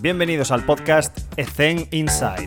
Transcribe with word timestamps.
Bienvenidos 0.00 0.52
al 0.52 0.64
podcast 0.64 1.18
Ethen 1.36 1.88
Inside. 1.90 2.46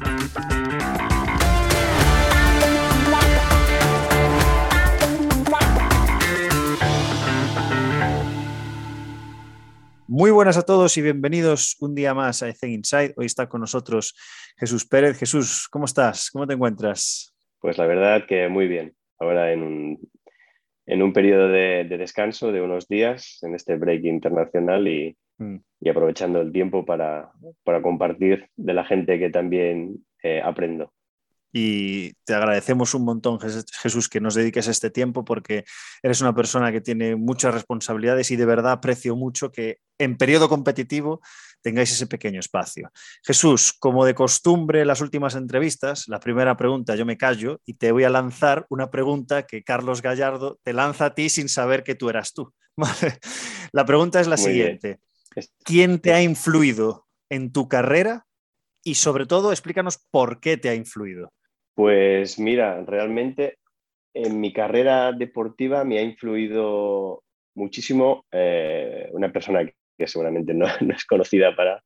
Muy 10.08 10.32
buenas 10.32 10.58
a 10.58 10.62
todos 10.62 10.96
y 10.96 11.02
bienvenidos 11.02 11.76
un 11.82 11.94
día 11.94 12.14
más 12.14 12.42
a 12.42 12.48
Ethen 12.48 12.72
Inside. 12.72 13.16
Hoy 13.18 13.26
está 13.26 13.50
con 13.50 13.60
nosotros 13.60 14.16
Jesús 14.58 14.88
Pérez. 14.88 15.20
Jesús, 15.20 15.68
¿cómo 15.70 15.84
estás? 15.84 16.32
¿Cómo 16.32 16.48
te 16.48 16.54
encuentras? 16.54 17.36
Pues 17.60 17.78
la 17.78 17.86
verdad 17.86 18.26
que 18.26 18.48
muy 18.48 18.70
bien. 18.70 18.96
Ahora 19.20 19.52
en 19.52 19.62
un, 19.62 20.12
en 20.86 21.02
un 21.02 21.12
periodo 21.12 21.50
de, 21.50 21.84
descanso 21.84 22.54
de 22.54 22.62
unos 22.62 22.88
días 22.88 23.40
en 23.42 23.56
este 23.56 23.76
break 23.76 24.06
internacional 24.06 24.88
y, 24.88 25.18
mm. 25.42 25.56
y 25.82 25.90
aprovechando 25.90 26.42
el 26.42 26.52
tiempo 26.52 26.86
para, 26.86 27.32
para, 27.64 27.82
compartir 27.82 28.50
de 28.56 28.74
la 28.74 28.86
gente 28.86 29.20
que 29.20 29.30
también 29.30 30.06
eh, 30.24 30.42
aprendo 30.44 30.92
y 31.54 32.14
te 32.24 32.34
agradecemos 32.34 32.94
un 32.94 33.04
montón, 33.04 33.40
Jesús, 33.40 34.08
que 34.08 34.22
nos 34.22 34.36
dediques 34.36 34.68
este 34.68 34.90
tiempo 34.90 35.26
porque 35.26 35.66
eres 36.02 36.22
una 36.22 36.34
persona 36.34 36.72
que 36.72 36.82
tiene 36.82 37.16
muchas 37.16 37.54
responsabilidades 37.54 38.32
y 38.32 38.38
de 38.38 38.46
verdad 38.46 38.72
aprecio 38.72 39.16
mucho 39.16 39.52
que 39.52 39.80
en 39.98 40.18
periodo 40.18 40.48
competitivo 40.48 41.22
tengáis 41.62 41.92
ese 41.92 42.08
pequeño 42.08 42.40
espacio. 42.40 42.90
Jesús, 43.24 43.74
como 43.78 44.06
de 44.06 44.16
costumbre 44.16 44.82
en 44.82 44.88
las 44.88 45.02
últimas 45.02 45.36
entrevistas, 45.36 46.08
la 46.08 46.20
primera 46.20 46.56
pregunta 46.56 46.96
yo 46.96 47.06
me 47.06 47.18
callo 47.18 47.60
y 47.66 47.74
te 47.74 47.92
voy 47.92 48.06
a 48.06 48.10
lanzar 48.10 48.66
una 48.70 48.90
pregunta 48.90 49.44
que 49.44 49.64
Carlos 49.64 50.02
Gallardo 50.02 50.58
te 50.64 50.74
lanza 50.74 51.08
a 51.08 51.16
ti 51.16 51.30
sin 51.30 51.50
saber 51.50 51.84
que 51.84 51.96
tú 51.96 52.10
eras 52.10 52.34
tú. 52.34 52.54
La 53.74 53.86
pregunta 53.86 54.20
es 54.20 54.28
la 54.28 54.38
siguiente. 54.38 55.00
¿Quién 55.64 56.00
te 56.00 56.14
ha 56.14 56.22
influido 56.22 57.06
en 57.30 57.52
tu 57.52 57.68
carrera 57.68 58.26
y 58.84 58.96
sobre 58.96 59.26
todo 59.26 59.52
explícanos 59.52 59.98
por 60.12 60.40
qué 60.40 60.58
te 60.58 60.70
ha 60.70 60.76
influido? 60.76 61.32
Pues 61.76 62.40
mira, 62.40 62.84
realmente 62.86 63.58
en 64.14 64.40
mi 64.40 64.52
carrera 64.52 65.12
deportiva 65.14 65.84
me 65.84 66.00
ha 66.00 66.02
influido 66.02 67.24
muchísimo 67.56 68.26
eh, 68.32 69.10
una 69.12 69.32
persona 69.32 69.66
que 69.98 70.08
seguramente 70.08 70.54
no, 70.54 70.66
es 70.96 71.06
conocida 71.06 71.56
para, 71.56 71.84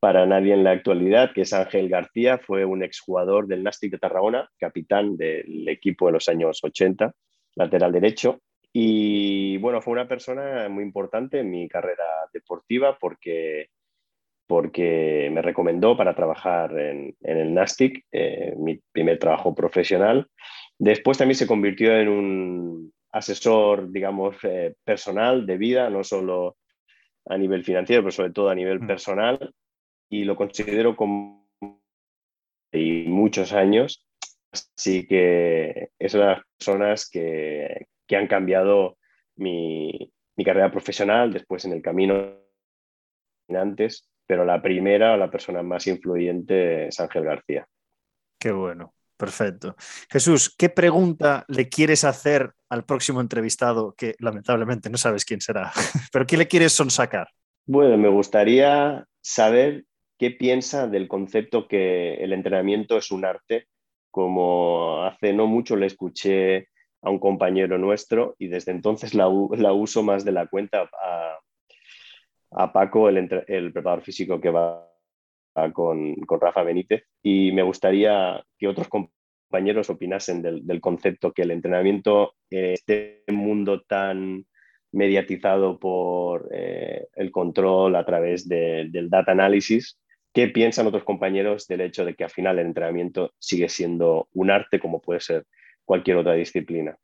para 0.00 0.26
nadie 0.26 0.54
en 0.54 0.64
la 0.64 0.72
actualidad, 0.72 1.32
que 1.34 1.42
es 1.42 1.52
Ángel 1.52 1.88
García, 1.88 2.38
fue 2.38 2.64
un 2.64 2.82
exjugador 2.82 3.46
del 3.46 3.62
Nastic 3.62 3.92
de 3.92 3.98
Tarragona, 3.98 4.48
capitán 4.58 5.16
del 5.16 5.68
equipo 5.68 6.08
en 6.08 6.14
los 6.14 6.28
años 6.28 6.60
80, 6.62 7.12
lateral 7.56 7.92
derecho. 7.92 8.40
Y 8.76 9.56
bueno, 9.58 9.80
fue 9.80 9.92
una 9.92 10.08
persona 10.08 10.68
muy 10.68 10.82
importante 10.82 11.38
en 11.38 11.50
mi 11.50 11.68
carrera 11.68 12.04
deportiva 12.32 12.98
porque 12.98 13.68
porque 14.46 15.30
me 15.32 15.40
recomendó 15.40 15.96
para 15.96 16.14
trabajar 16.14 16.78
en, 16.78 17.16
el 17.20 17.54
Nastic, 17.54 18.04
eh, 18.12 18.54
mi 18.58 18.78
primer 18.92 19.18
trabajo 19.18 19.54
profesional. 19.54 20.28
Después 20.78 21.16
también 21.16 21.36
se 21.36 21.46
convirtió 21.46 21.96
en 21.96 22.08
un 22.08 22.92
asesor, 23.12 23.90
digamos, 23.90 24.36
eh, 24.42 24.74
personal 24.84 25.46
de 25.46 25.56
vida, 25.56 25.88
no 25.88 26.04
solo 26.04 26.56
a 27.26 27.38
nivel 27.38 27.64
financiero, 27.64 28.02
pero 28.02 28.12
sobre 28.12 28.32
todo 28.32 28.50
a 28.50 28.54
nivel 28.54 28.80
mm. 28.80 28.86
personal. 28.86 29.54
Y 30.10 30.24
lo 30.24 30.36
considero 30.36 30.94
como 30.94 31.48
y 32.70 33.04
muchos 33.06 33.52
años. 33.52 34.04
Así 34.52 35.06
que 35.06 35.90
es 35.98 36.14
una 36.14 36.24
de 36.24 36.30
las 36.34 36.42
personas 36.58 37.08
que, 37.08 37.86
que 38.06 38.16
han 38.16 38.26
cambiado 38.26 38.98
mi, 39.36 40.12
mi 40.36 40.44
carrera 40.44 40.70
profesional 40.70 41.32
después 41.32 41.64
en 41.64 41.72
el 41.72 41.82
camino 41.82 42.36
antes 43.48 44.08
pero 44.26 44.44
la 44.44 44.60
primera 44.60 45.12
o 45.12 45.16
la 45.16 45.30
persona 45.30 45.62
más 45.62 45.86
influyente 45.86 46.88
es 46.88 47.00
Ángel 47.00 47.24
García. 47.24 47.66
Qué 48.38 48.52
bueno, 48.52 48.94
perfecto. 49.16 49.76
Jesús, 50.10 50.54
¿qué 50.56 50.68
pregunta 50.68 51.44
le 51.48 51.68
quieres 51.68 52.04
hacer 52.04 52.52
al 52.68 52.84
próximo 52.84 53.20
entrevistado 53.20 53.94
que 53.96 54.14
lamentablemente 54.18 54.90
no 54.90 54.96
sabes 54.96 55.24
quién 55.24 55.40
será? 55.40 55.72
pero 56.12 56.26
¿qué 56.26 56.36
le 56.36 56.48
quieres 56.48 56.72
sonsacar? 56.72 57.28
Bueno, 57.66 57.96
me 57.96 58.08
gustaría 58.08 59.06
saber 59.20 59.84
qué 60.18 60.30
piensa 60.30 60.86
del 60.86 61.08
concepto 61.08 61.66
que 61.66 62.14
el 62.14 62.32
entrenamiento 62.32 62.96
es 62.96 63.10
un 63.10 63.24
arte, 63.24 63.68
como 64.10 65.02
hace 65.02 65.32
no 65.32 65.46
mucho 65.46 65.76
le 65.76 65.86
escuché 65.86 66.68
a 67.04 67.10
un 67.10 67.18
compañero 67.18 67.78
nuestro 67.78 68.34
y 68.38 68.48
desde 68.48 68.72
entonces 68.72 69.14
la, 69.14 69.28
uso 69.28 70.02
más 70.02 70.24
de 70.24 70.32
la 70.32 70.46
cuenta 70.46 70.90
a, 72.50 72.72
Paco, 72.72 73.08
el, 73.08 73.28
preparador 73.72 74.02
físico 74.02 74.40
que 74.40 74.50
va 74.50 74.88
con, 75.72 76.16
Rafa 76.40 76.62
Benítez, 76.62 77.04
y 77.22 77.52
me 77.52 77.62
gustaría 77.62 78.42
que 78.58 78.68
otros 78.68 78.88
compañeros 78.88 79.90
opinasen 79.90 80.40
del, 80.40 80.80
concepto 80.80 81.32
que 81.32 81.42
el 81.42 81.50
entrenamiento 81.50 82.34
en 82.50 82.66
este 82.66 83.24
mundo 83.28 83.82
tan 83.82 84.46
mediatizado 84.92 85.78
por 85.78 86.48
eh, 86.52 87.08
el 87.14 87.32
control 87.32 87.96
a 87.96 88.04
través 88.04 88.48
del 88.48 89.10
data 89.10 89.32
análisis, 89.32 89.98
¿qué 90.32 90.48
piensan 90.48 90.86
otros 90.86 91.04
compañeros 91.04 91.66
del 91.66 91.80
hecho 91.80 92.04
de 92.04 92.14
que 92.14 92.24
al 92.24 92.30
final 92.30 92.60
el 92.60 92.66
entrenamiento 92.66 93.32
sigue 93.38 93.68
siendo 93.68 94.28
un 94.32 94.52
arte 94.52 94.78
como 94.78 95.02
puede 95.02 95.20
ser 95.20 95.44
cualquier 95.84 96.18
otra 96.18 96.34
disciplina? 96.34 96.96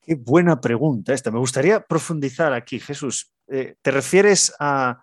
Qué 0.00 0.16
buena 0.16 0.60
pregunta 0.60 1.14
esta. 1.14 1.30
Me 1.30 1.38
gustaría 1.38 1.80
profundizar 1.80 2.52
aquí, 2.52 2.80
Jesús. 2.80 3.32
Eh, 3.48 3.76
¿Te 3.80 3.90
refieres 3.90 4.52
al 4.58 4.96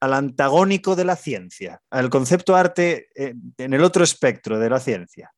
antagónico 0.00 0.96
de 0.96 1.04
la 1.04 1.16
ciencia, 1.16 1.80
al 1.90 2.10
concepto 2.10 2.56
arte 2.56 3.08
eh, 3.14 3.34
en 3.58 3.74
el 3.74 3.84
otro 3.84 4.02
espectro 4.02 4.58
de 4.58 4.70
la 4.70 4.80
ciencia? 4.80 5.30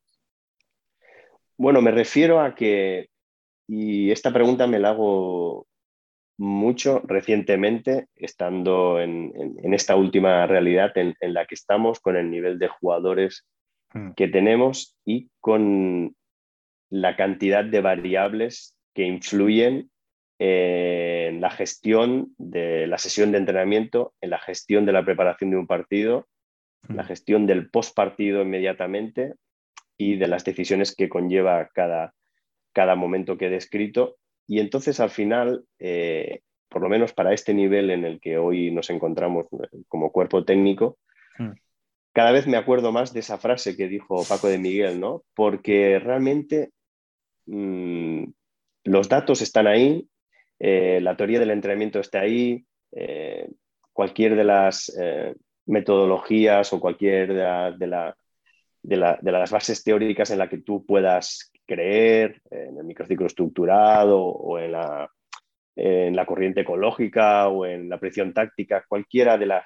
Bueno, 1.58 1.82
me 1.82 1.90
refiero 1.90 2.40
a 2.40 2.54
que, 2.54 3.08
y 3.68 4.10
esta 4.10 4.32
pregunta 4.32 4.66
me 4.66 4.78
la 4.78 4.90
hago 4.90 5.66
mucho 6.38 7.02
recientemente, 7.04 8.08
estando 8.16 9.00
en, 9.00 9.32
esta 9.74 9.94
última 9.94 10.46
realidad 10.46 10.92
en, 10.96 11.14
la 11.20 11.46
que 11.46 11.54
estamos, 11.54 12.00
con 12.00 12.16
el 12.16 12.30
nivel 12.30 12.58
de 12.58 12.68
jugadores 12.68 13.46
mm. 13.92 14.12
que 14.12 14.28
tenemos 14.28 14.96
y 15.04 15.28
con 15.40 16.16
la 16.92 17.16
cantidad 17.16 17.64
de 17.64 17.80
variables 17.80 18.76
que 18.92 19.04
influyen 19.04 19.90
en 20.38 21.40
la 21.40 21.50
gestión 21.50 22.34
de 22.36 22.86
la 22.86 22.98
sesión 22.98 23.32
de 23.32 23.38
entrenamiento, 23.38 24.12
en 24.20 24.28
la 24.28 24.38
gestión 24.38 24.84
de 24.84 24.92
la 24.92 25.02
preparación 25.02 25.50
de 25.50 25.56
un 25.56 25.66
partido, 25.66 26.28
en 26.86 26.96
la 26.96 27.04
gestión 27.04 27.46
del 27.46 27.70
post 27.70 27.96
partido 27.96 28.42
inmediatamente 28.42 29.32
y 29.96 30.16
de 30.16 30.28
las 30.28 30.44
decisiones 30.44 30.94
que 30.94 31.08
conlleva 31.08 31.70
cada, 31.72 32.12
cada 32.74 32.94
momento 32.94 33.38
que 33.38 33.46
he 33.46 33.50
descrito. 33.50 34.18
Y 34.46 34.60
entonces 34.60 35.00
al 35.00 35.10
final, 35.10 35.64
eh, 35.78 36.40
por 36.68 36.82
lo 36.82 36.90
menos 36.90 37.14
para 37.14 37.32
este 37.32 37.54
nivel 37.54 37.90
en 37.90 38.04
el 38.04 38.20
que 38.20 38.36
hoy 38.36 38.70
nos 38.70 38.90
encontramos 38.90 39.46
como 39.88 40.12
cuerpo 40.12 40.44
técnico, 40.44 40.98
hmm. 41.38 41.52
cada 42.12 42.32
vez 42.32 42.46
me 42.46 42.58
acuerdo 42.58 42.92
más 42.92 43.14
de 43.14 43.20
esa 43.20 43.38
frase 43.38 43.78
que 43.78 43.88
dijo 43.88 44.26
Paco 44.28 44.48
de 44.48 44.58
Miguel, 44.58 45.00
¿no? 45.00 45.22
Porque 45.34 45.98
realmente 45.98 46.70
mm, 47.46 48.24
los 48.84 49.08
datos 49.08 49.42
están 49.42 49.66
ahí, 49.66 50.08
eh, 50.58 51.00
la 51.00 51.16
teoría 51.16 51.40
del 51.40 51.50
entrenamiento 51.50 52.00
está 52.00 52.20
ahí, 52.20 52.64
eh, 52.92 53.48
cualquier 53.92 54.36
de 54.36 54.44
las 54.44 54.96
eh, 54.96 55.34
metodologías 55.66 56.72
o 56.72 56.80
cualquier 56.80 57.34
de, 57.78 57.86
las 57.86 59.50
bases 59.50 59.82
teóricas 59.82 60.30
en 60.30 60.38
la 60.38 60.48
que 60.48 60.58
tú 60.58 60.84
puedas 60.86 61.52
creer, 61.66 62.40
en 62.50 62.78
el 62.78 62.84
microciclo 62.84 63.26
estructurado 63.26 64.20
o 64.20 64.58
en 64.58 64.72
la, 64.72 65.10
en 65.76 66.14
la 66.14 66.26
corriente 66.26 66.60
ecológica 66.60 67.48
o 67.48 67.66
en 67.66 67.88
la 67.88 67.98
presión 67.98 68.32
táctica, 68.32 68.84
cualquiera 68.88 69.38
de, 69.38 69.62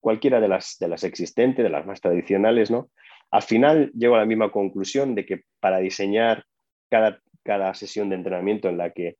cualquiera 0.00 0.40
de, 0.40 0.48
las, 0.48 0.76
de 0.78 0.88
las 0.88 1.04
existentes, 1.04 1.62
de 1.62 1.70
las 1.70 1.86
más 1.86 2.00
tradicionales, 2.00 2.70
¿no? 2.70 2.90
Al 3.30 3.42
final 3.42 3.90
llego 3.94 4.16
a 4.16 4.18
la 4.18 4.26
misma 4.26 4.50
conclusión 4.50 5.14
de 5.14 5.24
que 5.24 5.42
para 5.60 5.78
diseñar 5.78 6.44
cada 6.92 7.18
cada 7.42 7.74
sesión 7.74 8.08
de 8.08 8.16
entrenamiento 8.16 8.68
en 8.68 8.78
la 8.78 8.90
que, 8.90 9.16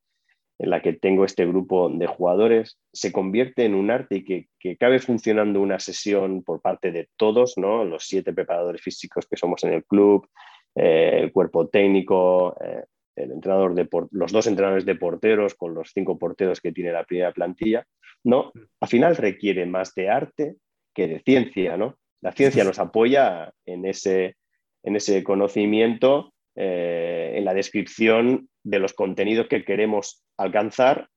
en 0.58 0.70
la 0.70 0.80
que 0.80 0.92
tengo 0.92 1.24
este 1.24 1.46
grupo 1.46 1.88
de 1.88 2.06
jugadores 2.06 2.78
se 2.92 3.12
convierte 3.12 3.64
en 3.64 3.74
un 3.74 3.90
arte 3.90 4.16
y 4.16 4.24
que, 4.24 4.48
que 4.58 4.76
cabe 4.76 4.98
funcionando 5.00 5.60
una 5.60 5.78
sesión 5.78 6.42
por 6.42 6.60
parte 6.60 6.90
de 6.92 7.08
todos, 7.16 7.54
¿no? 7.56 7.84
los 7.84 8.04
siete 8.04 8.32
preparadores 8.32 8.80
físicos 8.80 9.26
que 9.26 9.36
somos 9.36 9.64
en 9.64 9.74
el 9.74 9.84
club, 9.84 10.28
eh, 10.74 11.18
el 11.20 11.32
cuerpo 11.32 11.68
técnico, 11.68 12.56
eh, 12.62 12.84
el 13.16 13.32
entrenador 13.32 13.74
de 13.74 13.88
los 14.12 14.32
dos 14.32 14.46
entrenadores 14.46 14.86
de 14.86 14.94
porteros 14.94 15.54
con 15.54 15.74
los 15.74 15.90
cinco 15.92 16.18
porteros 16.18 16.60
que 16.60 16.72
tiene 16.72 16.92
la 16.92 17.04
primera 17.04 17.32
plantilla, 17.32 17.84
¿no? 18.24 18.52
Al 18.80 18.88
final 18.88 19.16
requiere 19.16 19.66
más 19.66 19.94
de 19.94 20.08
arte 20.08 20.56
que 20.94 21.08
de 21.08 21.20
ciencia, 21.20 21.76
¿no? 21.76 21.98
La 22.22 22.32
ciencia 22.32 22.64
nos 22.64 22.78
apoya 22.78 23.52
en 23.66 23.84
ese, 23.84 24.36
en 24.82 24.96
ese 24.96 25.22
conocimiento 25.22 26.32
eh, 26.54 27.32
en 27.36 27.44
la 27.44 27.54
descripción 27.54 28.48
de 28.62 28.78
los 28.78 28.92
contenidos 28.92 29.48
que 29.48 29.64
queremos 29.64 30.22
alcanzar 30.36 31.08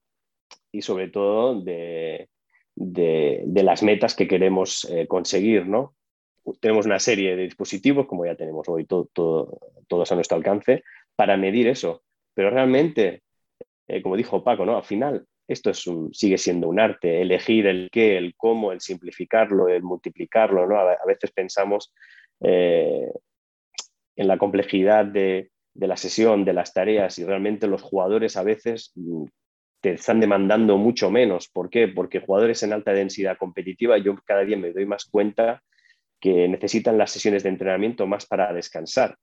y 0.72 0.82
sobre 0.82 1.10
todo 1.10 1.62
de, 1.62 2.30
de, 2.76 3.64
las 3.64 3.84
metas 3.84 4.16
que 4.16 4.28
queremos 4.28 4.86
eh, 4.90 5.08
conseguir, 5.08 5.68
¿no? 5.68 5.96
Tenemos 6.60 6.86
una 6.86 7.00
serie 7.00 7.36
de 7.36 7.44
dispositivos, 7.44 8.06
como 8.06 8.26
ya 8.26 8.36
tenemos 8.36 8.70
hoy 8.70 8.86
todos 8.86 10.12
a 10.12 10.16
nuestro 10.16 10.38
alcance, 10.38 10.84
para 11.16 11.38
medir 11.38 11.68
eso. 11.68 12.04
Pero 12.34 12.50
realmente, 12.52 13.24
eh, 13.88 14.02
como 14.02 14.16
dijo 14.16 14.44
Paco, 14.44 14.66
¿no? 14.66 14.78
Al 14.78 14.84
final, 14.84 15.26
esto 15.48 15.72
es 15.72 15.84
sigue 16.12 16.38
siendo 16.38 16.70
un 16.70 16.80
arte, 16.80 17.22
elegir 17.22 17.68
el 17.68 17.90
qué, 17.92 18.18
el 18.18 18.36
cómo, 18.36 18.72
el 18.72 18.82
simplificarlo, 18.82 19.68
el 19.68 19.84
multiplicarlo, 19.84 20.68
¿no? 20.68 20.78
A, 20.78 21.06
veces 21.06 21.32
pensamos 21.32 21.94
en 24.16 24.28
la 24.28 24.38
complejidad 24.38 25.06
de, 25.06 25.52
de 25.74 25.88
la 25.88 25.98
sesión, 25.98 26.46
de 26.46 26.54
las 26.54 26.74
tareas, 26.74 27.20
y 27.20 27.26
realmente 27.26 27.68
los 27.68 27.82
jugadores 27.82 28.38
a 28.38 28.44
veces 28.44 28.92
mm, 28.96 29.26
te 29.82 29.94
están 29.94 30.20
demandando 30.20 30.78
mucho 30.78 31.12
menos. 31.12 31.48
¿Por 31.50 31.70
qué? 31.70 31.88
Porque 31.88 32.22
jugadores 32.22 32.64
en 32.64 32.74
alta 32.74 32.94
densidad 32.94 33.38
competitiva, 33.38 33.98
yo 33.98 34.16
cada 34.26 34.44
día 34.44 34.58
me 34.58 34.72
doy 34.72 34.86
más 34.86 35.06
cuenta 35.06 35.62
que 36.20 36.48
necesitan 36.48 36.98
las 36.98 37.12
sesiones 37.12 37.44
de 37.44 37.50
entrenamiento 37.50 38.08
más 38.08 38.26
para 38.26 38.52
descansar. 38.54 39.18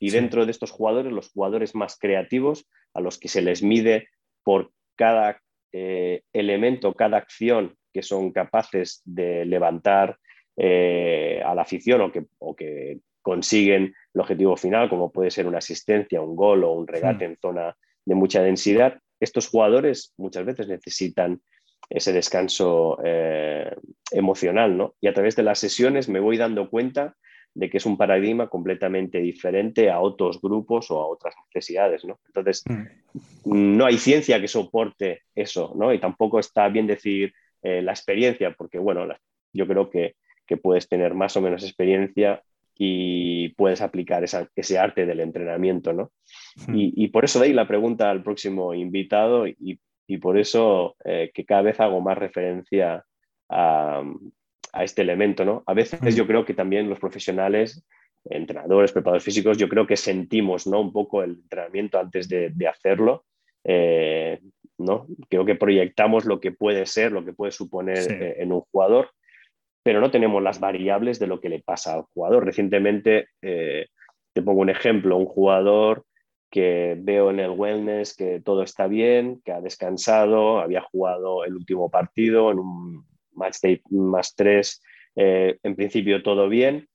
Y 0.00 0.10
dentro 0.10 0.44
de 0.44 0.50
estos 0.50 0.70
jugadores, 0.70 1.12
los 1.12 1.30
jugadores 1.30 1.74
más 1.74 1.98
creativos, 1.98 2.68
a 2.94 3.00
los 3.00 3.18
que 3.18 3.28
se 3.28 3.42
les 3.42 3.62
mide 3.62 4.08
por 4.42 4.72
cada 4.96 5.40
eh, 5.72 6.22
elemento, 6.32 6.94
cada 6.94 7.18
acción 7.18 7.76
que 7.92 8.02
son 8.02 8.32
capaces 8.32 9.02
de 9.04 9.44
levantar 9.44 10.18
eh, 10.56 11.42
a 11.44 11.54
la 11.54 11.62
afición 11.62 12.00
o 12.00 12.10
que, 12.10 12.24
o 12.38 12.56
que, 12.56 12.98
consiguen 13.22 13.94
el 14.14 14.20
objetivo 14.20 14.56
final, 14.56 14.88
como 14.88 15.10
puede 15.12 15.30
ser 15.30 15.46
una 15.46 15.58
asistencia, 15.58 16.20
un 16.20 16.36
gol 16.36 16.64
o 16.64 16.72
un 16.72 16.86
regate 16.86 17.24
en 17.24 17.36
zona 17.36 17.76
de 18.04 18.14
mucha 18.14 18.42
densidad, 18.42 18.98
estos 19.20 19.48
jugadores 19.48 20.14
muchas 20.16 20.44
veces 20.44 20.68
necesitan 20.68 21.40
ese 21.90 22.12
descanso 22.12 22.98
eh, 23.04 23.74
emocional, 24.10 24.76
¿no? 24.76 24.94
Y 25.00 25.08
a 25.08 25.14
través 25.14 25.36
de 25.36 25.42
las 25.42 25.58
sesiones 25.58 26.08
me 26.08 26.20
voy 26.20 26.36
dando 26.36 26.68
cuenta 26.68 27.16
de 27.54 27.70
que 27.70 27.78
es 27.78 27.86
un 27.86 27.96
paradigma 27.96 28.48
completamente 28.48 29.18
diferente 29.18 29.90
a 29.90 30.00
otros 30.00 30.40
grupos 30.40 30.90
o 30.90 31.00
a 31.00 31.08
otras 31.08 31.34
necesidades, 31.52 32.04
¿no? 32.04 32.20
Entonces, 32.26 32.62
mm. 32.66 33.76
no 33.76 33.86
hay 33.86 33.98
ciencia 33.98 34.40
que 34.40 34.48
soporte 34.48 35.22
eso, 35.34 35.72
¿no? 35.76 35.92
Y 35.92 35.98
tampoco 35.98 36.38
está 36.38 36.68
bien 36.68 36.86
decir 36.86 37.32
eh, 37.62 37.82
la 37.82 37.92
experiencia, 37.92 38.54
porque, 38.56 38.78
bueno, 38.78 39.06
yo 39.52 39.66
creo 39.66 39.90
que, 39.90 40.14
que, 40.46 40.56
puedes 40.56 40.88
tener 40.88 41.14
más 41.14 41.36
o 41.36 41.40
menos 41.40 41.64
experiencia 41.64 42.42
y 42.80 43.48
puedes 43.50 43.82
aplicar 43.82 44.22
ese 44.22 44.78
arte 44.78 45.04
del 45.04 45.18
entrenamiento, 45.18 45.92
¿no? 45.92 46.12
Hmm. 46.68 46.74
Y, 46.76 47.08
por 47.08 47.24
eso 47.24 47.40
de 47.40 47.46
ahí 47.46 47.52
la 47.52 47.66
pregunta 47.66 48.08
al 48.08 48.22
próximo 48.22 48.72
invitado 48.72 49.46
y, 49.48 49.80
por 50.22 50.38
eso 50.38 50.96
eh, 51.04 51.30
que 51.34 51.44
cada 51.44 51.62
vez 51.62 51.80
hago 51.80 52.00
más 52.00 52.16
referencia 52.16 53.04
a, 53.50 54.02
este 54.80 55.02
elemento, 55.02 55.44
¿no? 55.44 55.64
A 55.66 55.74
veces 55.74 56.00
hmm. 56.00 56.16
yo 56.16 56.26
creo 56.26 56.44
que 56.44 56.54
también 56.54 56.88
los 56.88 57.00
profesionales, 57.00 57.84
entrenadores, 58.24 58.92
preparadores 58.92 59.24
físicos, 59.24 59.58
yo 59.58 59.68
creo 59.68 59.86
que 59.86 59.96
sentimos, 59.96 60.68
¿no? 60.68 60.80
Un 60.80 60.92
poco 60.92 61.24
el 61.24 61.32
entrenamiento 61.32 61.98
antes 61.98 62.28
de, 62.28 62.68
hacerlo, 62.68 63.24
eh, 63.64 64.38
¿no? 64.78 65.08
Creo 65.28 65.44
que 65.44 65.56
proyectamos 65.56 66.26
lo 66.26 66.38
que 66.38 66.52
puede 66.52 66.86
ser, 66.86 67.10
lo 67.10 67.24
que 67.24 67.32
puede 67.32 67.50
suponer 67.50 68.12
eh, 68.12 68.36
en 68.38 68.52
un 68.52 68.60
jugador 68.60 69.10
pero 69.88 70.02
no 70.02 70.10
tenemos 70.10 70.42
las 70.42 70.60
variables 70.60 71.18
de 71.18 71.26
lo 71.26 71.40
que 71.40 71.48
le 71.48 71.60
pasa 71.60 71.94
al 71.94 72.02
jugador. 72.02 72.44
Recientemente, 72.44 73.28
eh, 73.40 73.86
te 74.34 74.42
pongo 74.42 74.60
un 74.60 74.68
ejemplo, 74.68 75.16
un 75.16 75.24
jugador 75.24 76.04
que 76.50 76.94
veo 77.00 77.30
en 77.30 77.40
el 77.40 77.52
wellness 77.52 78.14
que 78.14 78.42
todo 78.44 78.62
está 78.62 78.86
bien, 78.86 79.40
que 79.42 79.52
ha 79.52 79.62
descansado, 79.62 80.60
había 80.60 80.82
jugado 80.82 81.42
el 81.42 81.56
último 81.56 81.88
partido 81.88 82.50
en 82.50 82.58
un 82.58 83.06
match 83.32 83.60
day 83.62 83.80
más 83.88 84.34
tres, 84.34 84.82
eh, 85.16 85.56
en 85.62 85.74
principio 85.74 86.22
todo 86.22 86.50
bien, 86.50 86.86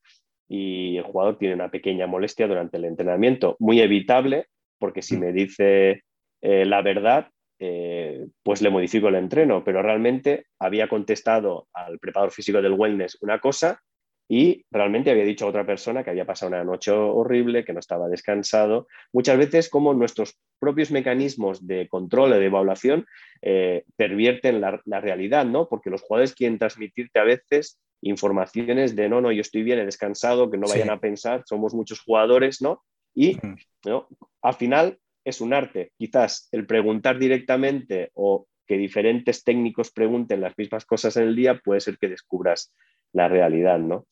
y 0.47 0.97
el 0.97 1.03
jugador 1.03 1.39
tiene 1.39 1.55
una 1.55 1.71
pequeña 1.71 2.05
molestia 2.05 2.47
durante 2.47 2.77
el 2.77 2.85
entrenamiento, 2.85 3.55
muy 3.57 3.81
evitable, 3.81 4.45
porque 4.77 5.01
si 5.01 5.17
mm. 5.17 5.19
me 5.19 5.31
dice 5.31 6.03
eh, 6.43 6.65
la 6.65 6.83
verdad, 6.83 7.27
eh, 7.65 8.27
pues 8.43 8.61
le 8.61 8.69
modifico 8.69 9.07
el 9.07 9.15
entreno, 9.15 9.63
pero 9.63 9.81
realmente 9.81 10.47
había 10.59 10.89
contestado 10.89 11.69
al 11.71 11.97
preparador 11.97 12.33
físico 12.33 12.61
del 12.61 12.73
wellness 12.73 13.17
una 13.21 13.39
cosa 13.39 13.81
y 14.27 14.65
realmente 14.69 15.11
había 15.11 15.23
dicho 15.23 15.45
a 15.45 15.47
otra 15.47 15.65
persona 15.65 16.03
que 16.03 16.09
había 16.09 16.25
pasado 16.25 16.49
una 16.49 16.65
noche 16.65 16.91
horrible, 16.91 17.63
que 17.63 17.71
no 17.71 17.79
estaba 17.79 18.09
descansado. 18.09 18.87
Muchas 19.13 19.37
veces 19.37 19.69
como 19.69 19.93
nuestros 19.93 20.37
propios 20.59 20.91
mecanismos 20.91 21.65
de 21.65 21.87
control 21.87 22.31
y 22.31 22.39
de 22.39 22.45
evaluación 22.47 23.05
eh, 23.41 23.85
pervierten 23.95 24.59
la, 24.59 24.99
realidad, 24.99 25.45
¿no? 25.45 25.69
Porque 25.69 25.89
los 25.89 26.01
jugadores 26.01 26.35
quieren 26.35 26.59
transmitirte 26.59 27.17
a 27.19 27.23
veces 27.23 27.79
informaciones 28.01 28.93
de 28.97 29.07
no, 29.07 29.21
no, 29.21 29.31
yo 29.31 29.39
estoy 29.39 29.63
bien, 29.63 29.79
he 29.79 29.85
descansado, 29.85 30.51
que 30.51 30.57
no 30.57 30.67
vayan 30.67 30.89
a 30.89 30.99
pensar, 30.99 31.43
somos 31.45 31.73
muchos 31.73 32.01
jugadores, 32.01 32.61
¿no? 32.61 32.83
Y 33.15 33.37
¿no? 33.85 34.09
al 34.41 34.53
final 34.55 34.99
es 35.23 35.41
un 35.41 35.53
arte. 35.53 35.91
Quizás 35.97 36.49
el 36.51 36.65
preguntar 36.65 37.19
directamente 37.19 38.11
o 38.13 38.47
que 38.65 38.77
diferentes 38.77 39.43
técnicos 39.43 39.91
pregunten 39.91 40.41
las 40.41 40.57
mismas 40.57 40.85
cosas 40.85 41.17
en 41.17 41.23
el 41.23 41.35
día 41.35 41.59
puede 41.63 41.81
ser 41.81 41.97
que 41.97 42.09
descubras 42.09 42.73
la 43.11 43.27
realidad, 43.27 43.77
¿no? 43.77 44.07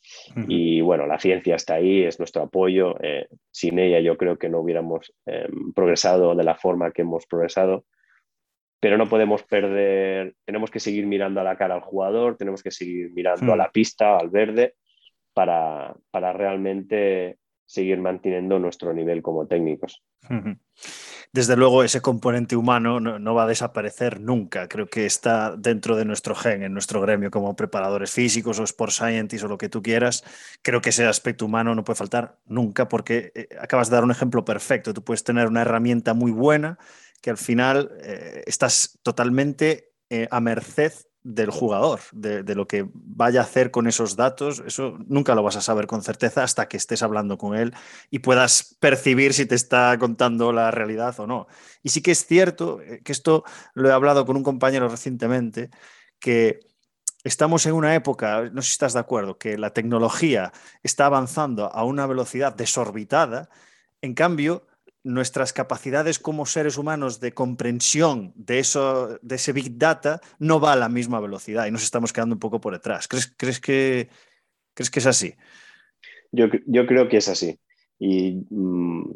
Y 0.48 0.82
bueno, 0.82 1.08
la 1.08 1.20
ciencia 1.20 1.56
está 1.56 1.76
ahí, 1.76 2.04
es 2.04 2.20
nuestro 2.20 2.44
apoyo. 2.44 2.96
Eh, 3.02 3.28
sin 3.50 3.80
ella 3.80 4.00
yo 4.00 4.16
creo 4.16 4.38
que 4.38 4.48
no 4.48 4.60
hubiéramos 4.60 5.12
em, 5.26 5.74
progresado 5.74 6.36
de 6.36 6.44
la 6.44 6.56
forma 6.56 6.92
que 6.92 7.02
hemos 7.02 7.26
progresado, 7.26 7.86
pero 8.80 8.98
no 8.98 9.10
podemos 9.10 9.44
perder, 9.44 10.36
tenemos 10.46 10.70
que 10.70 10.80
seguir 10.80 11.08
mirando 11.08 11.42
a 11.42 11.44
la 11.44 11.58
cara 11.58 11.76
al 11.76 11.82
jugador, 11.82 12.38
tenemos 12.38 12.62
que 12.62 12.70
seguir 12.70 13.12
mirando 13.12 13.54
a 13.54 13.58
la 13.58 13.72
pista, 13.72 14.18
al 14.18 14.30
verde, 14.30 14.76
para, 15.34 15.96
para 16.12 16.32
realmente 16.34 17.38
seguir 17.72 18.00
manteniendo 18.00 18.60
nuestro 18.60 18.94
nivel 18.94 19.22
como 19.22 19.48
técnicos. 19.48 20.04
Desde 21.34 21.56
luego, 21.56 21.84
ese 21.86 22.02
componente 22.02 22.58
humano 22.58 23.00
no, 23.00 23.34
va 23.34 23.44
a 23.44 23.48
desaparecer 23.48 24.20
nunca. 24.20 24.68
Creo 24.68 24.88
que 24.88 25.06
está 25.06 25.56
dentro 25.56 25.96
de 25.96 26.04
nuestro 26.04 26.36
gen, 26.36 26.64
en 26.64 26.74
nuestro 26.74 27.00
gremio, 27.00 27.32
como 27.32 27.56
preparadores 27.56 28.12
físicos 28.12 28.60
o 28.60 28.64
sport 28.64 28.92
scientists 28.92 29.46
o 29.46 29.48
lo 29.48 29.58
que 29.58 29.70
tú 29.70 29.82
quieras. 29.82 30.26
Creo 30.62 30.82
que 30.82 30.90
ese 30.90 31.06
aspecto 31.06 31.46
humano 31.46 31.74
no 31.74 31.86
puede 31.86 31.96
faltar 31.96 32.38
nunca 32.46 32.90
porque 32.90 33.32
eh, 33.34 33.48
acabas 33.62 33.90
de 33.90 33.96
dar 33.96 34.04
un 34.04 34.12
ejemplo 34.12 34.44
perfecto. 34.44 34.94
Tú 34.94 35.04
puedes 35.06 35.24
tener 35.24 35.48
una 35.48 35.62
herramienta 35.62 36.14
muy 36.14 36.32
buena 36.32 36.78
que 37.22 37.30
al 37.30 37.38
final 37.38 37.92
eh, 38.04 38.44
estás 38.46 39.00
totalmente 39.02 39.94
eh, 40.10 40.28
a 40.30 40.42
merced 40.42 40.92
del 41.24 41.52
jugador, 41.52 42.00
de, 42.14 42.44
lo 42.56 42.68
que 42.68 42.88
vaya 42.94 43.42
a 43.42 43.44
hacer 43.44 43.70
con 43.70 43.88
esos 43.88 44.16
datos, 44.16 44.64
eso 44.66 44.98
nunca 45.08 45.36
lo 45.36 45.44
vas 45.44 45.56
a 45.56 45.62
saber 45.62 45.86
con 45.86 46.02
certeza 46.02 46.44
hasta 46.44 46.68
que 46.68 46.78
estés 46.78 47.04
hablando 47.04 47.38
con 47.38 47.56
él 47.56 47.74
y 48.10 48.20
puedas 48.20 48.76
percibir 48.80 49.34
si 49.34 49.46
te 49.46 49.56
está 49.56 49.96
contando 50.00 50.52
la 50.52 50.72
realidad 50.72 51.20
o 51.20 51.28
no. 51.28 51.48
Y 51.84 51.90
sí 51.90 52.02
que 52.02 52.12
es 52.12 52.26
cierto 52.26 52.82
eh, 52.82 53.02
que 53.04 53.12
esto 53.12 53.44
lo 53.76 53.90
he 53.90 53.94
hablado 53.94 54.26
con 54.26 54.36
un 54.36 54.44
compañero 54.44 54.90
recientemente, 54.90 55.70
que 56.20 56.60
estamos 57.24 57.66
en 57.68 57.74
una 57.74 57.94
época, 57.94 58.50
no 58.52 58.62
sé 58.62 58.70
si 58.70 58.74
estás 58.74 58.94
de 58.94 59.00
acuerdo, 59.00 59.38
que 59.38 59.58
la 59.58 59.74
tecnología 59.74 60.52
está 60.82 61.06
avanzando 61.06 61.72
a 61.72 61.84
una 61.84 62.08
velocidad 62.08 62.56
desorbitada, 62.56 63.50
en 64.02 64.16
cambio, 64.16 64.66
nuestras 65.04 65.54
capacidades 65.54 66.20
como 66.20 66.46
seres 66.46 66.78
humanos 66.78 67.20
de 67.20 67.34
comprensión 67.34 68.34
de, 68.36 68.60
eso, 68.60 69.20
de 69.22 69.36
ese 69.36 69.54
Big 69.54 69.78
Data 69.78 70.22
no 70.40 70.60
va 70.60 70.74
a 70.74 70.76
la 70.78 70.90
misma 70.90 71.20
velocidad 71.20 71.66
y 71.66 71.72
nos 71.72 71.84
estamos 71.84 72.14
quedando 72.14 72.36
un 72.36 72.40
poco 72.40 72.62
por 72.62 72.74
detrás. 72.74 73.08
¿Crees, 73.08 73.34
crees, 73.36 73.60
que, 73.60 74.10
crees 74.74 74.92
que 74.92 75.00
es 75.00 75.06
así? 75.06 75.34
Yo, 76.32 76.50
creo 76.86 77.10
que 77.10 77.18
es 77.18 77.28
así. 77.28 77.60
Y 78.00 78.46
mm, 78.50 79.12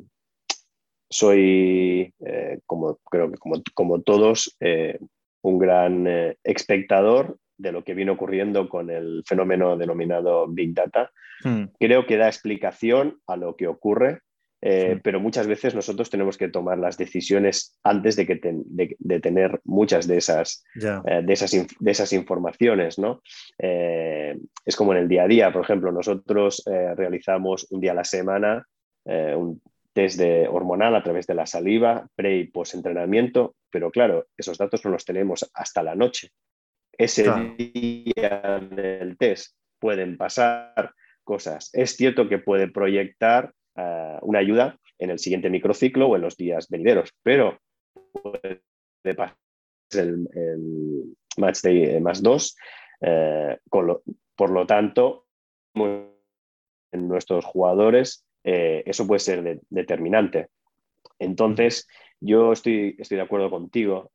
soy, 1.09 2.13
eh, 2.19 2.59
como 2.65 2.97
creo 3.09 3.31
que 3.31 3.37
como, 3.73 4.01
todos, 4.01 4.55
eh, 4.59 4.99
un 5.41 5.59
gran 5.59 6.07
eh, 6.07 6.37
espectador 6.43 7.37
de 7.57 7.71
lo 7.71 7.83
que 7.83 7.93
viene 7.93 8.11
ocurriendo 8.11 8.67
con 8.67 8.89
el 8.89 9.23
fenómeno 9.25 9.77
denominado 9.77 10.47
Big 10.47 10.73
Data. 10.73 11.11
Hmm. 11.43 11.65
Creo 11.79 12.05
que 12.05 12.17
da 12.17 12.27
explicación 12.27 13.19
a 13.27 13.37
lo 13.37 13.55
que 13.55 13.67
ocurre 13.67 14.21
eh, 14.67 14.99
pero 15.03 15.19
muchas 15.19 15.45
veces 15.45 15.75
nosotros 15.75 16.09
tenemos 16.09 16.39
que 16.39 16.47
tomar 16.49 16.79
las 16.79 16.97
decisiones 16.97 17.77
antes 17.83 18.15
de, 18.15 18.25
que 18.25 18.39
de, 18.41 19.19
tener 19.19 19.61
muchas 19.63 20.07
de 20.07 20.17
esas, 20.17 20.65
eh, 20.73 21.21
de 21.23 21.33
esas, 21.33 21.51
de 21.51 21.91
esas 21.91 22.11
informaciones. 22.13 22.97
¿no? 22.97 23.21
Eh, 23.59 24.35
es 24.65 24.75
como 24.75 24.93
en 24.93 25.01
el 25.01 25.07
día 25.07 25.25
a 25.25 25.27
día, 25.27 25.53
por 25.53 25.61
ejemplo, 25.61 25.91
nosotros 25.91 26.63
realizamos 26.65 27.67
un 27.69 27.79
día 27.79 27.91
a 27.91 27.95
la 27.95 28.03
semana 28.03 28.65
un 29.05 29.61
test 29.93 30.17
de 30.17 30.47
hormonal 30.47 30.95
a 30.95 31.03
través 31.03 31.27
de 31.27 31.35
la 31.35 31.45
saliva, 31.45 32.07
pre 32.15 32.37
y 32.37 32.47
post 32.47 32.73
entrenamiento, 32.73 33.55
pero 33.69 33.91
claro, 33.91 34.25
esos 34.35 34.57
datos 34.57 34.83
no 34.83 34.89
los 34.89 35.05
tenemos 35.05 35.47
hasta 35.53 35.83
la 35.83 35.93
noche. 35.93 36.31
Ese 36.97 37.23
día 37.55 38.67
del 38.71 39.15
test 39.15 39.55
pueden 39.77 40.17
pasar 40.17 40.91
cosas. 41.23 41.69
Es 41.71 41.95
cierto 41.95 42.27
que 42.27 42.39
puede 42.39 42.67
proyectar 42.67 43.53
eh, 43.75 44.17
una 44.21 44.39
ayuda 44.39 44.79
en 44.97 45.09
el 45.09 45.19
siguiente 45.19 45.49
microciclo 45.49 46.07
o 46.07 46.15
en 46.15 46.21
los 46.21 46.37
días 46.37 46.67
venideros, 46.69 47.13
pero 47.23 47.59
puede 48.11 48.61
pasar 49.15 49.35
el, 49.93 51.15
match 51.37 51.61
day 51.63 51.99
más 51.99 52.23
dos 52.23 52.55
por 54.35 54.49
lo 54.49 54.65
tanto, 54.65 55.25
en 55.75 57.07
nuestros 57.07 57.45
jugadores 57.45 58.25
eso 58.41 59.05
puede 59.05 59.19
ser 59.19 59.59
determinante. 59.69 60.47
Entonces, 61.19 61.87
yo 62.19 62.53
estoy, 62.53 62.95
estoy 62.97 63.17
de 63.17 63.23
acuerdo 63.23 63.49
contigo 63.49 64.11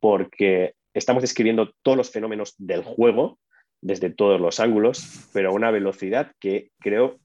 porque 0.00 0.74
estamos 0.94 1.22
describiendo 1.22 1.72
todos 1.82 1.96
los 1.96 2.10
fenómenos 2.10 2.54
del 2.58 2.82
juego 2.84 3.38
desde 3.80 4.10
todos 4.10 4.40
los 4.40 4.60
ángulos, 4.60 5.28
pero 5.32 5.50
a 5.50 5.52
una 5.52 5.70
velocidad 5.70 6.32
que 6.40 6.70
creo 6.80 7.18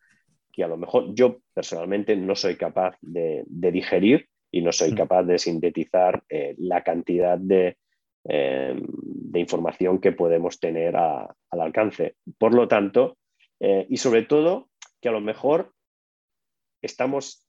que 0.60 0.66
a 0.66 0.68
lo 0.68 0.75
mejor 0.75 1.16
yo 1.16 1.39
personalmente 1.54 2.18
no 2.18 2.36
soy 2.36 2.58
capaz 2.58 2.98
de, 3.00 3.46
digerir 3.48 4.28
y 4.51 4.62
no 4.62 4.74
soy 4.74 4.92
mm. 4.92 4.96
capaz 4.96 5.24
de 5.24 5.39
sintetizar 5.39 6.22
eh, 6.28 6.54
la 6.58 6.84
cantidad 6.84 7.38
de, 7.38 7.78
eh, 8.28 8.78
de, 8.78 9.39
información 9.39 10.01
que 10.01 10.12
podemos 10.12 10.60
tener 10.60 10.98
al 10.98 11.30
alcance. 11.50 12.18
Por 12.38 12.54
lo 12.54 12.68
tanto, 12.68 13.18
eh, 13.62 13.86
y 13.88 13.96
sobre 13.96 14.24
todo 14.24 14.68
que 15.00 15.08
a 15.08 15.13
lo 15.13 15.22
mejor 15.22 15.72
estamos 16.82 17.48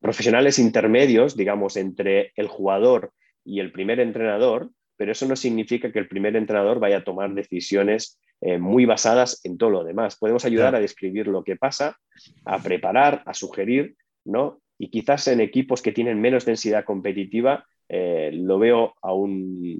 profesionales 0.00 0.60
intermedios, 0.60 1.36
digamos, 1.36 1.76
entre 1.76 2.30
el 2.36 2.46
jugador 2.46 3.12
y 3.44 3.58
el 3.58 3.72
primer 3.72 3.98
entrenador, 3.98 4.70
pero 4.98 5.12
eso 5.12 5.26
no 5.26 5.36
significa 5.36 5.90
que 5.90 6.00
el 6.00 6.08
primer 6.08 6.36
entrenador 6.36 6.80
vaya 6.80 6.98
a 6.98 7.04
tomar 7.04 7.32
decisiones 7.32 8.18
eh, 8.40 8.58
muy 8.58 8.84
basadas 8.84 9.40
en 9.44 9.56
todo 9.56 9.70
lo 9.70 9.84
demás. 9.84 10.16
Podemos 10.18 10.44
ayudar 10.44 10.74
a 10.74 10.80
describir 10.80 11.28
lo 11.28 11.44
que 11.44 11.56
pasa, 11.56 11.96
a 12.44 12.58
preparar, 12.58 13.22
a 13.24 13.32
sugerir, 13.32 13.94
¿no? 14.24 14.60
Y 14.76 14.90
quizás 14.90 15.28
en 15.28 15.40
equipos 15.40 15.82
que 15.82 15.92
tienen 15.92 16.20
menos 16.20 16.44
densidad 16.44 16.84
competitiva 16.84 17.64
eh, 17.88 18.30
lo 18.34 18.58
veo 18.58 18.94
aún 19.00 19.78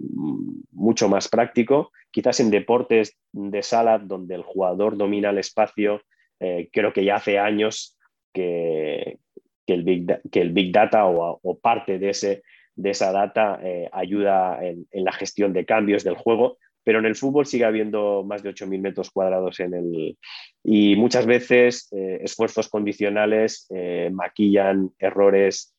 mucho 0.71 1.09
más 1.09 1.29
práctico. 1.29 1.91
Quizás 2.11 2.39
en 2.41 2.51
deportes 2.51 3.19
de 3.33 3.63
sala 3.63 3.99
donde 3.99 4.37
el 4.37 4.43
jugador 4.43 4.97
domina 4.97 5.31
el 5.31 5.39
espacio, 5.39 6.01
eh, 6.41 6.69
creo 6.73 6.93
que 6.93 7.05
ya 7.05 7.17
hace 7.17 7.39
años 7.39 7.99
que, 8.33 9.19
el, 9.67 9.83
big, 9.83 10.73
Data 10.73 11.07
o 11.07 11.59
parte 11.61 11.99
de 11.99 12.11
ese 12.11 12.43
de 12.79 12.91
esa 12.91 13.11
data 13.11 13.59
eh, 13.63 13.89
ayuda 13.93 14.61
en, 14.63 14.87
la 14.93 15.13
gestión 15.13 15.53
de 15.53 15.67
cambios 15.67 16.05
del 16.05 16.15
juego, 16.15 16.59
pero 16.85 17.01
en 17.01 17.07
el 17.07 17.17
fútbol 17.17 17.45
sigue 17.45 17.65
habiendo 17.65 18.25
más 18.25 18.45
de 18.45 18.51
8.000 18.51 18.81
metros 18.81 19.11
cuadrados 19.11 19.59
en 19.59 19.75
el... 19.75 20.17
y 20.63 20.95
muchas 20.95 21.27
veces 21.27 21.89
eh, 21.93 22.21
esfuerzos 22.23 22.69
condicionales 22.69 23.67
eh, 23.75 24.11
maquillan 24.13 24.91
errores 24.99 25.75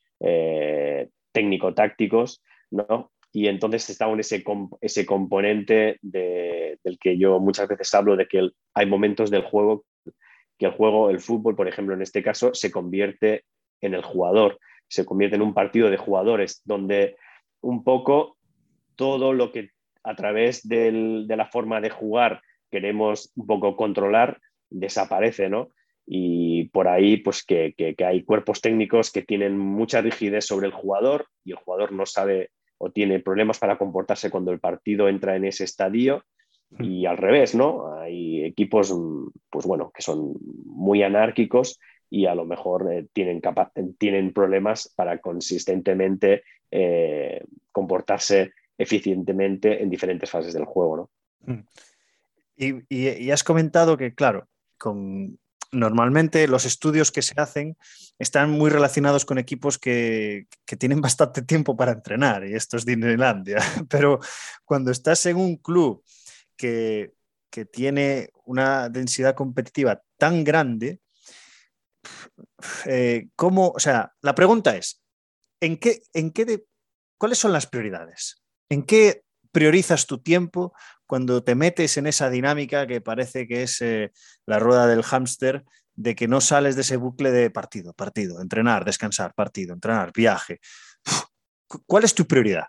técnico-tácticos, 1.31 2.43
¿no? 2.71 3.13
Y 3.31 3.47
entonces 3.47 3.89
está 3.89 4.09
en 4.09 4.19
ese, 4.19 4.43
ese 4.81 5.05
componente 5.05 5.97
del 6.01 6.99
que 6.99 7.17
yo 7.17 7.39
muchas 7.39 7.69
veces 7.69 7.93
hablo 7.93 8.17
de 8.17 8.27
que 8.27 8.49
hay 8.73 8.85
momentos 8.85 9.31
del 9.31 9.43
juego 9.43 9.85
que 10.57 10.65
el 10.65 10.73
juego, 10.73 11.09
el 11.09 11.21
fútbol, 11.21 11.55
por 11.55 11.69
ejemplo, 11.69 11.93
en 11.95 12.01
este 12.01 12.21
caso, 12.21 12.53
se 12.53 12.69
convierte 12.69 13.45
en 13.79 13.93
el 13.93 14.01
jugador 14.01 14.59
se 14.89 15.05
convierte 15.05 15.37
en 15.37 15.41
un 15.41 15.53
partido 15.53 15.89
de 15.89 15.97
jugadores 15.97 16.61
donde 16.65 17.15
un 17.61 17.83
poco 17.83 18.37
todo 18.95 19.33
lo 19.33 19.51
que 19.51 19.69
a 20.03 20.15
través 20.15 20.67
de 20.67 21.25
la 21.29 21.45
forma 21.45 21.79
de 21.79 21.89
jugar 21.89 22.41
queremos 22.69 23.31
un 23.35 23.47
poco 23.47 23.75
controlar 23.75 24.39
desaparece, 24.69 25.49
¿no? 25.49 25.69
Y 26.05 26.65
por 26.69 26.87
ahí, 26.87 27.17
pues 27.17 27.43
que, 27.43 27.75
hay 28.03 28.23
cuerpos 28.23 28.61
técnicos 28.61 29.11
que 29.11 29.21
tienen 29.21 29.57
mucha 29.57 30.01
rigidez 30.01 30.45
sobre 30.45 30.67
el 30.67 30.73
jugador 30.73 31.27
y 31.43 31.51
el 31.51 31.57
jugador 31.57 31.91
no 31.91 32.05
sabe 32.05 32.49
o 32.79 32.91
tiene 32.91 33.19
problemas 33.19 33.59
para 33.59 33.77
comportarse 33.77 34.31
cuando 34.31 34.51
el 34.51 34.59
partido 34.59 35.07
entra 35.07 35.35
en 35.35 35.45
ese 35.45 35.65
estadio 35.65 36.23
y 36.79 37.05
al 37.05 37.17
revés, 37.17 37.53
¿no? 37.53 37.93
Hay 37.99 38.43
equipos, 38.43 38.93
pues 39.49 39.65
bueno, 39.65 39.91
que 39.93 40.01
son 40.01 40.33
muy 40.65 41.03
anárquicos 41.03 41.79
y 42.09 42.25
a 42.25 42.35
lo 42.35 42.45
mejor 42.45 42.91
eh, 42.91 43.07
tienen, 43.13 43.41
tienen 43.97 44.33
problemas 44.33 44.91
para 44.95 45.19
consistentemente 45.19 46.43
eh, 46.71 47.43
comportarse 47.71 48.53
eficientemente 48.77 49.81
en 49.81 49.89
diferentes 49.89 50.29
fases 50.29 50.53
del 50.53 50.65
juego. 50.65 50.97
¿no? 50.97 51.09
Mm. 51.53 51.65
Y, 52.57 53.31
has 53.31 53.43
comentado 53.43 53.95
que, 53.95 54.13
claro, 54.13 54.47
con, 54.77 55.39
normalmente 55.71 56.47
los 56.47 56.65
estudios 56.65 57.11
que 57.11 57.21
se 57.21 57.39
hacen 57.39 57.77
están 58.17 58.51
muy 58.51 58.69
relacionados 58.69 59.25
con 59.25 59.37
equipos 59.37 59.77
que, 59.77 60.47
que, 60.65 60.75
tienen 60.75 60.99
bastante 60.99 61.41
tiempo 61.41 61.77
para 61.77 61.93
entrenar, 61.93 62.45
y 62.45 62.53
esto 62.53 62.75
es 62.75 62.85
Disneylandia, 62.85 63.57
pero 63.89 64.19
cuando 64.65 64.91
estás 64.91 65.25
en 65.25 65.37
un 65.37 65.55
club 65.55 66.03
que, 66.57 67.13
que 67.49 67.65
tiene 67.65 68.29
una 68.45 68.89
densidad 68.89 69.35
competitiva 69.35 70.01
tan 70.17 70.43
grande, 70.43 70.99
eh, 72.85 73.27
¿cómo, 73.35 73.69
o 73.69 73.79
sea, 73.79 74.13
la 74.21 74.35
pregunta 74.35 74.75
es, 74.75 75.01
¿en 75.61 75.77
qué, 75.77 76.01
en 76.13 76.31
qué 76.31 76.45
de, 76.45 76.65
¿cuáles 77.17 77.37
son 77.37 77.51
las 77.51 77.67
prioridades? 77.67 78.41
¿En 78.69 78.83
qué 78.83 79.23
priorizas 79.51 80.05
tu 80.05 80.19
tiempo 80.19 80.73
cuando 81.07 81.43
te 81.43 81.55
metes 81.55 81.97
en 81.97 82.07
esa 82.07 82.29
dinámica 82.29 82.85
que 82.87 83.01
parece 83.01 83.47
que 83.47 83.63
es 83.63 83.81
eh, 83.81 84.11
la 84.45 84.59
rueda 84.59 84.87
del 84.87 85.03
hámster 85.03 85.63
de 85.95 86.15
que 86.15 86.27
no 86.27 86.39
sales 86.39 86.75
de 86.75 86.81
ese 86.81 86.97
bucle 86.97 87.31
de 87.31 87.49
partido, 87.49 87.93
partido, 87.93 88.41
entrenar, 88.41 88.85
descansar, 88.85 89.33
partido, 89.33 89.73
entrenar, 89.73 90.11
viaje? 90.13 90.59
¿Cuál 91.85 92.03
es 92.03 92.13
tu 92.13 92.25
prioridad? 92.25 92.65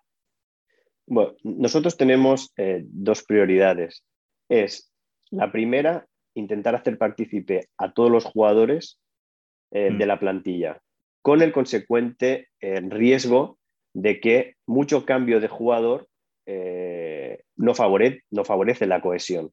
Bueno, 1.06 1.34
nosotros 1.42 1.96
tenemos 1.96 2.52
eh, 2.56 2.82
dos 2.84 3.22
prioridades. 3.24 4.04
Es 4.48 4.92
la 5.30 5.52
primera, 5.52 6.06
intentar 6.34 6.74
hacer 6.74 6.98
partícipe 6.98 7.68
a 7.78 7.92
todos 7.92 8.10
los 8.10 8.24
jugadores 8.24 8.98
eh, 9.70 9.90
de 9.92 10.04
mm. 10.04 10.08
la 10.08 10.18
plantilla, 10.18 10.82
con 11.22 11.42
el 11.42 11.52
consecuente 11.52 12.48
eh, 12.60 12.80
riesgo 12.80 13.58
de 13.94 14.20
que 14.20 14.54
mucho 14.66 15.04
cambio 15.04 15.40
de 15.40 15.48
jugador 15.48 16.08
eh, 16.46 17.42
no, 17.56 17.74
favorece, 17.74 18.22
no 18.30 18.44
favorece 18.44 18.86
la 18.86 19.00
cohesión. 19.00 19.52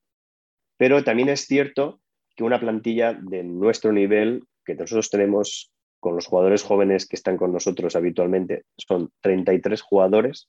Pero 0.78 1.04
también 1.04 1.30
es 1.30 1.42
cierto 1.42 2.00
que 2.36 2.44
una 2.44 2.60
plantilla 2.60 3.14
de 3.14 3.44
nuestro 3.44 3.92
nivel, 3.92 4.44
que 4.66 4.76
nosotros 4.76 5.10
tenemos 5.10 5.72
con 6.00 6.16
los 6.16 6.28
jugadores 6.28 6.64
jóvenes 6.64 7.08
que 7.08 7.16
están 7.16 7.38
con 7.38 7.52
nosotros 7.52 7.96
habitualmente, 7.96 8.64
son 8.78 9.12
33 9.22 9.82
jugadores 9.82 10.48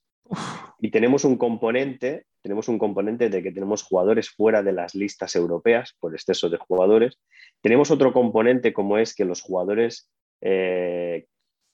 y 0.81 0.91
tenemos 0.91 1.25
un 1.25 1.37
componente, 1.37 2.27
tenemos 2.43 2.69
un 2.69 2.79
componente 2.79 3.29
de 3.29 3.43
que 3.43 3.53
tenemos 3.53 3.83
jugadores 3.83 4.31
fuera 4.31 4.63
de 4.63 4.73
las 4.73 4.95
listas 4.95 5.35
europeas 5.35 5.95
por 5.99 6.15
exceso 6.15 6.49
de 6.49 6.59
jugadores. 6.59 7.19
Tenemos 7.61 7.91
otro 7.91 8.13
componente 8.13 8.73
como 8.73 8.99
es 8.99 9.15
que 9.15 9.25
los 9.25 9.41
jugadores 9.41 10.11
eh, 10.41 11.27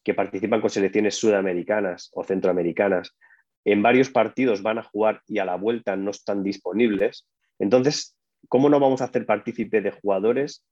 que 0.03 0.15
participan 0.15 0.61
con 0.61 0.71
selecciones 0.71 1.17
sudamericanas 1.17 2.11
o 2.15 2.25
centroamericanas 2.25 3.17
en 3.65 3.83
varios 3.83 4.11
partidos 4.11 4.63
van 4.63 4.79
a 4.79 4.83
jugar 4.83 5.23
y 5.27 5.39
a 5.39 5.45
la 5.45 5.57
vuelta 5.57 5.97
no 5.97 6.11
están 6.11 6.43
disponibles. 6.43 7.27
Entonces, 7.59 8.17
¿cómo 8.49 8.69
no 8.69 8.79
vamos 8.79 9.01
a 9.01 9.05
hacer 9.05 9.27
partícipe 9.27 9.81
de 9.81 9.91
jugadores 9.91 10.65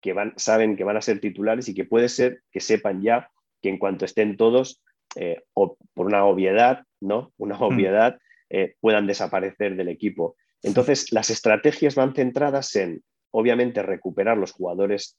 que 0.00 0.14
van, 0.14 0.32
saben 0.36 0.76
que 0.76 0.84
van 0.84 0.96
a 0.96 1.02
ser 1.02 1.20
titulares 1.20 1.68
y 1.68 1.74
que 1.74 1.84
puede 1.84 2.08
ser 2.08 2.42
que 2.50 2.60
sepan 2.60 3.02
ya 3.02 3.30
que 3.60 3.68
en 3.68 3.78
cuanto 3.78 4.06
estén 4.06 4.38
todos 4.38 4.82
eh, 5.16 5.42
o 5.54 5.76
por 5.94 6.06
una 6.06 6.24
obviedad, 6.24 6.84
¿no? 7.00 7.32
Una 7.36 7.56
mm. 7.56 7.62
obviedad, 7.62 8.18
eh, 8.48 8.74
puedan 8.80 9.06
desaparecer 9.06 9.76
del 9.76 9.88
equipo. 9.88 10.36
Entonces, 10.62 11.12
las 11.12 11.30
estrategias 11.30 11.94
van 11.94 12.14
centradas 12.14 12.74
en, 12.76 13.02
obviamente, 13.30 13.82
recuperar 13.82 14.36
los 14.36 14.52
jugadores 14.52 15.18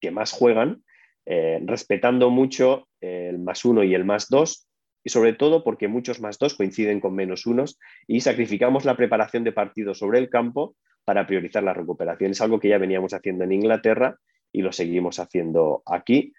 que 0.00 0.10
más 0.10 0.32
juegan, 0.32 0.84
eh, 1.26 1.60
respetando 1.64 2.30
mucho 2.30 2.88
el 3.00 3.38
más 3.38 3.64
uno 3.64 3.82
y 3.82 3.94
el 3.94 4.04
más 4.04 4.28
dos, 4.28 4.68
y 5.04 5.10
sobre 5.10 5.32
todo 5.32 5.64
porque 5.64 5.88
muchos 5.88 6.20
más 6.20 6.38
dos 6.38 6.54
coinciden 6.54 7.00
con 7.00 7.14
menos 7.14 7.46
unos, 7.46 7.78
y 8.06 8.20
sacrificamos 8.20 8.84
la 8.84 8.96
preparación 8.96 9.44
de 9.44 9.52
partidos 9.52 9.98
sobre 9.98 10.18
el 10.18 10.28
campo 10.28 10.76
para 11.04 11.26
priorizar 11.26 11.62
la 11.62 11.74
recuperación. 11.74 12.32
Es 12.32 12.40
algo 12.40 12.58
que 12.58 12.68
ya 12.68 12.78
veníamos 12.78 13.12
haciendo 13.12 13.44
en 13.44 13.52
Inglaterra 13.52 14.18
y 14.52 14.62
lo 14.62 14.72
seguimos 14.72 15.18
haciendo 15.18 15.82
aquí. 15.86 16.32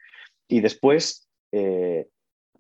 Y 0.48 0.62
después, 0.62 1.30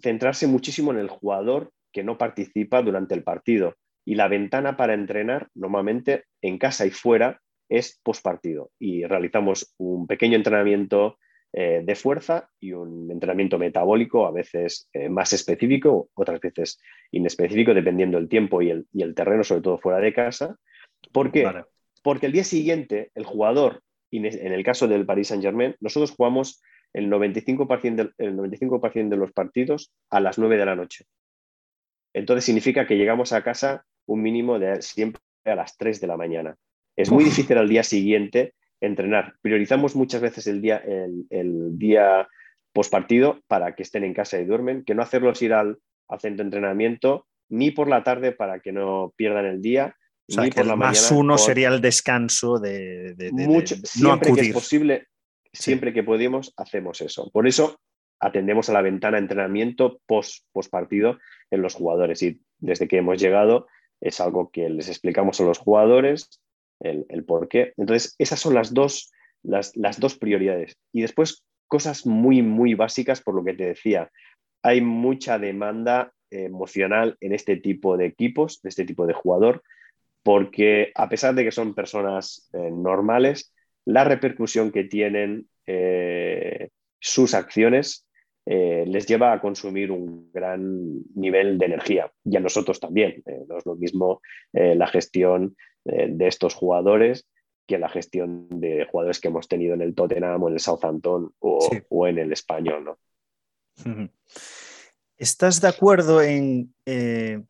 centrarse 0.01 0.47
muchísimo 0.47 0.91
en 0.91 0.99
el 0.99 1.09
jugador 1.09 1.71
que 1.91 2.03
no 2.03 2.17
participa 2.17 2.81
durante 2.81 3.15
el 3.15 3.23
partido. 3.23 3.75
Y 4.05 4.15
la 4.15 4.27
ventana 4.27 4.77
para 4.77 4.93
entrenar, 4.93 5.49
normalmente 5.53 6.25
en 6.41 6.57
casa 6.57 6.85
y 6.85 6.91
fuera, 6.91 7.41
es 7.69 7.99
post 8.03 8.23
partido. 8.23 8.71
Y 8.79 9.05
realizamos 9.05 9.73
un 9.77 10.07
pequeño 10.07 10.35
entrenamiento 10.35 11.17
eh, 11.53 11.81
de 11.83 11.95
fuerza 11.95 12.49
y 12.59 12.73
un 12.73 13.09
entrenamiento 13.09 13.57
metabólico, 13.57 14.27
a 14.27 14.31
veces 14.31 14.89
eh, 14.93 15.09
más 15.09 15.33
específico, 15.33 16.09
otras 16.13 16.39
veces 16.39 16.79
inespecífico, 17.11 17.73
dependiendo 17.73 18.17
del 18.17 18.29
tiempo 18.29 18.61
y 18.61 18.69
el, 18.69 19.15
terreno, 19.15 19.43
sobre 19.43 19.61
todo 19.61 19.77
fuera 19.77 19.99
de 19.99 20.13
casa. 20.13 20.55
¿Por 21.11 21.31
qué? 21.31 21.49
Porque 22.03 22.27
el 22.27 22.31
día 22.31 22.43
siguiente, 22.43 23.11
el 23.15 23.25
jugador, 23.25 23.81
en 24.11 24.53
el 24.53 24.63
caso 24.63 24.87
del 24.87 25.05
Paris 25.05 25.29
Saint 25.29 25.43
Germain, 25.43 25.75
nosotros 25.79 26.11
jugamos 26.11 26.61
el 26.93 27.09
95%, 27.09 27.95
de, 27.95 28.11
el 28.17 28.35
95 28.35 28.81
de 28.93 29.17
los 29.17 29.31
partidos 29.31 29.91
a 30.09 30.19
las 30.19 30.37
9 30.37 30.57
de 30.57 30.65
la 30.65 30.75
noche. 30.75 31.05
Entonces 32.13 32.45
significa 32.45 32.87
que 32.87 32.97
llegamos 32.97 33.33
a 33.33 33.43
casa 33.43 33.85
un 34.07 34.21
mínimo 34.21 34.57
de 34.57 34.81
siempre 34.81 35.21
a 35.45 35.55
las 35.55 35.77
3 35.77 36.01
de 36.01 36.07
la 36.07 36.17
mañana. 36.17 36.55
Es 36.95 37.11
muy 37.11 37.23
difícil 37.23 37.57
al 37.57 37.69
día 37.69 37.83
siguiente 37.83 38.55
entrenar. 38.81 39.35
Priorizamos 39.41 39.95
muchas 39.95 40.21
veces 40.21 40.47
el 40.47 40.61
día, 40.61 40.77
el, 40.77 41.77
día 41.77 42.27
post 42.73 42.91
partido 42.91 43.39
para 43.47 43.75
que 43.75 43.83
estén 43.83 44.03
en 44.03 44.13
casa 44.13 44.39
y 44.39 44.45
duermen, 44.45 44.83
que 44.83 44.95
no 44.95 45.03
hacerlos 45.03 45.41
ir 45.41 45.53
al, 45.53 45.77
centro 46.19 46.37
de 46.37 46.47
entrenamiento 46.47 47.27
ni 47.49 47.71
por 47.71 47.87
la 47.87 48.03
tarde 48.03 48.31
para 48.31 48.59
que 48.59 48.71
no 48.71 49.13
pierdan 49.15 49.45
el 49.45 49.61
día. 49.61 49.95
ni 50.27 50.49
por 50.49 50.65
la 50.65 50.75
más 50.75 51.11
uno 51.11 51.37
sería 51.37 51.69
el 51.69 51.81
descanso 51.81 52.59
de, 52.59 53.15
mucho, 53.31 53.75
siempre 53.83 54.33
que 54.33 54.41
es 54.41 54.53
posible, 54.53 55.07
siempre 55.53 55.93
que 55.93 56.03
podemos, 56.03 56.53
hacemos 56.57 57.01
eso. 57.01 57.29
Por 57.31 57.47
eso 57.47 57.79
atendemos 58.19 58.69
a 58.69 58.73
la 58.73 58.81
ventana 58.81 59.17
de 59.17 59.23
entrenamiento 59.23 59.99
post, 60.05 60.43
partido 60.71 61.19
en 61.51 61.61
los 61.61 61.75
jugadores 61.75 62.23
y 62.23 62.41
desde 62.59 62.87
que 62.87 62.97
hemos 62.97 63.19
llegado 63.19 63.67
es 64.01 64.19
algo 64.19 64.49
que 64.51 64.69
les 64.69 64.89
explicamos 64.89 65.39
a 65.39 65.43
los 65.43 65.57
jugadores, 65.57 66.41
el, 66.79 67.05
por 67.25 67.47
qué. 67.47 67.73
Entonces, 67.77 68.15
esas 68.19 68.39
son 68.39 68.53
las 68.53 68.73
dos, 68.73 69.11
las, 69.43 69.73
dos 69.99 70.17
prioridades. 70.17 70.77
Y 70.93 71.01
después, 71.01 71.43
cosas 71.67 72.05
muy, 72.05 72.43
muy 72.43 72.75
básicas, 72.75 73.21
por 73.21 73.33
lo 73.33 73.43
que 73.43 73.53
te 73.53 73.65
decía, 73.65 74.11
hay 74.61 74.81
mucha 74.81 75.39
demanda 75.39 76.13
emocional 76.29 77.17
en 77.21 77.33
este 77.33 77.57
tipo 77.57 77.97
de 77.97 78.05
equipos, 78.05 78.61
de 78.61 78.69
este 78.69 78.85
tipo 78.85 79.07
de 79.07 79.13
jugador, 79.13 79.63
porque 80.23 80.91
a 80.93 81.09
pesar 81.09 81.33
de 81.33 81.43
que 81.43 81.51
son 81.51 81.73
personas 81.73 82.49
eh, 82.53 82.69
normales, 82.71 83.53
la 83.87 84.03
repercusión 84.03 84.71
que 84.71 84.83
tienen 84.83 85.47
eh, 85.65 86.69
sus 86.99 87.33
acciones 87.33 88.05
eh, 88.45 88.85
les 88.85 89.05
lleva 89.05 89.31
a 89.31 89.39
consumir 89.39 89.91
un 89.91 90.29
gran 90.31 91.03
nivel 91.15 91.57
de 91.57 91.65
energía 91.65 92.11
y 92.25 92.35
a 92.35 92.41
nosotros 92.41 92.81
también. 92.81 93.23
Eh, 93.25 93.45
no 93.47 93.57
es 93.57 93.65
lo 93.65 93.75
mismo 93.75 94.21
eh, 94.53 94.75
la 94.75 94.87
gestión 94.87 95.55
de 95.85 96.27
estos 96.27 96.53
jugadores 96.53 97.29
que 97.65 97.77
la 97.77 97.87
gestión 97.87 98.49
de 98.49 98.85
jugadores 98.91 99.21
que 99.21 99.29
hemos 99.29 99.47
tenido 99.47 99.73
en 99.73 99.81
el 99.81 99.95
Tottenham 99.95 100.43
o 100.43 100.49
en 100.49 100.55
el 100.55 100.59
Southampton 100.59 101.31
o, 101.39 102.07
en 102.07 102.17
el 102.17 102.33
español. 102.33 102.83
¿no? 102.83 104.09
¿Estás 105.17 105.61
de 105.61 105.69
acuerdo 105.69 106.21
en, 106.21 106.73
en 106.85 107.47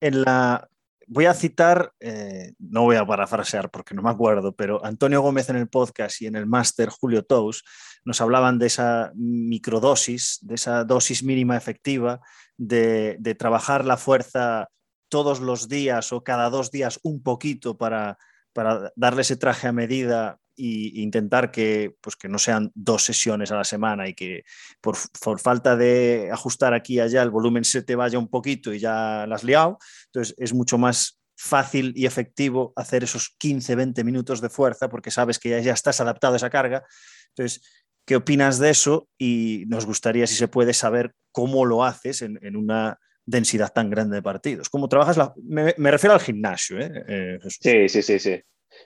la 0.00 0.68
voy 1.06 1.26
a 1.26 1.34
citar, 1.34 1.92
eh, 2.00 2.52
no 2.58 2.82
voy 2.82 2.96
a 2.96 3.06
parafrasear 3.06 3.70
porque 3.70 3.94
no 3.94 4.02
me 4.02 4.10
acuerdo, 4.10 4.54
pero 4.54 4.84
Antonio 4.84 5.22
Gómez 5.22 5.48
en 5.48 5.56
el 5.56 5.68
podcast 5.68 6.20
y 6.20 6.26
en 6.26 6.34
el 6.36 6.46
máster 6.46 6.88
Julio 6.88 7.24
Tous 7.24 7.64
nos 8.04 8.20
hablaban 8.20 8.58
de 8.58 8.66
esa 8.66 9.12
microdosis, 9.14 10.38
de 10.42 10.56
esa 10.56 10.84
dosis 10.84 11.22
mínima 11.22 11.56
efectiva, 11.56 12.20
de, 12.56 13.18
trabajar 13.38 13.84
la 13.84 13.96
fuerza 13.96 14.68
todos 15.08 15.40
los 15.40 15.68
días 15.68 16.12
o 16.12 16.24
cada 16.24 16.50
dos 16.50 16.70
días 16.70 16.98
un 17.02 17.22
poquito 17.22 17.78
para, 17.78 18.18
para 18.52 18.92
darle 18.96 19.22
ese 19.22 19.36
traje 19.36 19.68
a 19.68 19.72
medida 19.72 20.38
e 20.56 21.00
intentar 21.00 21.50
que, 21.50 21.94
pues 22.00 22.16
que 22.16 22.28
no 22.28 22.38
sean 22.38 22.70
dos 22.74 23.04
sesiones 23.04 23.52
a 23.52 23.56
la 23.56 23.64
semana 23.64 24.08
y 24.08 24.14
que 24.14 24.44
por, 24.80 24.96
falta 25.38 25.76
de 25.76 26.30
ajustar 26.32 26.74
aquí 26.74 26.94
y 26.94 27.00
allá 27.00 27.22
el 27.22 27.30
volumen 27.30 27.64
se 27.64 27.82
te 27.82 27.96
vaya 27.96 28.18
un 28.18 28.28
poquito 28.28 28.72
y 28.72 28.78
ya 28.78 29.26
las 29.26 29.40
has 29.40 29.44
liado. 29.44 29.78
Entonces 30.06 30.34
es 30.38 30.52
mucho 30.52 30.78
más 30.78 31.20
fácil 31.36 31.92
y 31.94 32.06
efectivo 32.06 32.72
hacer 32.76 33.04
esos 33.04 33.34
15, 33.38 33.74
20 33.76 34.04
minutos 34.04 34.40
de 34.40 34.48
fuerza 34.48 34.88
porque 34.88 35.10
sabes 35.10 35.38
que 35.38 35.62
ya, 35.62 35.72
estás 35.72 36.00
adaptado 36.00 36.34
a 36.34 36.36
esa 36.38 36.50
carga. 36.50 36.84
Entonces, 37.28 37.62
¿qué 38.06 38.16
opinas 38.16 38.58
de 38.58 38.70
eso? 38.70 39.08
Y 39.18 39.64
nos 39.68 39.84
gustaría, 39.84 40.26
si 40.26 40.34
se 40.34 40.48
puede, 40.48 40.72
saber 40.72 41.14
cómo 41.32 41.66
lo 41.66 41.84
haces 41.84 42.22
en, 42.22 42.56
una 42.56 42.98
densidad 43.26 43.72
tan 43.72 43.90
grande 43.90 44.16
de 44.16 44.22
partidos. 44.22 44.70
¿Cómo 44.70 44.88
trabajas? 44.88 45.32
Me, 45.42 45.72
refiero 45.90 46.14
al 46.14 46.20
gimnasio. 46.20 46.78
¿eh? 46.78 47.04
Eh, 47.08 47.38
sí, 47.48 47.88
sí, 47.88 48.02
sí, 48.02 48.18
sí. 48.18 48.42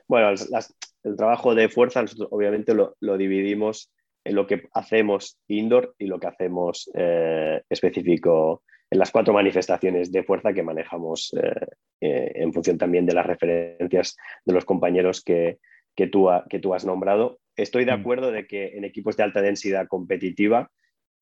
Bueno, 0.08 0.32
las, 0.50 0.74
el 1.04 1.16
trabajo 1.16 1.54
de 1.54 1.69
fuerza 1.69 2.02
nosotros 2.02 2.28
obviamente 2.30 2.75
lo, 2.75 2.95
dividimos 3.17 3.93
en 4.25 4.34
lo 4.34 4.47
que 4.47 4.69
hacemos 4.75 5.39
indoor 5.49 5.95
y 5.99 6.06
lo 6.06 6.21
que 6.21 6.26
hacemos 6.26 6.91
eh, 6.95 7.63
específico 7.69 8.63
en 8.91 8.99
las 8.99 9.10
cuatro 9.10 9.32
manifestaciones 9.32 10.10
de 10.13 10.25
fuerza 10.25 10.52
que 10.52 10.63
manejamos 10.63 11.32
eh, 11.41 11.67
eh, 12.00 12.32
en 12.34 12.52
función 12.52 12.76
también 12.76 13.06
de 13.06 13.15
las 13.15 13.26
referencias 13.26 14.17
de 14.45 14.52
los 14.52 14.65
compañeros 14.65 15.23
que, 15.23 15.58
que, 15.95 16.08
tú, 16.08 16.28
que 16.49 16.58
tú 16.58 16.75
has 16.75 16.84
nombrado. 16.84 17.39
Estoy 17.56 17.84
de 17.84 17.97
mm. 17.97 18.00
acuerdo 18.00 18.32
de 18.32 18.47
que 18.47 18.76
en 18.76 18.84
equipos 18.84 19.17
de 19.17 19.23
alta 19.23 19.43
densidad 19.43 19.86
competitiva 19.86 20.71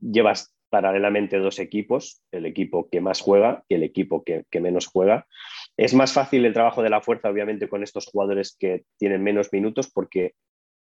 llevas 0.01 0.55
paralelamente 0.71 1.39
dos 1.39 1.59
equipos, 1.59 2.23
el 2.31 2.47
equipo 2.47 2.89
que 2.91 3.01
más 3.01 3.21
juega 3.21 3.65
y 3.69 3.75
el 3.75 3.83
equipo 3.83 4.23
que, 4.25 4.45
menos 4.61 4.87
juega. 4.87 5.27
Es 5.79 5.95
más 5.95 6.13
fácil 6.13 6.45
el 6.45 6.53
trabajo 6.53 6.83
de 6.83 6.91
la 6.91 7.01
fuerza, 7.01 7.31
obviamente, 7.31 7.69
con 7.69 7.85
estos 7.85 8.07
jugadores 8.07 8.57
que 8.59 8.83
tienen 8.99 9.23
menos 9.23 9.53
minutos, 9.53 9.89
porque 9.89 10.35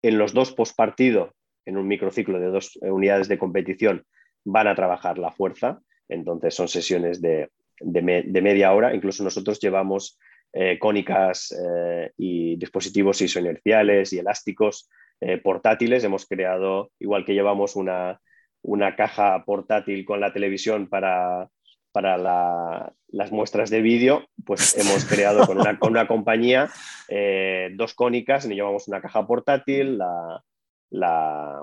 en 0.02 0.18
los 0.18 0.34
dos 0.34 0.54
postpartido, 0.54 1.34
en 1.66 1.76
un 1.76 1.86
microciclo 1.86 2.40
de 2.40 2.48
dos 2.48 2.80
unidades 2.82 3.28
de 3.28 3.38
competición, 3.38 4.06
van 4.46 4.68
a 4.68 4.76
trabajar 4.76 5.18
la 5.18 5.32
fuerza. 5.32 5.82
Entonces 6.08 6.56
son 6.56 6.70
sesiones 6.70 7.22
de, 7.22 7.50
media 7.82 8.72
hora. 8.72 8.96
Incluso 8.96 9.22
nosotros 9.22 9.60
llevamos 9.60 10.18
eh, 10.54 10.80
cónicas 10.80 11.52
eh, 11.52 12.14
y 12.16 12.56
dispositivos 12.56 13.22
isoinerciales 13.22 14.14
y 14.14 14.20
elásticos 14.20 14.90
eh, 15.20 15.40
portátiles. 15.40 16.06
Hemos 16.06 16.26
creado, 16.26 16.92
igual 17.00 17.26
que 17.26 17.34
llevamos 17.34 17.76
una, 17.76 18.22
una 18.62 18.96
caja 18.96 19.44
portátil 19.44 20.06
con 20.06 20.22
la 20.22 20.32
televisión 20.32 20.88
para, 20.88 21.50
para 21.96 22.92
las 23.08 23.32
muestras 23.32 23.70
de 23.70 23.82
vídeo, 23.82 24.28
pues 24.46 24.78
hemos 24.78 25.06
creado 25.06 25.48
con 25.48 25.58
una, 25.60 25.80
con 25.80 25.92
una 25.92 26.08
compañía 26.08 26.70
eh, 27.08 27.70
dos 27.74 27.94
cónicas, 27.94 28.44
y 28.46 28.54
llevamos 28.54 28.90
una 28.90 29.00
caja 29.00 29.26
portátil, 29.26 29.98
la, 29.98 30.44
la, 30.90 31.62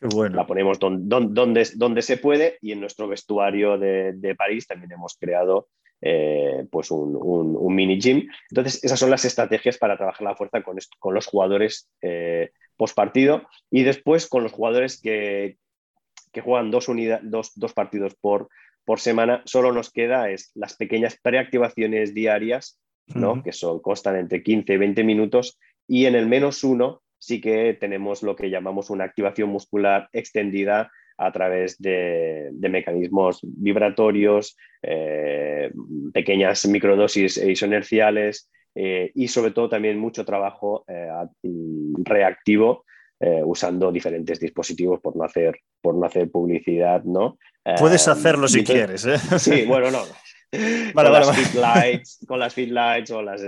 la 0.00 0.46
ponemos 0.46 0.78
donde, 0.78 1.68
donde, 1.74 2.02
se 2.02 2.16
puede 2.16 2.58
y 2.62 2.70
en 2.70 2.80
nuestro 2.80 3.08
vestuario 3.08 3.76
de, 3.76 4.34
París 4.38 4.68
también 4.68 4.92
hemos 4.92 5.16
creado 5.18 5.66
eh, 6.00 6.64
pues 6.70 6.92
un, 6.92 7.74
mini 7.74 7.98
gym. 7.98 8.28
Entonces, 8.50 8.84
esas 8.84 9.00
son 9.00 9.10
las 9.10 9.24
estrategias 9.24 9.78
para 9.78 9.96
trabajar 9.96 10.22
la 10.22 10.36
fuerza 10.36 10.62
con, 10.62 10.76
con 11.00 11.12
los 11.12 11.26
jugadores 11.26 11.90
eh, 12.02 12.50
post 12.76 12.94
partido 12.94 13.42
y 13.68 13.82
después 13.82 14.28
con 14.28 14.44
los 14.44 14.52
jugadores 14.52 15.00
que, 15.00 15.56
que 16.36 16.40
juegan 16.40 16.70
dos, 16.70 16.86
dos, 17.54 17.72
partidos 17.72 18.14
por, 18.20 18.48
por, 18.86 19.00
semana, 19.00 19.42
solo 19.44 19.72
nos 19.72 19.90
queda 19.90 20.30
es 20.30 20.52
las 20.54 20.76
pequeñas 20.76 21.18
preactivaciones 21.20 22.14
diarias, 22.14 22.80
¿no? 23.08 23.42
que 23.42 23.52
son, 23.52 23.80
constan 23.80 24.16
entre 24.16 24.42
15 24.42 24.72
y 24.72 24.76
20 24.76 25.04
minutos, 25.04 25.58
y 25.86 26.06
en 26.06 26.14
el 26.14 26.26
menos 26.26 26.64
uno 26.64 27.02
sí 27.18 27.40
que 27.40 27.74
tenemos 27.74 28.22
lo 28.22 28.36
que 28.36 28.50
llamamos 28.50 28.90
una 28.90 29.04
activación 29.04 29.50
muscular 29.50 30.08
extendida 30.12 30.90
a 31.18 31.32
través 31.32 31.78
de, 31.78 32.50
mecanismos 32.52 33.40
vibratorios, 33.42 34.56
eh, 34.82 35.70
pequeñas 36.12 36.66
microdosis 36.66 37.38
isonerciales 37.38 38.50
eh, 38.74 39.10
y 39.14 39.28
sobre 39.28 39.52
todo 39.52 39.68
también 39.70 39.98
mucho 39.98 40.24
trabajo 40.24 40.84
eh, 40.88 41.08
reactivo 42.04 42.84
eh, 43.20 43.42
usando 43.44 43.90
diferentes 43.90 44.38
dispositivos 44.38 45.00
por 45.00 45.16
no 45.16 45.24
hacer, 45.24 45.58
por 45.80 45.94
no 45.94 46.06
hacer 46.06 46.30
publicidad, 46.30 47.02
¿no? 47.04 47.38
Puedes 47.78 48.06
eh, 48.06 48.10
hacerlo 48.10 48.46
si 48.46 48.62
quieres, 48.62 49.06
¿eh? 49.06 49.18
Sí, 49.38 49.64
bueno, 49.64 49.90
no. 49.90 50.02
con, 50.94 51.02
las 51.02 51.36
Fit 51.36 51.54
lights, 51.54 52.18
con 52.26 52.38
las 52.38 53.10
o, 53.10 53.22
las, 53.22 53.42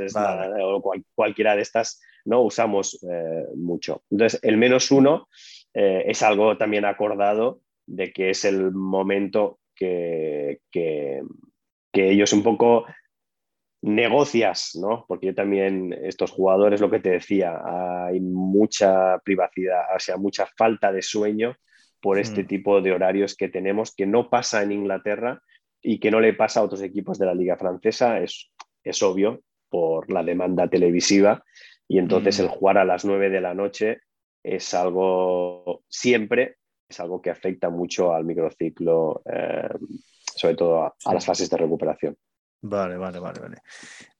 o 0.63 0.95
cualquiera 1.15 1.55
de 1.55 1.63
estas, 1.63 2.01
¿no? 2.25 2.43
Usamos 2.43 2.99
mucho. 3.57 4.03
Entonces, 4.11 4.41
el 4.43 4.57
menos 4.57 4.91
uno 4.91 5.29
es 5.73 6.23
algo 6.23 6.57
también 6.59 6.85
acordado 6.85 7.61
de 7.87 8.13
que 8.13 8.31
es 8.31 8.45
el 8.45 8.73
momento 8.73 9.61
que, 9.75 10.61
que, 10.71 11.23
que 11.93 12.11
ellos 12.11 12.33
un 12.33 12.43
poco 12.43 12.85
negocias, 13.83 14.73
¿no? 14.75 15.05
Porque 15.07 15.27
yo 15.27 15.35
también, 15.35 15.93
estos 16.03 16.31
jugadores, 16.31 16.81
lo 16.81 16.91
que 16.91 17.01
te 17.01 17.11
decía, 17.11 17.61
hay 18.07 18.21
mucha 18.21 19.19
privacidad, 19.19 19.95
o 19.95 20.01
sea, 20.01 20.17
mucha 20.17 20.47
falta 20.57 20.93
de 20.93 21.03
sueño 21.03 21.57
por 22.01 22.19
este 22.19 22.45
tipo 22.45 22.81
de 22.81 22.93
horarios 22.93 23.37
que 23.37 23.49
tenemos, 23.49 23.95
que 23.95 24.07
no 24.07 24.31
pasa 24.31 24.63
en 24.63 24.73
Inglaterra 24.73 25.43
y 25.83 25.99
que 25.99 26.11
no 26.11 26.21
le 26.21 26.33
pasa 26.33 26.61
a 26.61 26.63
otros 26.63 26.83
equipos 26.83 27.19
de 27.19 27.27
la 27.27 27.35
Liga 27.35 27.57
Francesa, 27.57 28.21
es, 28.21 28.51
es 28.85 29.03
obvio, 29.03 29.43
por 29.69 30.11
la 30.11 30.23
demanda 30.23 30.69
televisiva. 30.69 31.43
Y 31.89 31.99
entonces 31.99 32.39
mm. 32.39 32.43
el 32.43 32.49
jugar 32.49 32.79
a 32.79 32.85
las 32.85 33.05
9 33.05 33.31
de 33.31 33.41
la 33.41 33.55
noche 33.55 33.99
es 34.43 34.75
algo 34.75 35.83
siempre, 35.89 36.57
es 36.89 37.01
algo 37.01 37.21
que 37.21 37.31
afecta 37.31 37.69
mucho 37.71 38.15
al 38.15 38.25
microciclo, 38.25 39.23
eh, 39.31 39.69
sobre 40.37 40.55
todo 40.55 40.85
a 40.85 41.15
las 41.15 41.27
fases 41.27 41.51
de 41.51 41.57
recuperación. 41.57 42.17
Vale, 42.61 42.97
vale, 42.97 43.21
vale, 43.21 43.41
vale. 43.41 43.57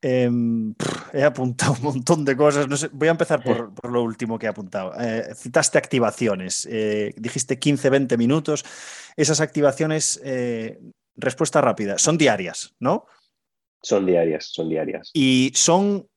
Em, 0.01 0.73
he 1.13 1.25
apuntado 1.25 1.73
un 1.73 1.83
montón 1.83 2.25
de 2.25 2.37
cosas. 2.37 2.69
No 2.69 2.77
sé, 2.77 2.89
voy 2.93 3.09
a 3.09 3.13
empezar 3.13 3.43
por, 3.43 3.91
lo 3.91 4.03
último 4.03 4.39
que 4.39 4.47
he 4.47 4.49
apuntado. 4.49 4.93
Eh, 4.99 5.35
citaste 5.35 5.77
activaciones. 5.77 6.67
Eh, 6.71 7.13
dijiste 7.17 7.59
15, 7.59 7.91
20 7.91 8.17
minutos. 8.17 8.65
Esas 9.17 9.41
activaciones, 9.41 10.21
eh, 10.25 10.79
respuesta 11.17 11.61
rápida, 11.61 11.99
son 11.99 12.17
diarias, 12.17 12.75
¿no? 12.79 13.07
Son 13.83 14.07
diarias, 14.07 14.47
son 14.47 14.69
diarias. 14.69 15.11
Y 15.15 15.51
son 15.55 16.09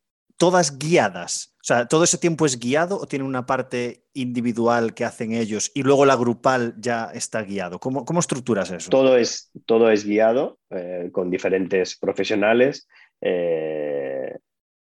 todas 0.41 0.80
guiadas. 0.80 1.56
O 1.62 1.63
sea, 1.63 1.86
¿todo 1.86 2.04
ese 2.04 2.17
tiempo 2.17 2.47
es 2.47 2.58
guiado 2.58 2.97
o 2.97 3.06
tiene 3.06 3.25
una 3.25 3.45
parte 3.45 4.06
individual 4.13 4.95
que 4.95 5.06
hacen 5.06 5.34
ellos 5.34 5.71
y 5.75 5.84
luego 5.84 6.04
la 6.04 6.15
grupal 6.15 6.73
ya 6.80 7.12
está 7.13 7.43
guiado? 7.43 7.77
¿Cómo, 7.77 8.06
cómo 8.06 8.19
estructuras 8.19 8.71
eso? 8.71 8.89
Todo 8.89 9.17
es, 9.17 9.51
todo 9.67 9.91
es 9.91 10.04
guiado 10.04 10.58
eh, 10.71 11.10
con 11.12 11.30
diferentes 11.30 11.95
profesionales, 11.95 12.88
eh, 13.21 14.36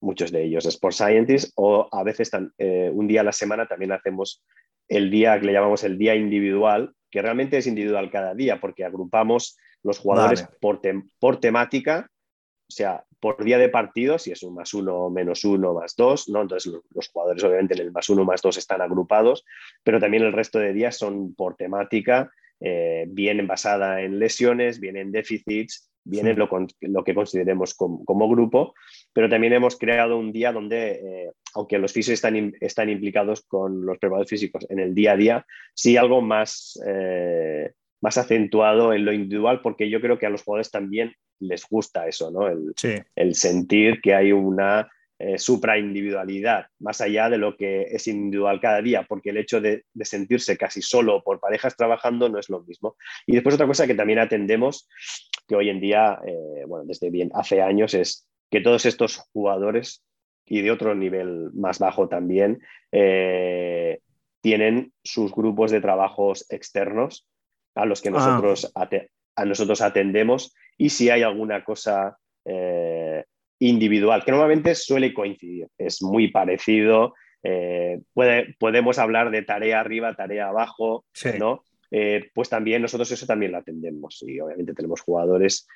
muchos 0.02 0.32
de 0.32 0.44
ellos 0.44 0.66
Sport 0.66 0.94
Scientists, 0.94 1.50
o 1.54 1.88
a 1.90 2.02
veces 2.02 2.30
eh, 2.58 2.90
un 2.92 3.08
día 3.08 3.22
a 3.22 3.24
la 3.24 3.32
semana 3.32 3.66
también 3.66 3.92
hacemos 3.92 4.44
el 4.86 5.10
día 5.10 5.40
que 5.40 5.46
le 5.46 5.54
llamamos 5.54 5.82
el 5.82 5.96
día 5.96 6.14
individual, 6.14 6.92
que 7.10 7.22
realmente 7.22 7.56
es 7.56 7.66
individual 7.66 8.10
cada 8.10 8.34
día 8.34 8.60
porque 8.60 8.84
agrupamos 8.84 9.56
los 9.82 9.98
jugadores 9.98 10.46
por, 10.60 10.82
por 11.18 11.40
temática 11.40 12.10
o 12.68 12.74
sea, 12.74 13.02
por 13.20 13.42
día 13.44 13.58
de 13.58 13.68
partido, 13.68 14.18
si 14.18 14.32
es 14.32 14.42
un 14.42 14.54
más 14.54 14.74
uno, 14.74 15.10
menos 15.10 15.44
uno, 15.44 15.74
más 15.74 15.96
dos, 15.96 16.28
¿no? 16.28 16.42
Entonces 16.42 16.72
los, 16.94 17.08
jugadores 17.08 17.42
obviamente 17.44 17.74
en 17.74 17.80
el 17.80 17.92
más 17.92 18.08
uno, 18.08 18.24
más 18.24 18.42
dos 18.42 18.56
están 18.56 18.80
agrupados, 18.80 19.44
pero 19.82 20.00
también 20.00 20.22
el 20.22 20.32
resto 20.32 20.58
de 20.58 20.72
días 20.72 20.96
son 20.96 21.34
por 21.34 21.56
temática, 21.56 22.30
eh, 22.60 23.06
vienen 23.08 23.46
basada 23.46 24.02
en 24.02 24.18
lesiones, 24.18 24.80
vienen 24.80 25.12
déficits, 25.12 25.90
vienen 26.04 26.38
lo, 26.38 26.48
lo, 26.80 27.04
que 27.04 27.14
consideremos 27.14 27.74
como, 27.74 28.28
grupo, 28.28 28.74
pero 29.12 29.28
también 29.28 29.52
hemos 29.52 29.76
creado 29.76 30.16
un 30.16 30.32
día 30.32 30.52
donde, 30.52 30.92
eh, 30.92 31.32
aunque 31.54 31.78
los 31.78 31.92
físicos 31.92 32.14
están, 32.14 32.54
están 32.60 32.88
implicados 32.88 33.42
con 33.42 33.84
los 33.84 33.98
preparadores 33.98 34.30
físicos 34.30 34.66
en 34.70 34.80
el 34.80 34.94
día 34.94 35.12
a 35.12 35.16
día, 35.16 35.46
sí 35.74 35.96
algo 35.96 36.20
más... 36.22 36.80
Eh, 36.86 37.72
más 38.00 38.18
acentuado 38.18 38.92
en 38.92 39.04
lo 39.04 39.12
individual, 39.12 39.60
porque 39.62 39.90
yo 39.90 40.00
creo 40.00 40.18
que 40.18 40.26
a 40.26 40.30
los 40.30 40.42
jugadores 40.42 40.70
también 40.70 41.14
les 41.40 41.66
gusta 41.68 42.06
eso, 42.06 42.30
¿no? 42.30 42.48
El, 42.48 42.74
el 43.14 43.34
sentir 43.34 44.00
que 44.00 44.14
hay 44.14 44.32
una 44.32 44.88
eh, 45.20 45.36
supraindividualidad, 45.36 46.66
más 46.78 47.00
allá 47.00 47.28
de 47.28 47.38
lo 47.38 47.56
que 47.56 47.82
es 47.90 48.06
individual 48.06 48.60
cada 48.60 48.80
día, 48.80 49.02
porque 49.02 49.30
el 49.30 49.38
hecho 49.38 49.60
de, 49.60 49.84
sentirse 50.02 50.56
casi 50.56 50.80
solo 50.80 51.24
por 51.24 51.40
parejas 51.40 51.74
trabajando 51.76 52.28
no 52.28 52.38
es 52.38 52.48
lo 52.48 52.62
mismo. 52.62 52.96
Y 53.26 53.34
después 53.34 53.56
otra 53.56 53.66
cosa 53.66 53.88
que 53.88 53.96
también 53.96 54.20
atendemos, 54.20 54.88
que 55.48 55.56
hoy 55.56 55.70
en 55.70 55.80
día, 55.80 56.20
eh, 56.24 56.64
bueno, 56.68 56.84
desde 56.86 57.10
bien 57.10 57.32
hace 57.34 57.60
años, 57.60 57.94
es 57.94 58.28
que 58.48 58.60
todos 58.60 58.86
estos 58.86 59.16
jugadores 59.32 60.04
y 60.46 60.60
de 60.60 60.70
otro 60.70 60.94
nivel 60.94 61.50
más 61.52 61.80
bajo 61.80 62.08
también, 62.08 62.60
eh, 62.92 63.98
tienen 64.40 64.92
sus 65.02 65.32
grupos 65.32 65.72
de 65.72 65.80
trabajos 65.80 66.46
externos 66.48 67.26
a 67.78 67.86
los 67.86 68.02
que 68.02 68.08
ah. 68.08 68.12
nosotros, 68.12 68.72
a 68.74 69.44
nosotros 69.44 69.80
atendemos 69.80 70.54
y 70.76 70.90
si 70.90 71.10
hay 71.10 71.22
alguna 71.22 71.64
cosa 71.64 72.18
eh, 72.44 73.24
individual, 73.60 74.24
que 74.24 74.32
normalmente 74.32 74.74
suele 74.74 75.14
coincidir, 75.14 75.68
es 75.78 76.02
muy 76.02 76.28
parecido. 76.28 77.14
Eh, 77.42 78.00
puede, 78.12 78.54
podemos 78.58 78.98
hablar 78.98 79.30
de 79.30 79.42
tarea 79.42 79.80
arriba, 79.80 80.14
tarea 80.14 80.48
abajo, 80.48 81.04
¿no? 81.38 81.62
Eh, 81.90 82.30
pues 82.34 82.48
también 82.48 82.82
nosotros 82.82 83.10
eso 83.10 83.26
también 83.26 83.52
lo 83.52 83.58
atendemos 83.58 84.22
y 84.26 84.38
obviamente 84.40 84.74
tenemos 84.74 85.00
jugadores 85.00 85.66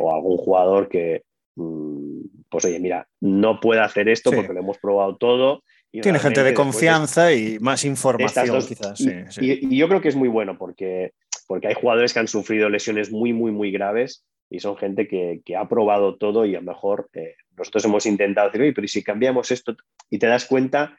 o 0.00 0.14
algún 0.14 0.36
jugador 0.36 0.88
que, 0.88 1.22
mm, 1.56 2.20
pues 2.48 2.64
oye, 2.64 2.78
mira, 2.78 3.06
no 3.20 3.60
puede 3.60 3.80
hacer 3.80 4.08
esto 4.08 4.30
porque 4.30 4.52
lo 4.52 4.60
hemos 4.60 4.78
probado 4.78 5.16
todo. 5.16 5.62
Tiene 5.90 6.18
gente 6.18 6.42
de 6.42 6.54
confianza 6.54 7.32
y 7.32 7.58
más 7.58 7.84
información 7.84 8.64
quizás. 8.66 9.00
y, 9.40 9.76
yo 9.76 9.88
creo 9.88 10.00
que 10.00 10.08
es 10.08 10.16
muy 10.16 10.28
bueno 10.28 10.56
porque 10.58 11.12
porque 11.46 11.68
hay 11.68 11.74
jugadores 11.74 12.12
que 12.12 12.20
han 12.20 12.28
sufrido 12.28 12.68
lesiones 12.68 13.10
muy, 13.10 13.32
muy, 13.32 13.52
muy 13.52 13.70
graves 13.70 14.24
y 14.50 14.60
son 14.60 14.76
gente 14.76 15.08
que, 15.08 15.42
ha 15.56 15.68
probado 15.68 16.16
todo 16.16 16.46
y 16.46 16.54
a 16.54 16.60
lo 16.60 16.66
mejor 16.66 17.08
eh, 17.14 17.34
nosotros 17.56 17.84
hemos 17.84 18.06
intentado 18.06 18.48
decir, 18.48 18.62
oye, 18.62 18.72
pero 18.72 18.86
si 18.88 19.02
cambiamos 19.02 19.50
esto 19.50 19.76
y 20.10 20.18
te 20.18 20.26
das 20.26 20.44
cuenta 20.44 20.96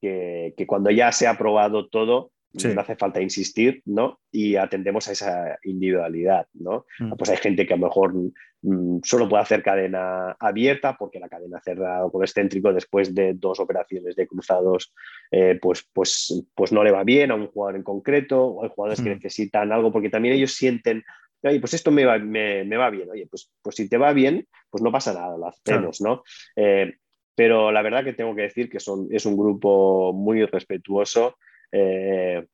que, 0.00 0.54
que 0.56 0.66
cuando 0.66 0.90
ya 0.90 1.10
se 1.12 1.26
ha 1.26 1.36
probado 1.36 1.88
todo, 1.88 2.30
no 2.64 2.80
hace 2.80 2.96
falta 2.96 3.20
insistir, 3.20 3.82
¿no? 3.84 4.20
Y 4.30 4.56
atendemos 4.56 5.08
a 5.08 5.12
esa 5.12 5.58
individualidad, 5.64 6.46
¿no? 6.54 6.86
Mm. 6.98 7.12
Pues 7.12 7.30
hay 7.30 7.36
gente 7.36 7.66
que 7.66 7.74
a 7.74 7.76
lo 7.76 7.86
mejor 7.86 8.14
mm, 8.62 8.98
solo 9.02 9.28
puede 9.28 9.42
hacer 9.42 9.62
cadena 9.62 10.32
abierta 10.38 10.96
porque 10.98 11.20
la 11.20 11.28
cadena 11.28 11.60
cerrada 11.60 12.08
con 12.10 12.22
excéntrico 12.22 12.72
después 12.72 13.14
de 13.14 13.34
dos 13.34 13.60
operaciones 13.60 14.16
de 14.16 14.26
cruzados, 14.26 14.92
eh, 15.30 15.58
pues, 15.60 15.88
pues, 15.92 16.44
pues 16.54 16.72
no 16.72 16.82
le 16.82 16.92
va 16.92 17.04
bien 17.04 17.30
a 17.30 17.34
un 17.34 17.48
jugador 17.48 17.76
en 17.76 17.82
concreto, 17.82 18.44
o 18.44 18.64
hay 18.64 18.70
jugadores 18.70 19.00
que 19.00 19.10
mm. 19.10 19.14
necesitan 19.14 19.72
algo 19.72 19.92
porque 19.92 20.10
también 20.10 20.34
ellos 20.34 20.52
sienten 20.52 21.04
oye, 21.42 21.60
pues 21.60 21.74
esto 21.74 21.92
me 21.92 22.04
va, 22.04 22.18
me, 22.18 22.76
va, 22.76 22.90
bien, 22.90 23.08
oye, 23.08 23.26
pues, 23.30 23.52
pues 23.62 23.76
si 23.76 23.88
te 23.88 23.98
va 23.98 24.12
bien, 24.12 24.48
pues 24.68 24.82
no 24.82 24.90
pasa 24.90 25.12
nada, 25.12 25.36
lo 25.36 25.46
hacemos, 25.46 26.00
¿no? 26.00 26.24
Eh, 26.56 26.96
pero 27.36 27.70
la 27.70 27.82
verdad 27.82 28.02
que 28.02 28.14
tengo 28.14 28.34
que 28.34 28.42
decir 28.42 28.68
que 28.70 28.80
son, 28.80 29.08
es 29.10 29.26
un 29.26 29.36
grupo 29.36 30.12
muy 30.14 30.44
respetuoso, 30.46 31.36
eh, 31.72 32.46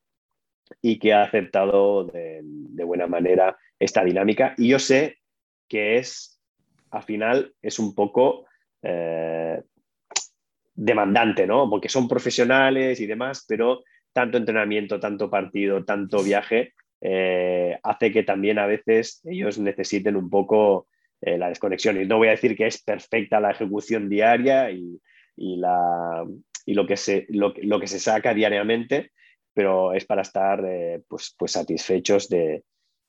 y 0.81 0.99
que 0.99 1.13
ha 1.13 1.23
aceptado 1.23 2.05
de, 2.05 2.41
buena 2.83 3.07
manera 3.07 3.57
esta 3.79 4.03
dinámica. 4.03 4.53
Y 4.57 4.69
yo 4.69 4.79
sé 4.79 5.17
que 5.67 5.97
es, 5.97 6.41
al 6.91 7.03
final, 7.03 7.53
es 7.61 7.79
un 7.79 7.95
poco 7.95 8.45
eh, 8.81 9.61
demandante, 10.73 11.47
¿no? 11.47 11.69
Porque 11.69 11.89
son 11.89 12.07
profesionales 12.07 12.99
y 12.99 13.05
demás, 13.05 13.45
pero 13.47 13.83
tanto 14.11 14.37
entrenamiento, 14.37 14.99
tanto 14.99 15.29
partido, 15.29 15.83
tanto 15.85 16.23
viaje, 16.23 16.73
eh, 17.01 17.77
hace 17.83 18.11
que 18.11 18.23
también 18.23 18.59
a 18.59 18.67
veces 18.67 19.21
ellos 19.25 19.57
necesiten 19.59 20.15
un 20.15 20.29
poco 20.29 20.87
la 21.25 21.47
desconexión. 21.47 22.01
Y 22.01 22.05
no 22.05 22.17
voy 22.17 22.27
a 22.27 22.31
decir 22.31 22.53
que 22.57 22.67
es 22.67 22.83
perfecta 22.83 23.39
la 23.39 23.51
ejecución 23.51 24.09
diaria 24.09 24.69
y, 24.71 24.99
la, 25.35 26.25
y 26.65 26.73
lo 26.73 26.87
que, 26.87 26.97
se, 26.97 27.25
lo, 27.29 27.53
que 27.53 27.87
se 27.87 27.99
saca 27.99 28.33
diariamente, 28.33 29.11
pero 29.53 29.93
es 29.93 30.05
para 30.05 30.21
estar 30.21 30.63
eh, 30.65 31.01
pues, 31.07 31.35
pues 31.37 31.51
satisfechos 31.51 32.29
de, 32.29 32.63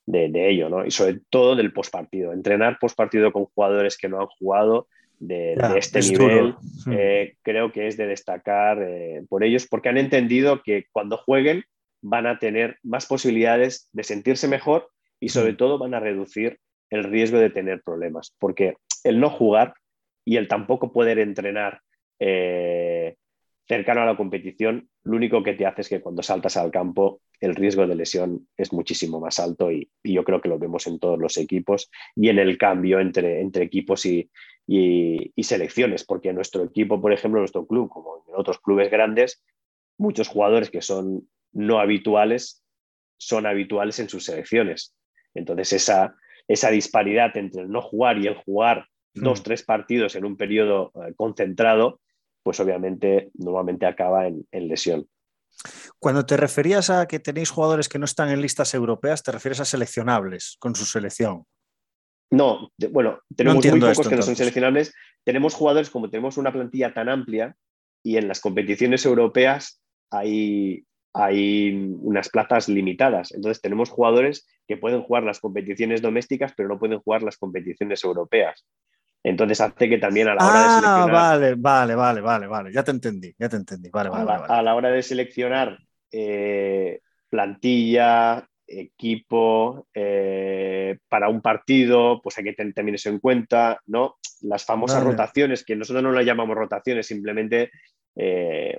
ello, 0.06 0.68
¿no? 0.68 0.84
Y 0.84 0.90
sobre 0.90 1.20
todo 1.30 1.56
del 1.56 1.72
postpartido. 1.72 2.32
Entrenar 2.32 2.78
postpartido 2.78 3.32
con 3.32 3.46
jugadores 3.46 3.96
que 3.96 4.08
no 4.08 4.20
han 4.20 4.26
jugado 4.26 4.88
de, 5.18 5.54
este 5.76 6.00
nivel, 6.00 6.54
eh, 6.90 7.37
creo 7.42 7.72
que 7.72 7.87
es 7.87 7.96
de 7.96 8.06
destacar 8.06 8.82
eh, 8.82 9.22
por 9.28 9.44
ellos, 9.44 9.66
porque 9.66 9.88
han 9.88 9.96
entendido 9.96 10.62
que 10.62 10.87
cuando 10.92 11.16
jueguen 11.16 11.64
van 12.02 12.26
a 12.26 12.38
tener 12.38 12.78
más 12.82 13.06
posibilidades 13.06 13.88
de 13.92 14.04
sentirse 14.04 14.46
mejor 14.46 14.90
y 15.20 15.30
sobre 15.30 15.52
hmm. 15.52 15.56
todo 15.56 15.78
van 15.78 15.94
a 15.94 16.00
reducir 16.00 16.58
el 16.90 17.04
riesgo 17.04 17.38
de 17.38 17.48
tener 17.48 17.82
problemas, 17.82 18.34
porque 18.38 18.76
el 19.04 19.20
no 19.20 19.30
jugar 19.30 19.74
y 20.24 20.37
el 20.37 20.48
tampoco 20.48 20.92
poder 20.92 21.18
entrenar 21.18 21.80
cercano 22.18 24.03
a 24.03 24.07
la 24.07 24.16
competición, 24.16 24.88
lo 25.05 25.16
único 25.16 25.42
que 25.42 25.55
te 25.55 25.66
hace 25.66 25.83
es 25.83 25.88
que 25.88 26.00
cuando 26.00 26.22
saltas 26.22 26.57
al 26.57 26.70
campo 26.70 27.20
el 27.40 27.55
riesgo 27.55 27.87
de 27.87 27.94
lesión 27.94 28.48
es 28.57 28.72
muchísimo 28.72 29.20
más 29.20 29.38
alto 29.38 29.70
y, 29.70 29.90
yo 30.03 30.24
creo 30.24 30.40
que 30.40 30.48
lo 30.48 30.59
vemos 30.59 30.87
en 30.87 30.98
todos 30.98 31.18
los 31.18 31.37
equipos 31.37 31.90
y 32.14 32.29
en 32.29 32.38
el 32.38 32.57
cambio 32.57 33.00
entre, 33.00 33.40
entre 33.40 33.64
equipos 33.64 34.07
y, 34.07 34.31
selecciones, 35.37 36.05
porque 36.05 36.31
en 36.31 36.37
nuestro 36.37 36.64
equipo, 36.64 37.00
por 37.00 37.12
ejemplo, 37.12 37.38
en 37.38 37.42
nuestro 37.42 37.66
club, 37.66 37.90
como 37.90 38.24
en 38.29 38.35
otros 38.35 38.59
clubes 38.61 38.90
grandes, 38.90 39.42
muchos 39.98 40.29
jugadores 40.29 40.70
que 40.70 40.81
son 40.81 41.29
no 41.53 41.79
habituales 41.81 42.64
son 43.16 43.46
habituales 43.46 43.98
en 44.00 44.09
sus 44.09 44.24
selecciones. 44.24 44.94
Entonces, 45.35 45.72
esa, 45.74 46.16
esa 46.48 46.70
disparidad 46.70 47.37
entre 47.37 47.62
el 47.62 47.70
no 47.70 47.81
jugar 47.81 48.18
y 48.18 48.27
el 48.27 48.35
jugar 48.35 48.88
dos, 49.14 49.40
hmm. 49.40 49.44
tres 49.44 49.62
partidos 49.62 50.16
en 50.16 50.24
un 50.24 50.37
periodo 50.37 50.92
eh, 50.94 51.14
concentrado, 51.14 52.00
pues 52.44 52.61
obviamente 52.61 53.30
normalmente 53.35 53.87
acaba 53.87 54.28
en, 54.28 54.46
lesión. 54.52 55.09
Cuando 55.98 56.26
te 56.26 56.37
referías 56.37 56.90
a 56.90 57.07
que 57.07 57.18
tenéis 57.18 57.50
jugadores 57.50 57.88
que 57.88 57.98
no 57.98 58.04
están 58.04 58.28
en 58.28 58.40
listas 58.40 58.74
europeas, 58.74 59.22
te 59.22 59.33
refieres 59.33 59.61
a 59.61 59.64
seleccionables 59.64 60.57
con 60.61 60.74
su 60.74 60.85
selección. 60.85 61.44
No, 62.30 62.70
bueno, 62.90 63.20
tenemos 63.35 63.64
muy 63.64 63.80
pocos 63.80 64.09
que 64.09 64.16
no 64.16 64.22
son 64.22 64.37
seleccionables. 64.37 64.92
Tenemos 65.24 65.54
jugadores, 65.54 65.88
como 65.88 66.11
tenemos 66.11 66.37
una 66.37 66.52
plantilla 66.52 66.92
tan 66.92 67.09
amplia 67.09 67.57
y 68.02 68.18
en 68.18 68.28
las 68.28 68.40
competiciones 68.40 69.07
europeas 69.07 69.80
hay, 70.11 70.85
hay 71.14 71.72
unas 72.00 72.28
plazas 72.28 72.68
limitadas. 72.68 73.33
Entonces 73.33 73.62
tenemos 73.62 73.88
jugadores 73.88 74.46
que 74.68 74.76
pueden 74.76 75.02
jugar 75.02 75.22
las 75.22 75.40
competiciones 75.40 76.02
domésticas, 76.02 76.52
pero 76.54 76.68
no 76.68 76.78
pueden 76.78 76.98
jugar 76.98 77.22
las 77.22 77.38
competiciones 77.38 78.04
europeas. 78.04 78.66
Entonces 79.24 79.58
hace 79.62 79.88
que 79.88 79.96
también 79.96 80.28
a 80.28 80.34
la 80.34 80.44
hora 80.44 80.58
de 80.58 80.64
ah, 80.64 80.80
seleccionar. 80.80 81.10
Vale, 81.10 81.54
vale, 81.54 81.94
vale, 81.94 82.20
vale, 82.20 82.46
vale. 82.46 82.72
Ya 82.72 82.84
te 82.84 82.90
entendí, 82.90 83.34
ya 83.38 83.48
te 83.48 83.56
entendí. 83.56 83.88
Vale, 83.88 84.10
vale, 84.10 84.30
a, 84.46 84.62
la, 84.62 84.74
hora 84.74 84.90
de 84.90 85.02
seleccionar 85.02 85.78
eh, 86.12 87.00
plantilla, 87.30 88.46
equipo 88.66 89.88
eh, 89.94 90.98
para 91.08 91.30
un 91.30 91.40
partido, 91.40 92.20
pues 92.22 92.37
hay 92.37 92.44
que 92.44 92.52
tener 92.52 92.74
también 92.74 92.96
eso 92.96 93.08
en 93.08 93.18
cuenta, 93.18 93.80
¿no? 93.87 94.16
Las 94.42 94.66
famosas 94.66 95.02
rotaciones, 95.02 95.64
que 95.64 95.74
nosotros 95.74 96.02
no 96.02 96.12
las 96.12 96.26
llamamos 96.26 96.54
rotaciones, 96.54 97.06
simplemente 97.06 97.70
eh, 98.16 98.78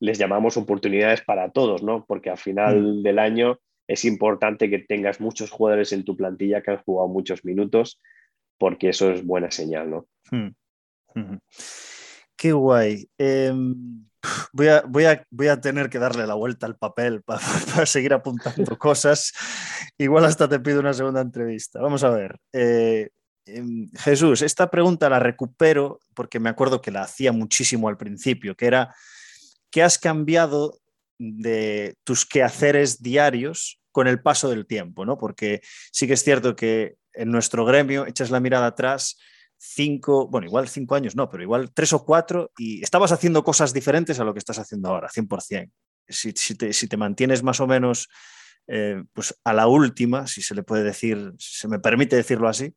les 0.00 0.18
llamamos 0.18 0.56
oportunidades 0.56 1.20
para 1.20 1.50
todos, 1.50 1.82
¿no? 1.82 2.06
Porque 2.06 2.30
al 2.30 2.38
final 2.38 2.80
mm. 2.80 3.02
del 3.02 3.18
año 3.18 3.58
es 3.86 4.06
importante 4.06 4.70
que 4.70 4.78
tengas 4.78 5.20
muchos 5.20 5.50
jugadores 5.50 5.92
en 5.92 6.04
tu 6.04 6.16
plantilla 6.16 6.62
que 6.62 6.70
han 6.70 6.82
jugado 6.82 7.08
muchos 7.08 7.44
minutos 7.44 8.00
porque 8.58 8.90
eso 8.90 9.10
es 9.10 9.24
buena 9.24 9.50
señal, 9.50 9.90
¿no? 9.90 10.06
Hmm. 10.30 10.50
Qué 12.36 12.52
guay. 12.52 13.08
Em, 13.18 14.06
voy, 14.52 14.68
a, 14.68 14.82
voy, 14.82 15.04
a, 15.04 15.24
voy, 15.30 15.48
a, 15.48 15.60
tener 15.60 15.88
que 15.88 15.98
darle 15.98 16.26
la 16.26 16.34
vuelta 16.34 16.66
al 16.66 16.76
papel 16.76 17.22
para, 17.22 17.40
para 17.74 17.86
seguir 17.86 18.12
apuntando 18.12 18.78
cosas. 18.78 19.32
Igual 19.98 20.24
hasta 20.24 20.48
te 20.48 20.60
pido 20.60 20.80
una 20.80 20.92
segunda 20.92 21.20
entrevista. 21.20 21.80
Vamos 21.80 22.04
a 22.04 22.10
ver. 22.10 22.38
Eh, 22.52 23.10
em, 23.46 23.88
Jesús, 23.96 24.42
esta 24.42 24.70
pregunta 24.70 25.08
la 25.08 25.20
recupero 25.20 26.00
porque 26.14 26.40
me 26.40 26.50
acuerdo 26.50 26.80
que 26.80 26.90
la 26.90 27.02
hacía 27.02 27.32
muchísimo 27.32 27.88
al 27.88 27.96
principio, 27.96 28.56
que 28.56 28.66
era, 28.66 28.94
¿qué 29.70 29.82
has 29.82 29.98
cambiado 29.98 30.80
de 31.18 31.96
tus 32.04 32.26
quehaceres 32.26 33.02
diarios 33.02 33.80
con 33.92 34.08
el 34.08 34.20
paso 34.20 34.48
del 34.48 34.66
tiempo? 34.66 35.06
¿no? 35.06 35.16
Porque 35.16 35.60
sí 35.92 36.06
que 36.06 36.14
es 36.14 36.24
cierto 36.24 36.56
que 36.56 36.96
en 37.14 37.30
nuestro 37.30 37.64
gremio 37.64 38.06
echas 38.06 38.30
la 38.30 38.40
mirada 38.40 38.66
atrás 38.66 39.16
cinco, 39.58 40.28
bueno, 40.28 40.46
igual 40.46 40.68
cinco 40.68 40.94
años 40.94 41.16
no, 41.16 41.30
pero 41.30 41.42
igual 41.42 41.72
tres 41.72 41.92
o 41.92 42.04
cuatro 42.04 42.50
y 42.58 42.82
estabas 42.82 43.12
haciendo 43.12 43.44
cosas 43.44 43.72
diferentes 43.72 44.20
a 44.20 44.24
lo 44.24 44.32
que 44.32 44.38
estás 44.38 44.58
haciendo 44.58 44.90
ahora, 44.90 45.08
100%. 45.08 45.70
Si, 46.06 46.32
si, 46.32 46.54
te, 46.54 46.72
si 46.72 46.86
te 46.86 46.96
mantienes 46.96 47.42
más 47.42 47.60
o 47.60 47.66
menos 47.66 48.08
eh, 48.66 49.02
pues 49.12 49.34
a 49.44 49.52
la 49.52 49.66
última, 49.66 50.26
si 50.26 50.42
se 50.42 50.54
le 50.54 50.62
puede 50.62 50.82
decir, 50.82 51.32
si 51.38 51.58
se 51.60 51.68
me 51.68 51.78
permite 51.78 52.16
decirlo 52.16 52.48
así, 52.48 52.74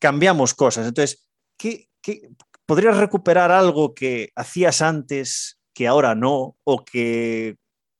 cambiamos 0.00 0.54
cosas. 0.54 0.86
Entonces, 0.86 1.28
¿qué, 1.56 1.88
qué, 2.02 2.30
podrías 2.66 2.96
recuperar 2.96 3.50
algo 3.50 3.94
que 3.94 4.30
hacías 4.34 4.82
antes 4.82 5.60
que 5.72 5.86
ahora 5.86 6.14
no 6.14 6.56
o 6.64 6.84
que 6.84 7.56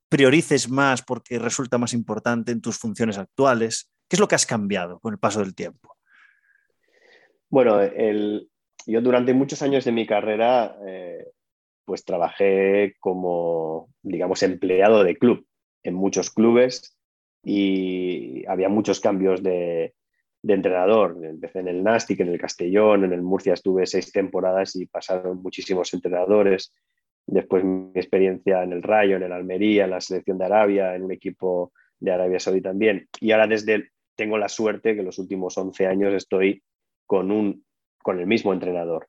priorices 0.09 0.69
más 0.69 1.01
porque 1.01 1.39
resulta 1.39 1.77
más 1.77 1.93
importante 1.93 2.51
en 2.51 2.61
tus 2.61 2.77
funciones 2.77 3.17
actuales? 3.17 3.89
¿Qué 4.09 4.15
es 4.15 4.19
lo 4.19 4.27
que 4.27 4.35
has 4.35 4.47
cambiado 4.47 4.99
con 4.99 5.13
el 5.13 5.19
paso 5.19 5.39
del 5.39 5.53
tiempo? 5.53 5.95
Bueno, 7.47 7.79
yo 8.85 9.01
durante 9.01 9.33
muchos 9.33 9.61
años 9.61 9.85
de 9.85 9.91
mi 9.91 10.07
carrera, 10.07 10.75
eh, 10.85 11.27
pues 11.85 12.03
trabajé 12.03 12.95
como, 12.99 13.89
digamos, 14.01 14.41
empleado 14.41 15.03
de 15.03 15.15
club 15.15 15.45
en 15.83 15.93
muchos 15.93 16.31
clubes 16.31 16.97
y 17.43 18.45
había 18.47 18.67
muchos 18.67 18.99
cambios 18.99 19.43
de, 19.43 19.93
de 20.41 20.53
entrenador. 20.53 21.17
Empecé 21.23 21.59
en 21.59 21.67
el 21.67 21.83
Nastic, 21.83 22.19
en 22.19 22.29
el 22.29 22.39
Castellón, 22.39 23.03
en 23.03 23.13
el 23.13 23.21
Murcia 23.21 23.53
estuve 23.53 23.85
seis 23.85 24.11
temporadas 24.11 24.75
y 24.75 24.87
pasaron 24.87 25.41
muchísimos 25.41 25.93
entrenadores. 25.93 26.73
Después 27.27 27.63
mi 27.63 27.91
experiencia 27.93 28.63
en 28.63 28.73
el 28.73 28.81
Rayo, 28.81 29.17
en 29.17 29.23
el 29.23 29.33
Almería, 29.33 29.85
en 29.85 29.91
la 29.91 30.01
selección 30.01 30.39
de 30.39 30.45
Arabia, 30.45 30.95
en 30.95 31.03
un 31.03 31.11
equipo 31.11 31.73
de 31.99 32.11
Arabia 32.11 32.39
Saudí 32.39 32.61
también. 32.61 33.07
Y 33.19 33.31
ahora 33.31 33.47
desde 33.47 33.91
tengo 34.19 34.37
la 34.37 34.49
suerte 34.49 34.97
que 34.97 35.01
los 35.01 35.17
últimos 35.17 35.57
11 35.57 35.87
años 35.87 36.13
estoy 36.13 36.61
con, 37.05 37.31
un, 37.31 37.63
con 38.03 38.19
el 38.19 38.27
mismo 38.27 38.51
entrenador. 38.51 39.07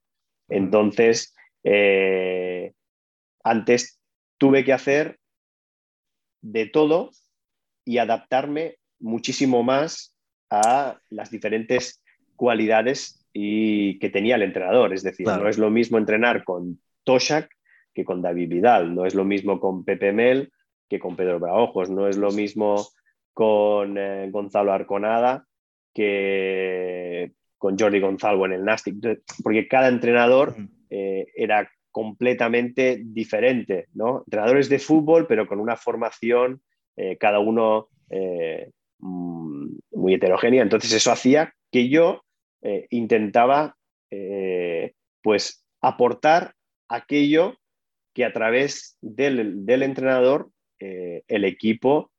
Entonces, 0.49 1.35
eh, 1.64 2.75
antes 3.42 4.01
tuve 4.38 4.64
que 4.64 4.73
hacer 4.73 5.18
de 6.42 6.66
todo 6.66 7.11
y 7.85 7.99
adaptarme 7.99 8.77
muchísimo 9.01 9.64
más 9.64 10.16
a 10.49 11.01
las 11.09 11.33
diferentes 11.33 12.01
cualidades 12.37 13.27
y 13.33 13.99
que 13.99 14.11
tenía 14.11 14.37
el 14.37 14.42
entrenador. 14.42 14.94
Es 14.94 15.03
decir, 15.03 15.27
no 15.27 15.49
es 15.49 15.59
lo 15.59 15.70
mismo 15.70 15.99
entrenar 15.99 16.44
con 16.44 16.81
Toshak 17.03 17.51
que 17.92 18.05
con 18.05 18.23
David 18.23 18.49
Vidal, 18.49 18.94
no 18.94 19.07
es 19.07 19.16
lo 19.16 19.25
mismo 19.25 19.59
con 19.59 19.85
Pepe 19.85 20.12
Mel 20.12 20.53
que 20.88 21.01
con 21.01 21.16
Pedro 21.16 21.40
Braojos, 21.40 21.90
no 21.90 22.07
es 22.07 22.16
lo 22.16 22.31
mismo 22.31 22.87
con 23.40 23.96
eh, 23.96 24.29
Gonzalo 24.31 24.70
Arconada 24.70 25.46
que 25.94 27.33
con 27.57 27.79
Jordi 27.79 27.98
Gonzalo 27.98 28.44
en 28.44 28.53
el 28.53 28.66
Nastic, 28.66 28.96
porque 29.42 29.66
cada 29.66 29.88
entrenador 29.88 30.57
eh, 30.90 31.24
era 31.35 31.66
completamente 31.90 33.00
diferente, 33.03 33.87
¿no? 33.94 34.24
Entrenadores 34.26 34.68
de 34.68 34.79
fútbol, 34.79 35.26
pero 35.26 35.46
con 35.46 35.59
una 35.59 35.76
formación, 35.76 36.61
eh, 36.96 37.16
cada 37.16 37.38
uno 37.38 37.88
mm, 38.98 39.68
muy 39.92 40.14
heterogénea. 40.14 40.62
Entonces 40.62 40.92
eso 40.92 41.11
hacía 41.11 41.55
que 41.72 41.88
yo 41.88 42.20
intentaba 42.90 43.74
pues 45.22 45.64
aportar 45.81 46.53
aquello 46.90 47.57
que 48.12 48.26
a 48.26 48.35
través 48.35 48.98
del, 49.00 49.64
del 49.64 49.83
entrenador 49.83 50.50
el 50.79 51.44
equipo 51.44 52.10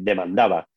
demandaba 0.00 0.68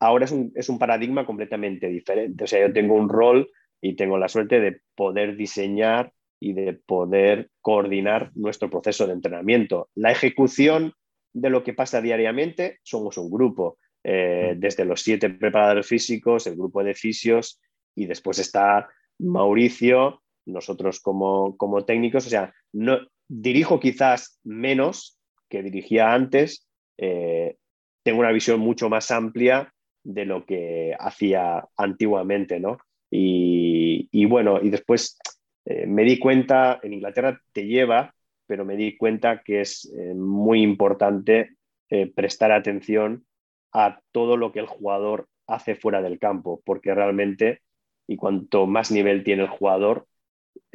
ahora 0.00 0.24
es 0.54 0.68
un, 0.68 0.78
paradigma 0.78 1.26
completamente 1.26 1.86
diferente. 1.88 2.44
O 2.44 2.46
sea, 2.46 2.66
yo 2.66 2.72
tengo 2.72 2.94
un 2.94 3.08
rol 3.08 3.50
y 3.80 3.94
tengo 3.94 4.18
la 4.18 4.28
suerte 4.28 4.60
de 4.60 4.80
poder 4.94 5.36
diseñar 5.36 6.12
y 6.40 6.54
de 6.54 6.72
poder 6.72 7.50
coordinar 7.60 8.32
nuestro 8.34 8.70
proceso 8.70 9.06
de 9.06 9.12
entrenamiento. 9.12 9.90
La 9.94 10.10
ejecución 10.10 10.94
de 11.32 11.50
lo 11.50 11.62
que 11.62 11.74
pasa 11.74 12.00
diariamente, 12.00 12.78
somos 12.82 13.18
un 13.18 13.30
grupo, 13.30 13.78
eh, 14.02 14.54
mm. 14.56 14.60
desde 14.60 14.86
los 14.86 15.02
siete 15.02 15.28
preparadores 15.28 15.86
físicos, 15.86 16.46
el 16.46 16.56
grupo 16.56 16.82
de 16.82 16.94
fisios 16.94 17.60
y 17.94 18.06
después 18.06 18.38
está 18.38 18.88
Mauricio, 19.18 20.22
nosotros 20.46 21.00
como, 21.00 21.56
como 21.58 21.84
técnicos, 21.84 22.26
o 22.26 22.30
sea, 22.30 22.54
no, 22.72 22.98
dirijo 23.28 23.78
quizás 23.78 24.40
menos 24.42 25.18
que 25.50 25.62
dirigía 25.62 26.14
antes, 26.14 26.66
eh, 26.96 27.56
tengo 28.02 28.20
una 28.20 28.32
visión 28.32 28.60
mucho 28.60 28.88
más 28.88 29.10
amplia 29.10 29.72
de 30.02 30.24
lo 30.24 30.46
que 30.46 30.94
hacía 30.98 31.68
antiguamente, 31.76 32.60
¿no? 32.60 32.78
Y, 33.10 34.24
bueno, 34.26 34.60
y 34.62 34.70
después 34.70 35.18
eh, 35.64 35.86
me 35.86 36.04
di 36.04 36.18
cuenta, 36.18 36.78
en 36.82 36.94
Inglaterra 36.94 37.40
te 37.52 37.66
lleva, 37.66 38.14
pero 38.46 38.64
me 38.64 38.76
di 38.76 38.96
cuenta 38.96 39.42
que 39.42 39.60
es 39.60 39.92
eh, 39.96 40.14
muy 40.14 40.62
importante 40.62 41.56
eh, 41.88 42.10
prestar 42.12 42.52
atención 42.52 43.26
a 43.72 44.00
todo 44.12 44.36
lo 44.36 44.52
que 44.52 44.60
el 44.60 44.66
jugador 44.66 45.28
hace 45.46 45.74
fuera 45.74 46.02
del 46.02 46.18
campo, 46.18 46.62
porque 46.64 46.94
realmente, 46.94 47.62
y 48.06 48.16
cuanto 48.16 48.66
más 48.66 48.90
nivel 48.92 49.24
tiene 49.24 49.42
el 49.42 49.48
jugador, 49.48 50.06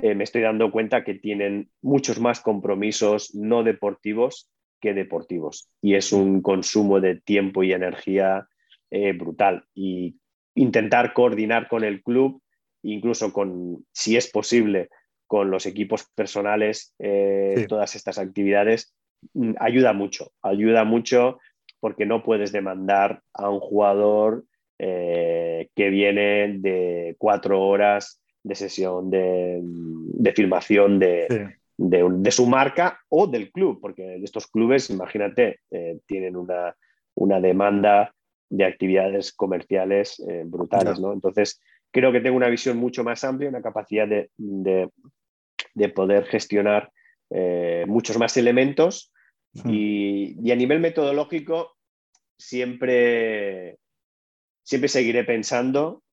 me 0.01 0.23
estoy 0.23 0.41
dando 0.41 0.71
cuenta 0.71 1.03
que 1.03 1.15
tienen 1.15 1.69
muchos 1.81 2.19
más 2.19 2.41
compromisos 2.41 3.33
no 3.33 3.63
deportivos 3.63 4.49
que 4.85 4.93
deportivos. 4.93 5.67
Y 5.81 5.95
es 5.95 6.13
un 6.13 6.41
consumo 6.41 7.01
de 7.01 7.15
tiempo 7.15 7.63
y 7.63 7.73
energía 7.73 8.47
eh, 8.91 9.13
brutal. 9.13 9.65
Y 9.73 10.17
intentar 10.53 11.13
coordinar 11.13 11.67
con 11.67 11.83
el 11.83 12.03
club, 12.03 12.41
incluso 12.83 13.33
con, 13.33 13.83
si 13.91 14.15
es 14.15 14.29
posible, 14.29 14.89
con 15.25 15.49
los 15.49 15.65
equipos 15.65 16.05
personales, 16.13 16.93
eh, 16.99 17.65
todas 17.67 17.95
estas 17.95 18.19
actividades, 18.19 18.93
mm, 19.33 19.53
ayuda 19.59 19.93
mucho, 19.93 20.31
ayuda 20.43 20.83
mucho 20.83 21.39
porque 21.79 22.05
no 22.05 22.23
puedes 22.23 22.51
demandar 22.51 23.23
a 23.33 23.49
un 23.49 23.59
jugador 23.59 24.45
eh, 24.77 25.69
que 25.75 25.89
viene 25.89 26.59
de 26.59 27.15
cuatro 27.17 27.61
horas 27.61 28.21
de 28.43 28.55
sesión 28.55 29.09
de, 29.09 30.33
filmación 30.35 30.99
de, 30.99 31.57
de, 31.77 32.31
su 32.31 32.45
marca 32.47 32.99
o 33.09 33.27
del 33.27 33.51
club, 33.51 33.79
porque 33.81 34.15
estos 34.23 34.47
clubes, 34.47 34.89
imagínate, 34.89 35.59
tienen 36.05 36.35
una, 36.35 36.75
una 37.15 37.39
demanda 37.39 38.13
de 38.49 38.65
actividades 38.65 39.33
comerciales 39.33 40.19
eh, 40.27 40.43
brutales, 40.45 40.99
¿no? 40.99 41.13
Entonces, 41.13 41.61
creo 41.91 42.11
que 42.11 42.21
tengo 42.21 42.37
una 42.37 42.49
visión 42.49 42.77
mucho 42.77 43.03
más 43.03 43.23
amplia, 43.23 43.49
una 43.49 43.61
capacidad 43.61 44.07
de, 44.07 44.89
poder 45.93 46.25
gestionar 46.25 46.91
eh, 47.29 47.85
muchos 47.87 48.17
más 48.17 48.37
elementos 48.37 49.11
hmm. 49.53 49.69
y, 49.69 50.51
a 50.51 50.55
nivel 50.55 50.79
metodológico 50.79 51.75
siempre, 52.37 53.77
siempre 54.63 54.89
seguiré 54.89 55.23
pensando 55.23 56.03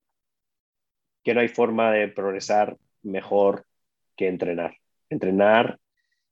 que 1.22 1.34
no 1.34 1.40
hay 1.40 1.48
forma 1.48 1.92
de 1.92 2.08
progresar 2.08 2.76
mejor 3.02 3.66
que 4.16 4.28
entrenar. 4.28 4.76
Entrenar, 5.12 5.78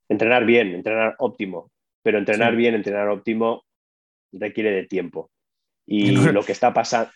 entrenar 0.09 0.45
bien, 0.45 0.73
entrenar 0.73 1.15
óptimo, 1.19 1.71
pero 2.01 2.17
entrenar 2.17 2.55
bien, 2.55 2.75
entrenar 2.75 3.07
óptimo 3.09 3.63
requiere 4.31 4.71
de 4.71 4.85
tiempo. 4.85 5.31
Y 5.85 6.11
lo 6.31 6.43
que 6.43 6.51
está 6.51 6.73
pasando... 6.73 7.11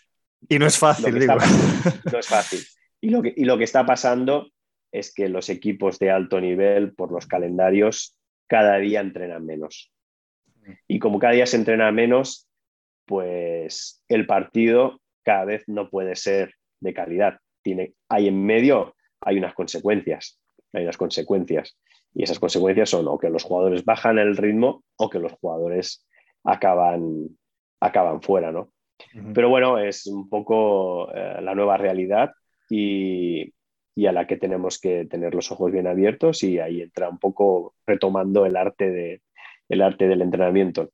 Y 0.48 0.58
no 0.58 0.66
es 0.66 0.78
fácil, 0.78 1.18
digo. 1.18 1.34
no 2.12 2.18
es 2.18 2.28
fácil. 2.28 2.60
Y 3.00 3.10
lo, 3.10 3.22
que, 3.22 3.34
y 3.36 3.44
lo 3.44 3.58
que 3.58 3.64
está 3.64 3.84
pasando 3.84 4.48
es 4.92 5.12
que 5.12 5.28
los 5.28 5.48
equipos 5.48 5.98
de 5.98 6.10
alto 6.10 6.40
nivel, 6.40 6.94
por 6.94 7.10
los 7.10 7.26
calendarios, 7.26 8.16
cada 8.46 8.78
día 8.78 9.00
entrenan 9.00 9.44
menos. 9.44 9.92
Y 10.86 10.98
como 10.98 11.18
cada 11.18 11.34
día 11.34 11.46
se 11.46 11.56
entrena 11.56 11.90
menos, 11.92 12.48
pues 13.04 14.04
el 14.08 14.26
partido 14.26 15.00
cada 15.24 15.44
vez 15.44 15.64
no 15.66 15.90
puede 15.90 16.16
ser 16.16 16.54
de 16.80 16.94
calidad. 16.94 17.38
Tiene, 17.62 17.94
hay 18.08 18.28
en 18.28 18.44
medio, 18.44 18.94
hay 19.20 19.38
unas 19.38 19.54
consecuencias. 19.54 20.40
Hay 20.76 20.84
unas 20.84 20.96
consecuencias. 20.96 21.78
Y 22.14 22.22
esas 22.22 22.38
consecuencias 22.38 22.90
son 22.90 23.08
o 23.08 23.18
que 23.18 23.30
los 23.30 23.44
jugadores 23.44 23.84
bajan 23.84 24.18
el 24.18 24.36
ritmo 24.36 24.84
o 24.96 25.10
que 25.10 25.18
los 25.18 25.32
jugadores 25.32 26.06
acaban, 26.44 27.28
acaban 27.80 28.22
fuera, 28.22 28.52
¿no? 28.52 28.70
Pero 29.34 29.48
bueno, 29.48 29.78
es 29.78 30.06
un 30.06 30.28
poco 30.28 31.12
eh, 31.14 31.40
la 31.42 31.54
nueva 31.54 31.76
realidad 31.76 32.32
y, 32.70 33.52
a 34.06 34.12
la 34.12 34.26
que 34.26 34.36
tenemos 34.36 34.78
que 34.78 35.06
tener 35.06 35.34
los 35.34 35.50
ojos 35.50 35.72
bien 35.72 35.86
abiertos 35.86 36.42
y 36.42 36.58
ahí 36.58 36.82
entra 36.82 37.08
un 37.08 37.18
poco 37.18 37.74
retomando 37.86 38.46
el 38.46 38.56
arte, 38.56 38.90
de, 38.90 39.22
el 39.68 39.82
arte 39.82 40.06
del 40.08 40.22
entrenamiento. 40.22 40.90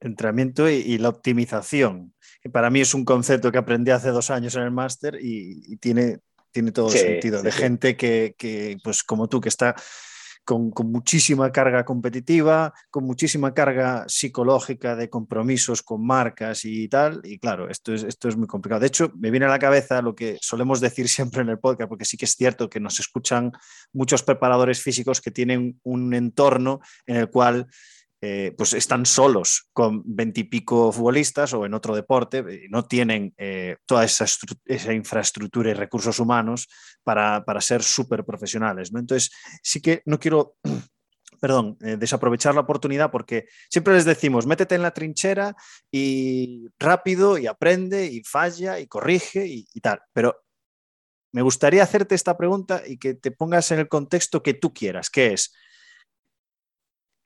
Entrenamiento 0.00 0.68
y, 0.68 0.96
la 0.98 1.10
optimización, 1.10 2.14
que 2.42 2.48
para 2.48 2.70
mí 2.70 2.80
es 2.80 2.94
un 2.94 3.04
concepto 3.04 3.52
que 3.52 3.58
aprendí 3.58 3.90
hace 3.90 4.10
dos 4.10 4.30
años 4.30 4.54
en 4.56 4.62
el 4.62 4.70
máster 4.70 5.18
y, 5.20 5.76
tiene, 5.76 6.18
tiene 6.50 6.72
todo 6.72 6.90
sentido, 6.90 7.42
de 7.42 7.52
gente 7.52 7.96
que, 7.96 8.34
que, 8.36 8.76
pues 8.82 9.02
como 9.02 9.28
tú, 9.28 9.40
que 9.40 9.48
está 9.48 9.74
con, 10.44 10.72
muchísima 10.90 11.52
carga 11.52 11.84
competitiva, 11.84 12.72
con 12.90 13.04
muchísima 13.04 13.54
carga 13.54 14.04
psicológica 14.08 14.96
de 14.96 15.08
compromisos 15.08 15.82
con 15.82 16.04
marcas 16.04 16.64
y 16.64 16.88
tal. 16.88 17.20
Y 17.24 17.38
claro, 17.38 17.68
esto 17.68 17.94
es, 17.94 18.02
esto 18.02 18.28
es 18.28 18.36
muy 18.36 18.46
complicado. 18.46 18.80
De 18.80 18.88
hecho, 18.88 19.12
me 19.16 19.30
viene 19.30 19.46
a 19.46 19.50
la 19.50 19.58
cabeza 19.58 20.02
lo 20.02 20.14
que 20.14 20.38
solemos 20.40 20.80
decir 20.80 21.08
siempre 21.08 21.42
en 21.42 21.50
el 21.50 21.58
podcast, 21.58 21.88
porque 21.88 22.04
sí 22.04 22.16
que 22.16 22.24
es 22.24 22.32
cierto 22.32 22.68
que 22.68 22.80
nos 22.80 22.98
escuchan 23.00 23.52
muchos 23.92 24.22
preparadores 24.22 24.82
físicos 24.82 25.20
que 25.20 25.30
tienen 25.30 25.78
un 25.82 26.14
entorno 26.14 26.80
en 27.06 27.16
el 27.16 27.30
cual 27.30 27.66
eh, 28.22 28.54
pues 28.54 28.74
están 28.74 29.06
solos 29.06 29.70
con 29.72 30.02
veintipico 30.04 30.92
futbolistas 30.92 31.54
o 31.54 31.64
en 31.64 31.72
otro 31.72 31.96
deporte, 31.96 32.44
y 32.66 32.68
no 32.68 32.84
tienen 32.84 33.32
eh, 33.38 33.78
toda 33.86 34.04
esa, 34.04 34.26
infraestructura 34.92 35.70
y 35.70 35.74
recursos 35.74 36.18
humanos 36.18 36.68
para, 37.02 37.42
ser 37.60 37.82
súper 37.82 38.24
profesionales. 38.26 38.92
¿no? 38.92 39.00
Entonces, 39.00 39.30
sí 39.62 39.80
que 39.80 40.02
no 40.04 40.20
quiero 40.20 40.56
perdón, 41.40 41.78
eh, 41.80 41.96
desaprovechar 41.96 42.54
la 42.54 42.60
oportunidad 42.60 43.10
porque 43.10 43.46
siempre 43.70 43.94
les 43.94 44.04
decimos, 44.04 44.46
métete 44.46 44.74
en 44.74 44.82
la 44.82 44.90
trinchera 44.90 45.56
y 45.90 46.68
rápido 46.78 47.38
y 47.38 47.46
aprende 47.46 48.04
y 48.04 48.22
falla 48.22 48.78
y 48.78 48.86
corrige 48.86 49.46
y, 49.46 49.66
y, 49.72 49.80
tal. 49.80 50.02
Pero 50.12 50.42
me 51.32 51.40
gustaría 51.40 51.82
hacerte 51.82 52.14
esta 52.14 52.36
pregunta 52.36 52.82
y 52.86 52.98
que 52.98 53.14
te 53.14 53.30
pongas 53.30 53.70
en 53.70 53.78
el 53.78 53.88
contexto 53.88 54.42
que 54.42 54.52
tú 54.52 54.74
quieras, 54.74 55.08
que 55.08 55.32
es, 55.32 55.54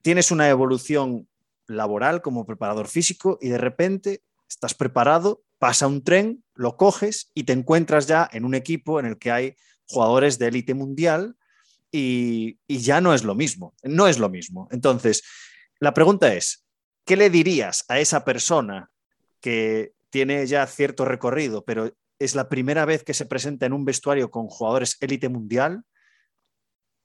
tienes 0.05 0.31
una 0.31 0.51
evolución 0.51 1.27
laboral 1.67 2.21
como 2.21 2.45
preparador 2.45 2.89
físico 2.89 3.39
y 3.41 3.49
de 3.49 3.57
repente 3.57 4.23
estás 4.47 4.75
preparado, 4.75 5.43
pasa 5.59 5.87
un 5.87 6.05
tren, 6.05 6.45
lo 6.55 6.77
coges 6.77 7.31
y 7.33 7.45
te 7.45 7.55
encuentras 7.55 8.07
ya 8.07 8.29
en 8.31 8.45
un 8.45 8.55
equipo 8.55 9.01
en 9.01 9.07
el 9.07 9.17
que 9.17 9.31
hay 9.31 9.57
jugadores 9.89 10.39
de 10.39 10.49
élite 10.49 10.75
mundial 10.75 11.39
y, 11.91 12.59
ya 12.69 13.01
no 13.01 13.15
es 13.15 13.25
lo 13.25 13.35
mismo, 13.35 13.73
no 13.83 14.07
es 14.07 14.19
lo 14.19 14.29
mismo. 14.29 14.69
Entonces, 14.73 15.23
la 15.81 15.95
pregunta 15.95 16.35
es, 16.35 16.67
¿qué 17.07 17.17
le 17.17 17.31
dirías 17.31 17.87
a 17.89 17.99
esa 17.99 18.27
persona 18.27 18.91
que 19.41 19.95
tiene 20.11 20.47
ya 20.47 20.67
cierto 20.67 21.07
recorrido, 21.07 21.65
pero 21.65 21.97
es 22.19 22.35
la 22.35 22.51
primera 22.51 22.85
vez 22.85 23.05
que 23.05 23.15
se 23.15 23.25
presenta 23.25 23.65
en 23.65 23.73
un 23.73 23.87
vestuario 23.87 24.31
con 24.31 24.49
jugadores 24.49 24.99
élite 25.01 25.31
mundial? 25.31 25.83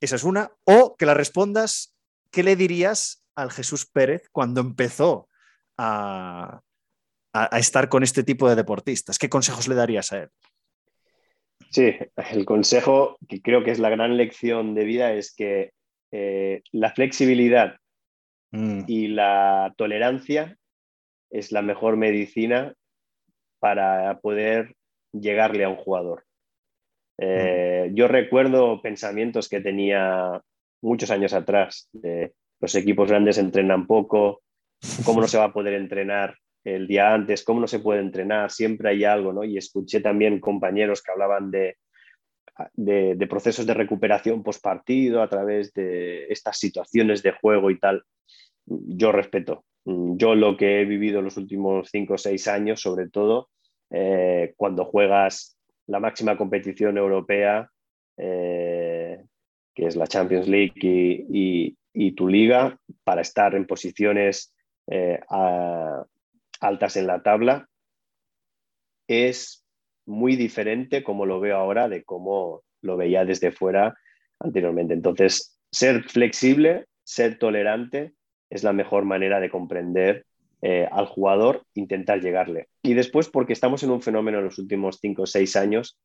Esa 0.02 0.18
es 0.18 0.26
una. 0.26 0.52
O 0.66 0.98
que 0.98 1.06
la 1.06 1.14
respondas 1.14 1.96
¿qué 2.32 2.44
le 2.44 2.56
dirías 2.56 3.24
al 3.36 3.52
Jesús 3.52 3.86
Pérez 3.86 4.30
cuando 4.32 4.62
empezó 4.62 5.28
a, 5.78 6.62
estar 7.54 7.90
con 7.90 8.04
este 8.04 8.24
tipo 8.24 8.50
de 8.50 8.56
deportistas? 8.56 9.18
¿Qué 9.18 9.30
consejos 9.30 9.68
le 9.68 9.76
darías 9.76 10.12
a 10.12 10.24
él? 10.24 10.30
Sí, 11.72 11.96
el 12.32 12.46
consejo 12.46 13.18
que 13.28 13.42
creo 13.42 13.64
que 13.64 13.72
es 13.72 13.80
la 13.80 13.90
gran 13.90 14.18
lección 14.18 14.74
de 14.74 14.84
vida 14.84 15.14
es 15.14 15.34
que 15.34 15.72
eh, 16.12 16.64
la 16.72 16.92
flexibilidad 16.92 17.76
mm. 18.52 18.82
y 18.88 19.10
la 19.10 19.74
tolerancia 19.78 20.58
es 21.30 21.52
la 21.52 21.62
mejor 21.62 21.98
medicina 21.98 22.74
para 23.60 24.20
poder 24.20 24.76
llegarle 25.12 25.64
a 25.64 25.70
un 25.70 25.76
jugador. 25.76 26.26
Eh, 27.20 27.90
mm. 27.90 27.96
Yo 27.96 28.08
recuerdo 28.08 28.82
pensamientos 28.82 29.50
que 29.50 29.62
tenía 29.62 30.42
muchos 30.82 31.12
años 31.12 31.34
atrás. 31.34 31.90
los 32.62 32.76
equipos 32.76 33.10
grandes 33.10 33.38
entrenan 33.38 33.88
poco, 33.88 34.42
cómo 35.06 35.22
no 35.22 35.28
se 35.28 35.38
va 35.38 35.46
a 35.46 35.54
poder 35.54 35.74
entrenar 35.74 36.36
el 36.64 36.88
día 36.88 37.14
antes, 37.14 37.44
cómo 37.44 37.62
no 37.62 37.68
se 37.68 37.80
puede 37.80 38.02
entrenar, 38.02 38.52
siempre 38.52 38.90
hay 38.90 39.04
algo, 39.04 39.34
¿no? 39.34 39.44
Y 39.44 39.58
escuché 39.58 40.02
también 40.02 40.40
compañeros 40.40 41.02
que 41.02 41.12
hablaban 41.12 41.52
de, 41.52 41.78
de, 42.76 43.28
procesos 43.28 43.66
de 43.66 43.74
recuperación 43.74 44.44
post 44.44 44.62
partido 44.62 45.22
a 45.22 45.30
través 45.30 45.74
de 45.74 46.26
estas 46.28 46.58
situaciones 46.58 47.24
de 47.24 47.32
juego 47.32 47.72
y 47.72 47.80
tal. 47.80 48.04
Yo 48.66 49.12
respeto. 49.12 49.64
Yo 49.86 50.36
lo 50.36 50.58
que 50.58 50.82
he 50.82 50.86
vivido 50.86 51.22
los 51.22 51.38
últimos 51.38 51.90
cinco 51.90 52.16
o 52.16 52.18
seis 52.18 52.48
años, 52.48 52.82
sobre 52.82 53.10
todo, 53.10 53.50
eh, 53.90 54.54
cuando 54.56 54.86
juegas 54.86 55.58
la 55.88 56.00
máxima 56.00 56.38
competición 56.38 56.98
europea, 56.98 57.70
eh, 58.18 58.79
que 59.80 59.88
es 59.88 59.96
la 59.96 60.08
Champions 60.08 60.48
League 60.50 60.74
y, 60.76 62.12
tu 62.12 62.28
liga, 62.28 62.78
para 63.06 63.22
estar 63.22 63.56
en 63.56 63.66
posiciones 63.66 64.54
eh, 64.88 65.20
altas 66.60 66.98
en 66.98 67.08
la 67.08 67.24
tabla, 67.24 67.70
es 69.08 69.66
muy 70.06 70.36
diferente 70.36 71.02
como 71.02 71.26
lo 71.26 71.40
veo 71.40 71.56
ahora 71.56 71.88
de 71.88 72.04
cómo 72.04 72.64
lo 72.82 72.98
veía 72.98 73.24
desde 73.24 73.52
fuera 73.52 73.98
anteriormente. 74.40 74.94
Entonces, 74.94 75.58
ser 75.72 76.04
flexible, 76.04 76.88
ser 77.04 77.40
tolerante 77.40 78.14
es 78.50 78.64
la 78.64 78.74
mejor 78.74 79.06
manera 79.06 79.40
de 79.40 79.50
comprender 79.50 80.26
eh, 80.62 80.90
al 80.92 81.06
jugador, 81.06 81.64
intentar 81.74 82.20
llegarle. 82.20 82.68
Y 82.84 82.96
después, 82.96 83.30
porque 83.30 83.54
estamos 83.54 83.82
en 83.84 83.92
un 83.92 84.02
fenómeno 84.02 84.40
en 84.40 84.46
los 84.46 84.60
últimos 84.60 85.00
cinco 85.00 85.22
o 85.22 85.28
seis 85.28 85.56
años 85.56 85.98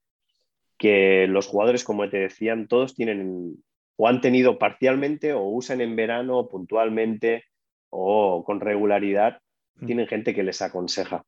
que 0.85 1.27
los 1.27 1.47
jugadores, 1.47 1.83
como 1.83 2.11
te 2.11 2.19
decían, 2.19 2.69
todos 2.69 2.95
tienen 2.95 3.57
o 3.97 4.07
han 4.07 4.21
tenido 4.21 4.59
parcialmente 4.59 5.33
o 5.33 5.45
usan 5.45 5.81
en 5.81 5.97
verano 5.97 6.47
puntualmente 6.47 7.45
o 7.89 8.45
con 8.45 8.61
regularidad, 8.61 9.39
mm. 9.77 9.87
tienen 9.87 10.07
gente 10.07 10.35
que 10.35 10.43
les 10.43 10.61
aconseja, 10.61 11.25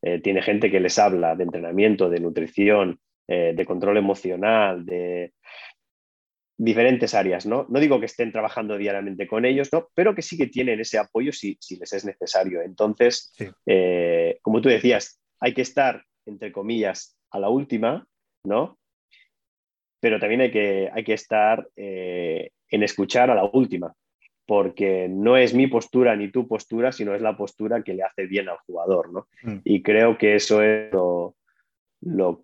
eh, 0.00 0.22
tiene 0.22 0.40
gente 0.40 0.70
que 0.70 0.80
les 0.80 0.98
habla 0.98 1.36
de 1.36 1.44
entrenamiento, 1.44 2.08
de 2.08 2.20
nutrición, 2.20 2.98
eh, 3.26 3.52
de 3.54 3.66
control 3.66 3.98
emocional, 3.98 4.86
de 4.86 5.34
diferentes 6.56 7.12
áreas, 7.12 7.44
¿no? 7.44 7.66
No 7.68 7.80
digo 7.80 8.00
que 8.00 8.06
estén 8.06 8.32
trabajando 8.32 8.78
diariamente 8.78 9.26
con 9.26 9.44
ellos, 9.44 9.68
¿no? 9.70 9.88
Pero 9.92 10.14
que 10.14 10.22
sí 10.22 10.38
que 10.38 10.46
tienen 10.46 10.80
ese 10.80 10.96
apoyo 10.96 11.30
si, 11.34 11.58
si 11.60 11.76
les 11.76 11.92
es 11.92 12.06
necesario. 12.06 12.62
Entonces, 12.62 13.34
eh, 13.66 14.38
como 14.40 14.62
tú 14.62 14.70
decías, 14.70 15.20
hay 15.40 15.52
que 15.52 15.60
estar, 15.60 16.04
entre 16.24 16.52
comillas, 16.52 17.18
a 17.30 17.38
la 17.38 17.50
última, 17.50 18.06
¿no? 18.44 18.77
Pero 20.00 20.20
también 20.20 20.42
hay 20.42 20.50
que, 20.50 20.90
hay 20.92 21.04
que 21.04 21.14
estar 21.14 21.68
eh, 21.76 22.50
en 22.70 22.82
escuchar 22.82 23.30
a 23.30 23.34
la 23.34 23.44
última, 23.44 23.92
porque 24.46 25.08
no 25.10 25.36
es 25.36 25.54
mi 25.54 25.66
postura 25.66 26.16
ni 26.16 26.30
tu 26.30 26.46
postura, 26.46 26.92
sino 26.92 27.14
es 27.14 27.20
la 27.20 27.36
postura 27.36 27.82
que 27.82 27.94
le 27.94 28.02
hace 28.02 28.26
bien 28.26 28.48
al 28.48 28.58
jugador, 28.66 29.12
¿no? 29.12 29.28
Mm. 29.42 29.58
Y 29.64 29.82
creo 29.82 30.16
que 30.16 30.36
eso 30.36 30.62
es 30.62 30.92
lo, 30.92 31.34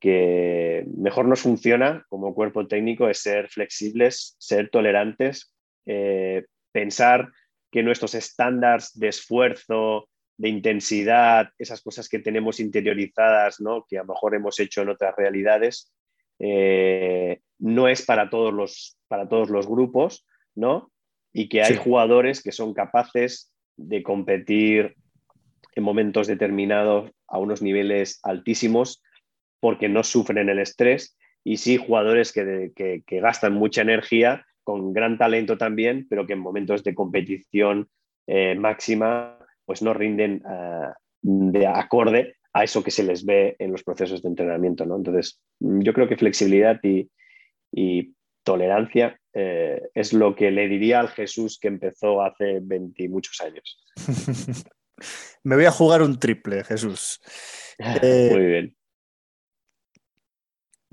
que 0.00 0.84
mejor 0.96 1.26
nos 1.26 1.40
funciona 1.40 2.04
como 2.08 2.34
cuerpo 2.34 2.66
técnico, 2.66 3.08
es 3.08 3.18
ser 3.22 3.48
flexibles, 3.48 4.36
ser 4.38 4.68
tolerantes, 4.68 5.54
eh, 5.86 6.44
pensar 6.72 7.30
que 7.70 7.82
nuestros 7.82 8.14
estándares 8.14 8.90
de 8.94 9.08
esfuerzo, 9.08 10.08
de 10.36 10.48
intensidad, 10.48 11.48
esas 11.58 11.80
cosas 11.82 12.08
que 12.08 12.18
tenemos 12.18 12.60
interiorizadas, 12.60 13.60
¿no? 13.60 13.86
que 13.88 13.98
a 13.98 14.02
lo 14.02 14.12
mejor 14.12 14.34
hemos 14.34 14.58
hecho 14.60 14.82
en 14.82 14.90
otras 14.90 15.14
realidades, 15.16 15.92
eh, 16.38 17.40
no 17.58 17.88
es 17.88 18.04
para 18.04 18.30
todos 18.30 18.52
los, 18.52 18.98
para 19.08 19.28
todos 19.28 19.50
los 19.50 19.66
grupos, 19.66 20.26
¿no? 20.54 20.90
Y 21.32 21.48
que 21.48 21.62
hay 21.62 21.76
jugadores 21.76 22.42
que 22.42 22.52
son 22.52 22.74
capaces 22.74 23.52
de 23.76 24.02
competir 24.02 24.96
en 25.74 25.82
momentos 25.82 26.26
determinados 26.26 27.10
a 27.26 27.38
unos 27.38 27.62
niveles 27.62 28.20
altísimos 28.22 29.02
porque 29.60 29.88
no 29.88 30.04
sufren 30.04 30.48
el 30.48 30.58
estrés 30.58 31.16
y 31.42 31.56
sí 31.56 31.76
jugadores 31.76 32.32
que, 32.32 32.72
que, 32.74 33.20
gastan 33.20 33.54
mucha 33.54 33.82
energía 33.82 34.46
con 34.62 34.92
gran 34.92 35.18
talento 35.18 35.58
también, 35.58 36.06
pero 36.08 36.26
que 36.26 36.34
en 36.34 36.38
momentos 36.38 36.84
de 36.84 36.94
competición 36.94 37.88
eh, 38.26 38.54
máxima 38.54 39.38
pues 39.66 39.82
no 39.82 39.94
rinden 39.94 40.42
eh, 40.48 40.88
de 41.22 41.66
acorde 41.66 42.36
a 42.52 42.64
eso 42.64 42.84
que 42.84 42.90
se 42.90 43.02
les 43.02 43.24
ve 43.24 43.56
en 43.58 43.72
los 43.72 43.82
procesos 43.82 44.22
de 44.22 44.28
entrenamiento. 44.28 44.86
¿no? 44.86 44.96
Entonces, 44.96 45.40
yo 45.58 45.92
creo 45.92 46.08
que 46.08 46.16
flexibilidad 46.16 46.78
y, 46.82 47.10
tolerancia 48.44 49.18
eh, 49.32 49.82
es 49.94 50.12
lo 50.12 50.36
que 50.36 50.50
le 50.52 50.68
diría 50.68 51.00
al 51.00 51.08
Jesús 51.08 51.58
que 51.58 51.68
empezó 51.68 52.22
hace 52.22 52.60
20 52.62 53.08
muchos 53.08 53.40
años. 53.40 53.82
Me 55.42 55.56
voy 55.56 55.64
a 55.64 55.72
jugar 55.72 56.02
un 56.02 56.18
triple, 56.20 56.62
Jesús. 56.64 57.20
Eh, 57.76 58.28
Muy 58.30 58.46
bien. 58.46 58.76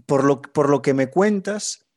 Por 0.08 0.24
lo, 0.24 0.42
por 0.42 0.68
lo 0.68 0.82
que 0.82 0.96
me 0.96 1.12
cuentas, 1.12 1.88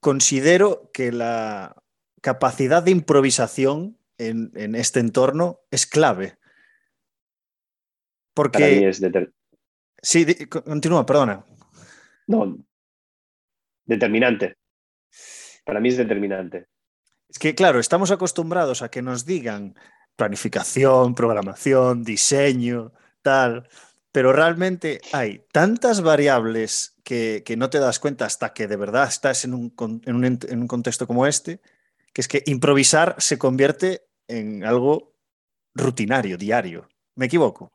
considero 0.00 0.90
que 0.92 1.12
la 1.12 1.80
capacidad 2.22 2.82
de 2.82 2.90
improvisación 2.90 4.00
en, 4.18 4.50
en 4.56 4.74
este 4.74 4.98
entorno 4.98 5.60
es 5.70 5.86
clave. 5.86 6.38
Porque... 8.34 8.92
Sí, 10.02 10.26
continúa, 10.48 11.06
perdona. 11.06 11.46
No, 12.26 12.66
determinante. 13.86 14.56
Para 15.64 15.80
mí 15.80 15.88
es 15.88 15.96
determinante. 15.96 16.66
Es 17.28 17.38
que, 17.38 17.54
claro, 17.54 17.80
estamos 17.80 18.10
acostumbrados 18.10 18.82
a 18.82 18.90
que 18.90 19.02
nos 19.02 19.24
digan 19.24 19.74
planificación, 20.16 21.14
programación, 21.14 22.04
diseño, 22.04 22.92
tal, 23.22 23.68
pero 24.12 24.32
realmente 24.32 25.00
hay 25.12 25.44
tantas 25.52 26.02
variables 26.02 26.96
que, 27.04 27.42
no 27.56 27.68
te 27.68 27.78
das 27.78 27.98
cuenta 27.98 28.24
hasta 28.24 28.52
que 28.52 28.66
de 28.66 28.76
verdad 28.76 29.08
estás 29.08 29.44
en 29.44 29.54
un, 29.54 29.74
en 30.06 30.60
un 30.60 30.68
contexto 30.68 31.06
como 31.06 31.26
este, 31.26 31.60
que 32.12 32.22
es 32.22 32.28
que 32.28 32.42
improvisar 32.46 33.14
se 33.18 33.36
convierte 33.36 34.06
en 34.28 34.64
algo 34.64 35.12
rutinario, 35.74 36.38
diario. 36.38 36.88
¿Me 37.14 37.26
equivoco? 37.26 37.72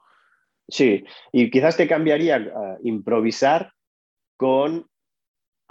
Sí, 0.67 1.03
y 1.31 1.51
quizás 1.51 1.77
te 1.77 1.87
cambiaría 1.87 2.37
uh, 2.37 2.87
improvisar 2.87 3.73
con 4.37 4.89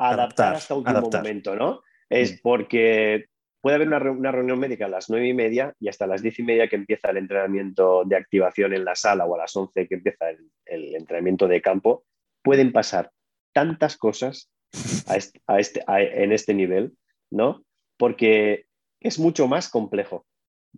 adaptar, 0.08 0.54
hasta 0.54 0.74
último 0.74 1.10
momento, 1.10 1.54
¿no? 1.54 1.82
Es 2.08 2.32
mm. 2.32 2.36
porque 2.42 3.26
puede 3.60 3.76
haber 3.76 3.88
una, 3.88 4.32
reunión 4.32 4.58
médica 4.58 4.86
a 4.86 4.88
las 4.88 5.10
nueve 5.10 5.28
y 5.28 5.34
media 5.34 5.74
y 5.78 5.88
hasta 5.88 6.06
las 6.06 6.22
diez 6.22 6.38
y 6.38 6.42
media 6.42 6.68
que 6.68 6.76
empieza 6.76 7.10
el 7.10 7.18
entrenamiento 7.18 8.04
de 8.04 8.16
activación 8.16 8.72
en 8.72 8.84
la 8.84 8.94
sala 8.94 9.26
o 9.26 9.34
a 9.34 9.38
las 9.38 9.54
once 9.56 9.86
que 9.86 9.96
empieza 9.96 10.30
el, 10.30 10.94
entrenamiento 10.94 11.46
de 11.46 11.60
campo. 11.60 12.04
Pueden 12.42 12.72
pasar 12.72 13.10
tantas 13.52 13.96
cosas 13.96 14.50
este, 15.14 15.82
en 15.86 16.32
este 16.32 16.54
nivel, 16.54 16.92
¿no? 17.30 17.64
Porque 17.98 18.66
es 19.00 19.18
mucho 19.18 19.46
más 19.46 19.68
complejo, 19.68 20.26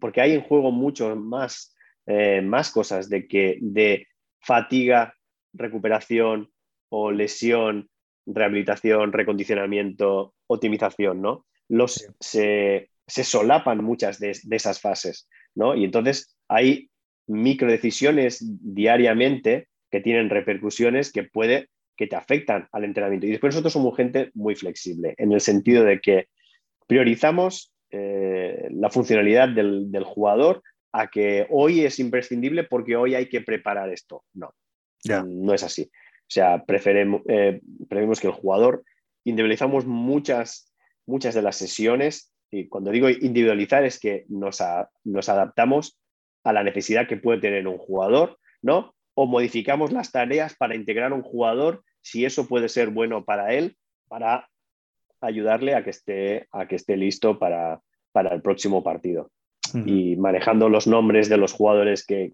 porque 0.01 0.21
hay 0.21 0.33
en 0.33 0.43
juego 0.43 0.73
mucho 0.73 1.15
más, 1.15 1.75
eh, 2.07 2.41
más 2.43 2.71
cosas 2.71 3.09
de 3.09 3.29
que 3.29 3.59
de 3.61 4.09
fatiga, 4.41 5.15
recuperación 5.53 6.51
o 6.89 7.13
lesión, 7.13 7.89
rehabilitación, 8.27 9.13
recondicionamiento, 9.13 10.35
optimización, 10.47 11.23
¿no? 11.23 11.47
Los, 11.69 12.09
se, 12.21 12.89
solapan 13.07 13.83
muchas 13.83 14.19
de, 14.19 14.33
esas 14.51 14.81
fases, 14.81 15.29
¿no? 15.55 15.75
Y 15.75 15.85
entonces 15.85 16.37
hay 16.49 16.91
microdecisiones 17.27 18.39
diariamente 18.43 19.69
que 19.91 20.01
tienen 20.01 20.31
repercusiones 20.31 21.13
que 21.13 21.25
puede 21.25 21.69
que 21.97 22.07
te 22.07 22.17
afectan 22.17 22.69
al 22.73 22.85
entrenamiento. 22.85 23.27
Y 23.27 23.31
después 23.31 23.55
nosotros 23.55 23.75
somos 23.75 23.97
gente 23.97 24.31
muy 24.35 24.55
flexible, 24.55 25.15
en 25.19 25.33
el 25.33 25.41
sentido 25.41 25.85
de 25.85 26.01
que 26.01 26.29
priorizamos 26.87 27.73
eh, 27.91 28.69
la 28.71 28.91
funcionalidad 28.91 29.51
del, 29.51 29.93
del, 29.93 30.05
jugador 30.05 30.63
a 30.93 31.09
que 31.09 31.47
hoy 31.51 31.83
es 31.85 31.99
imprescindible 31.99 32.65
porque 32.65 32.97
hoy 32.97 33.15
hay 33.15 33.29
que 33.29 33.43
preparar 33.43 33.93
esto. 33.93 34.25
No, 34.33 34.55
no 35.27 35.55
es 35.55 35.63
así. 35.63 35.91
O 36.33 36.35
sea, 36.35 36.65
preferimos, 36.65 37.21
eh, 37.29 37.61
preferimos 37.91 38.19
que 38.19 38.29
el 38.29 38.33
jugador, 38.33 38.85
individualizamos 39.23 39.85
muchas, 39.85 40.73
muchas 41.05 41.35
de 41.35 41.43
las 41.43 41.57
sesiones, 41.57 42.33
y 42.51 42.69
cuando 42.69 42.91
digo 42.91 43.11
individualizar 43.11 43.85
es 43.85 44.01
que 44.01 44.25
nos, 44.31 44.63
nos 45.05 45.29
adaptamos 45.29 46.01
a 46.43 46.55
la 46.55 46.63
necesidad 46.63 47.07
que 47.07 47.19
puede 47.19 47.43
tener 47.43 47.69
un 47.69 47.77
jugador, 47.77 48.39
¿no? 48.63 48.95
O 49.13 49.27
modificamos 49.27 49.93
las 49.93 50.11
tareas 50.11 50.57
para 50.57 50.75
integrar 50.75 51.13
un 51.13 51.21
jugador 51.21 51.85
si 52.01 52.25
eso 52.25 52.49
puede 52.49 52.71
ser 52.71 52.89
bueno 52.89 53.27
para 53.27 53.53
él, 53.53 53.77
para 54.09 54.49
ayudarle 55.21 55.75
a 55.75 55.85
que 55.85 55.91
esté, 55.91 56.49
a 56.51 56.67
que 56.67 56.77
esté 56.77 56.97
listo 56.97 57.39
para, 57.39 57.83
para 58.11 58.35
el 58.35 58.41
próximo 58.41 58.83
partido 58.83 59.31
y 59.75 60.17
manejando 60.17 60.69
los 60.69 60.87
nombres 60.87 61.29
de 61.29 61.37
los 61.37 61.53
jugadores 61.53 62.07
que, 62.07 62.33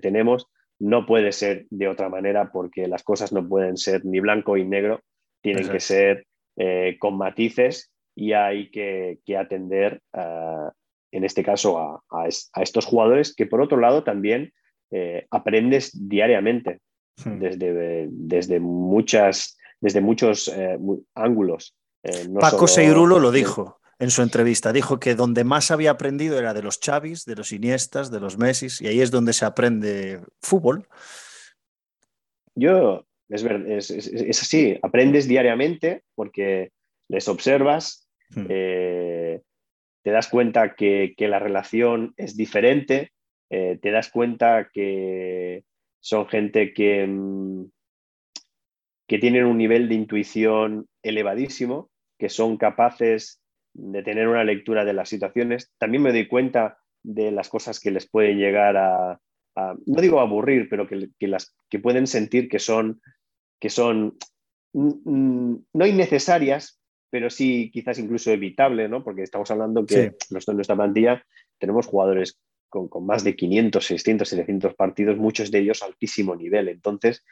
tenemos, 0.00 0.46
no 0.80 1.06
puede 1.06 1.32
ser 1.32 1.66
de 1.70 1.88
otra 1.88 2.08
manera 2.08 2.50
porque 2.50 2.88
las 2.88 3.02
cosas 3.02 3.32
no 3.32 3.46
pueden 3.46 3.76
ser 3.76 4.04
ni 4.04 4.18
blanco 4.18 4.56
y 4.56 4.64
negro, 4.64 5.02
tienen 5.42 5.68
que 5.68 5.80
ser 5.80 6.26
eh, 6.56 6.96
con 6.98 7.16
matices 7.16 7.92
y 8.16 8.32
hay 8.32 8.70
que, 8.70 9.18
atender, 9.38 10.02
en 10.12 11.24
este 11.24 11.44
caso, 11.44 12.02
a, 12.10 12.28
estos 12.62 12.86
jugadores 12.86 13.34
que 13.34 13.46
por 13.46 13.60
otro 13.60 13.78
lado 13.78 14.02
también 14.04 14.52
eh, 14.90 15.26
aprendes 15.30 15.90
diariamente 15.94 16.80
desde, 17.24 18.08
desde, 18.10 18.58
muchas, 18.60 19.58
desde 19.80 20.00
muchos 20.00 20.48
eh, 20.48 20.78
ángulos. 21.14 21.76
Paco 22.40 22.66
Seirulo 22.66 23.18
lo 23.18 23.30
dijo 23.30 23.79
en 24.00 24.10
su 24.10 24.22
entrevista. 24.22 24.72
Dijo 24.72 24.98
que 24.98 25.14
donde 25.14 25.44
más 25.44 25.70
había 25.70 25.92
aprendido 25.92 26.38
era 26.38 26.54
de 26.54 26.62
los 26.62 26.80
Chavis, 26.80 27.26
de 27.26 27.36
los 27.36 27.52
Iniestas, 27.52 28.10
de 28.10 28.18
los 28.18 28.38
Messis, 28.38 28.80
y 28.80 28.88
ahí 28.88 29.00
es 29.00 29.10
donde 29.10 29.34
se 29.34 29.44
aprende 29.44 30.20
fútbol. 30.40 30.88
Yo, 32.54 33.06
es, 33.28 33.44
es, 33.90 34.42
así, 34.42 34.78
aprendes 34.82 35.28
diariamente 35.28 36.02
porque 36.14 36.72
les 37.08 37.28
observas, 37.28 38.08
hmm. 38.30 38.46
eh, 38.48 39.42
te 40.02 40.10
das 40.10 40.28
cuenta 40.28 40.74
que, 40.74 41.14
la 41.18 41.38
relación 41.38 42.14
es 42.16 42.36
diferente, 42.36 43.12
eh, 43.50 43.78
te 43.82 43.90
das 43.90 44.10
cuenta 44.10 44.70
que 44.72 45.64
son 46.00 46.26
gente 46.26 46.72
que, 46.72 47.06
mm, 47.06 47.66
que 49.06 49.18
tienen 49.18 49.44
un 49.44 49.58
nivel 49.58 49.90
de 49.90 49.96
intuición 49.96 50.86
elevadísimo, 51.02 51.90
que 52.18 52.30
son 52.30 52.56
capaces 52.56 53.39
de 53.80 54.02
tener 54.02 54.28
una 54.28 54.44
lectura 54.44 54.84
de 54.84 54.92
las 54.92 55.08
situaciones. 55.08 55.72
También 55.78 56.02
me 56.02 56.12
doy 56.12 56.28
cuenta 56.28 56.78
de 57.02 57.30
las 57.30 57.48
cosas 57.48 57.80
que 57.80 57.90
les 57.90 58.08
pueden 58.08 58.38
llegar 58.38 58.76
a, 58.76 59.18
no 59.86 60.00
digo 60.00 60.20
aburrir, 60.20 60.68
pero 60.68 60.86
que, 60.86 61.26
las, 61.26 61.54
que 61.68 61.78
pueden 61.78 62.06
sentir 62.06 62.48
que 62.48 62.58
son, 62.58 63.00
que 63.58 63.70
son 63.70 64.16
mm, 64.72 65.54
no 65.72 65.86
innecesarias, 65.86 66.80
pero 67.10 67.30
sí 67.30 67.70
quizás 67.72 67.98
incluso 67.98 68.30
evitable, 68.30 68.88
¿no? 68.88 69.02
porque 69.02 69.22
estamos 69.22 69.50
hablando 69.50 69.84
que 69.84 70.14
nosotros 70.30 70.48
en 70.48 70.56
nuestra 70.56 70.76
plantilla 70.76 71.24
tenemos 71.58 71.86
jugadores 71.86 72.38
con, 72.68 72.88
más 73.04 73.24
de 73.24 73.34
500, 73.34 73.84
600, 73.84 74.28
700 74.28 74.74
partidos, 74.74 75.16
muchos 75.16 75.50
de 75.50 75.58
ellos 75.58 75.82
altísimo 75.82 76.36
nivel. 76.36 76.68
Entonces, 76.68 77.24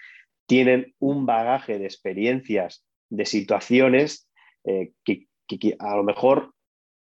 tienen 0.46 0.94
un 0.98 1.26
bagaje 1.26 1.78
de 1.78 1.84
experiencias, 1.84 2.84
de 3.08 3.24
situaciones 3.24 4.28
eh, 4.64 4.92
que 5.04 5.27
que, 5.48 5.76
a 5.78 5.96
lo 5.96 6.04
mejor 6.04 6.52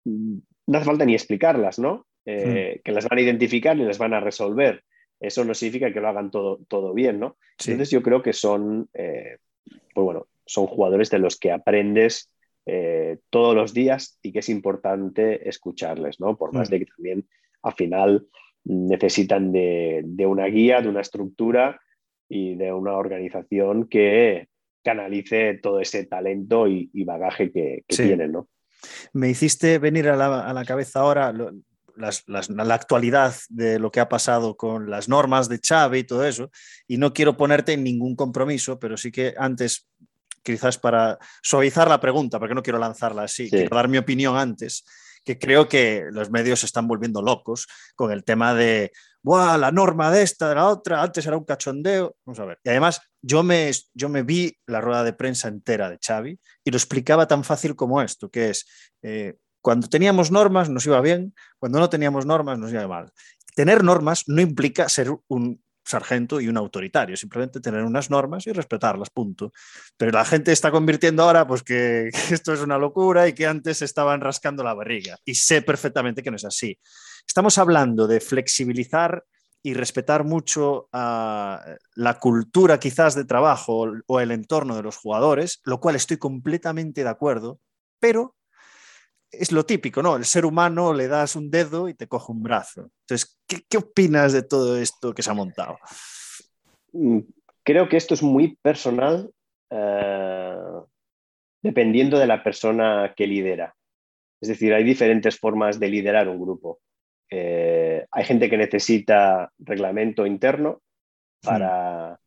mm, 0.04 0.38
no 0.66 0.78
hace 0.78 0.86
falta 0.86 1.04
ni 1.04 1.14
explicarlas, 1.14 1.78
¿no? 1.78 2.06
Eh, 2.24 2.76
hmm. 2.76 2.82
Que 2.84 2.92
las 2.92 3.08
van 3.08 3.18
a 3.18 3.22
identificar 3.22 3.76
y 3.76 3.84
las 3.84 3.98
van 3.98 4.14
a 4.14 4.20
resolver. 4.20 4.84
Eso 5.18 5.44
no 5.44 5.54
significa 5.54 5.92
que 5.92 6.00
lo 6.00 6.08
hagan 6.08 6.30
todo, 6.30 6.60
todo 6.68 6.94
bien, 6.94 7.18
¿no? 7.18 7.36
Entonces 7.58 7.90
yo 7.90 8.02
creo 8.02 8.22
que 8.22 8.32
son, 8.32 8.88
eh, 8.94 9.38
pues 9.94 10.04
bueno, 10.04 10.28
son 10.46 10.66
jugadores 10.66 11.10
de 11.10 11.18
los 11.18 11.38
que 11.38 11.52
aprendes 11.52 12.32
eh, 12.66 13.18
todos 13.30 13.54
los 13.54 13.74
días 13.74 14.18
y 14.22 14.32
que 14.32 14.38
es 14.38 14.48
importante 14.48 15.48
escucharles, 15.48 16.20
¿no? 16.20 16.36
Por 16.36 16.54
más 16.54 16.68
hmm. 16.68 16.72
de 16.72 16.78
que 16.78 16.86
también 16.86 17.28
al 17.62 17.74
final 17.74 18.26
necesitan 18.64 19.52
de, 19.52 20.04
una 20.26 20.46
guía, 20.46 20.80
de 20.80 20.88
una 20.88 21.00
estructura 21.00 21.80
y 22.28 22.54
de 22.56 22.72
una 22.72 22.92
organización 22.96 23.88
que, 23.88 24.48
canalice 24.82 25.58
todo 25.62 25.80
ese 25.80 26.06
talento 26.06 26.66
y, 26.66 26.88
bagaje 27.04 27.50
que, 27.52 27.84
tienen, 27.88 28.32
¿no? 28.32 28.48
Me 29.12 29.28
hiciste 29.28 29.78
venir 29.78 30.08
a 30.08 30.16
la, 30.16 30.64
cabeza 30.64 31.00
ahora 31.00 31.32
la 31.96 32.74
actualidad 32.74 33.34
de 33.48 33.78
lo 33.78 33.90
que 33.90 34.00
ha 34.00 34.08
pasado 34.08 34.56
con 34.56 34.88
las 34.88 35.08
normas 35.08 35.48
de 35.48 35.58
Chávez 35.58 36.02
y 36.02 36.06
todo 36.06 36.24
eso, 36.24 36.50
y 36.86 36.96
no 36.96 37.12
quiero 37.12 37.36
ponerte 37.36 37.74
en 37.74 37.84
ningún 37.84 38.16
compromiso, 38.16 38.78
pero 38.78 38.96
sí 38.96 39.12
que 39.12 39.34
antes, 39.36 39.86
quizás 40.42 40.78
para 40.78 41.18
suavizar 41.42 41.88
la 41.88 42.00
pregunta, 42.00 42.38
porque 42.38 42.54
no 42.54 42.62
quiero 42.62 42.78
lanzarla 42.78 43.24
así, 43.24 43.50
quiero 43.50 43.76
dar 43.76 43.88
mi 43.88 43.98
opinión 43.98 44.36
antes, 44.36 44.84
que 45.24 45.38
creo 45.38 45.68
que 45.68 46.04
los 46.10 46.30
medios 46.30 46.60
se 46.60 46.66
están 46.66 46.88
volviendo 46.88 47.20
locos 47.20 47.66
con 47.94 48.10
el 48.10 48.24
tema 48.24 48.54
de 48.54 48.90
Buah, 49.22 49.58
la 49.58 49.70
norma 49.70 50.10
de 50.10 50.22
esta, 50.22 50.48
de 50.48 50.54
la 50.54 50.68
otra, 50.68 51.02
antes 51.02 51.26
era 51.26 51.36
un 51.36 51.44
cachondeo. 51.44 52.16
Vamos 52.24 52.40
a 52.40 52.46
ver. 52.46 52.58
Y 52.64 52.70
además, 52.70 53.02
yo 53.22 53.42
me, 53.42 53.70
yo 53.94 54.08
me 54.08 54.22
vi 54.22 54.56
la 54.66 54.80
rueda 54.80 55.04
de 55.04 55.12
prensa 55.12 55.48
entera 55.48 55.90
de 55.90 55.98
Xavi 55.98 56.38
y 56.64 56.70
lo 56.70 56.76
explicaba 56.76 57.26
tan 57.26 57.44
fácil 57.44 57.76
como 57.76 58.00
esto, 58.02 58.30
que 58.30 58.50
es, 58.50 58.66
eh, 59.02 59.34
cuando 59.60 59.88
teníamos 59.88 60.30
normas 60.30 60.70
nos 60.70 60.86
iba 60.86 61.00
bien, 61.00 61.34
cuando 61.58 61.78
no 61.78 61.90
teníamos 61.90 62.26
normas 62.26 62.58
nos 62.58 62.72
iba 62.72 62.86
mal. 62.88 63.12
Tener 63.54 63.84
normas 63.84 64.24
no 64.26 64.40
implica 64.40 64.88
ser 64.88 65.10
un 65.28 65.62
sargento 65.84 66.40
y 66.40 66.48
un 66.48 66.56
autoritario, 66.56 67.16
simplemente 67.16 67.60
tener 67.60 67.82
unas 67.82 68.10
normas 68.10 68.46
y 68.46 68.52
respetarlas, 68.52 69.10
punto. 69.10 69.52
Pero 69.96 70.12
la 70.12 70.24
gente 70.24 70.52
está 70.52 70.70
convirtiendo 70.70 71.24
ahora 71.24 71.46
pues 71.46 71.62
que, 71.62 72.10
esto 72.30 72.52
es 72.54 72.60
una 72.60 72.78
locura 72.78 73.28
y 73.28 73.34
que 73.34 73.46
antes 73.46 73.82
estaban 73.82 74.20
rascando 74.20 74.62
la 74.62 74.74
barriga 74.74 75.18
y 75.24 75.34
sé 75.34 75.62
perfectamente 75.62 76.22
que 76.22 76.30
no 76.30 76.36
es 76.36 76.44
así. 76.44 76.78
Estamos 77.26 77.58
hablando 77.58 78.06
de 78.06 78.20
flexibilizar 78.20 79.24
y 79.62 79.74
respetar 79.74 80.24
mucho 80.24 80.88
la 80.92 82.18
cultura 82.20 82.78
quizás 82.78 83.14
de 83.14 83.24
trabajo 83.24 83.92
o 84.06 84.20
el 84.20 84.30
entorno 84.30 84.76
de 84.76 84.82
los 84.82 84.96
jugadores, 84.96 85.60
lo 85.64 85.80
cual 85.80 85.96
estoy 85.96 86.16
completamente 86.16 87.02
de 87.02 87.10
acuerdo, 87.10 87.60
pero 87.98 88.36
es 89.30 89.52
lo 89.52 89.64
típico, 89.64 90.02
¿no? 90.02 90.16
El 90.16 90.24
ser 90.24 90.44
humano 90.44 90.92
le 90.92 91.08
das 91.08 91.36
un 91.36 91.50
dedo 91.50 91.88
y 91.88 91.94
te 91.94 92.08
coge 92.08 92.32
un 92.32 92.42
brazo. 92.42 92.90
Entonces, 93.02 93.38
¿qué, 93.46 93.78
opinas 93.78 94.32
de 94.32 94.42
todo 94.42 94.76
esto 94.78 95.14
que 95.14 95.22
se 95.22 95.30
ha 95.30 95.34
montado? 95.34 95.78
Mm, 96.92 97.20
creo 97.62 97.88
que 97.88 97.96
esto 97.96 98.14
es 98.14 98.22
muy 98.22 98.56
personal 98.56 99.30
eh, 99.70 100.56
dependiendo 101.62 102.18
de 102.18 102.26
la 102.26 102.42
persona 102.42 103.14
que 103.16 103.26
lidera. 103.26 103.74
Es 104.40 104.48
decir, 104.48 104.72
hay 104.72 104.84
diferentes 104.84 105.38
formas 105.38 105.78
de 105.78 105.88
liderar 105.88 106.28
un 106.28 106.40
grupo. 106.40 106.80
Eh, 107.30 108.06
hay 108.10 108.24
gente 108.24 108.50
que 108.50 108.56
necesita 108.56 109.52
reglamento 109.58 110.26
interno 110.26 110.82
para, 111.42 112.18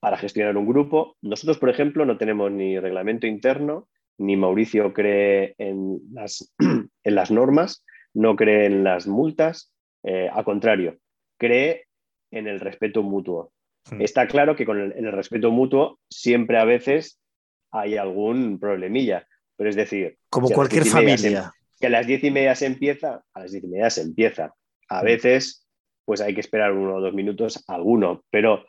para 0.00 0.18
gestionar 0.18 0.56
un 0.56 0.66
grupo. 0.66 1.16
Nosotros, 1.22 1.58
por 1.58 1.70
ejemplo, 1.70 2.04
no 2.04 2.18
tenemos 2.18 2.52
ni 2.52 2.78
reglamento 2.78 3.26
interno, 3.26 3.88
ni 4.18 4.36
Mauricio 4.36 4.92
cree 4.92 5.54
en 5.58 5.98
las, 6.12 6.52
en 6.58 7.14
las 7.14 7.30
normas, 7.30 7.84
no 8.12 8.36
cree 8.36 8.66
en 8.66 8.84
las 8.84 9.06
multas, 9.06 9.72
eh, 10.04 10.28
al 10.32 10.44
contrario, 10.44 10.98
cree 11.38 11.86
en 12.30 12.46
el 12.46 12.60
respeto 12.60 13.02
mutuo. 13.02 13.52
Hmm. 13.90 14.02
Está 14.02 14.26
claro 14.26 14.56
que 14.56 14.66
con 14.66 14.78
el, 14.78 14.92
el 14.92 15.12
respeto 15.12 15.50
mutuo 15.50 16.00
siempre 16.10 16.58
a 16.58 16.64
veces 16.64 17.18
hay 17.70 17.96
algún 17.96 18.58
problemilla, 18.58 19.26
pero 19.56 19.70
es 19.70 19.76
decir... 19.76 20.18
Como 20.28 20.50
cualquier 20.50 20.84
familia. 20.84 21.52
Que 21.78 21.86
a 21.86 21.90
las 21.90 22.06
diez 22.06 22.22
y 22.24 22.30
media 22.30 22.54
se 22.54 22.66
empieza, 22.66 23.24
a 23.32 23.40
las 23.40 23.52
diez 23.52 23.64
y 23.64 23.68
media 23.68 23.90
se 23.90 24.02
empieza. 24.02 24.54
A 24.88 25.02
veces, 25.02 25.66
pues 26.04 26.20
hay 26.20 26.34
que 26.34 26.40
esperar 26.40 26.72
uno 26.72 26.96
o 26.96 27.00
dos 27.00 27.14
minutos, 27.14 27.64
alguno, 27.66 28.24
pero 28.30 28.64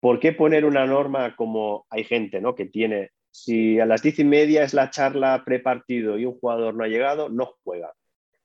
¿por 0.00 0.20
qué 0.20 0.32
poner 0.32 0.64
una 0.64 0.86
norma 0.86 1.34
como 1.36 1.86
hay 1.90 2.04
gente 2.04 2.40
¿no? 2.40 2.54
que 2.54 2.66
tiene, 2.66 3.10
si 3.30 3.80
a 3.80 3.86
las 3.86 4.02
diez 4.02 4.18
y 4.18 4.24
media 4.24 4.62
es 4.62 4.74
la 4.74 4.90
charla 4.90 5.42
prepartido 5.44 6.18
y 6.18 6.24
un 6.24 6.38
jugador 6.38 6.74
no 6.74 6.84
ha 6.84 6.88
llegado, 6.88 7.28
no 7.28 7.54
juega, 7.64 7.92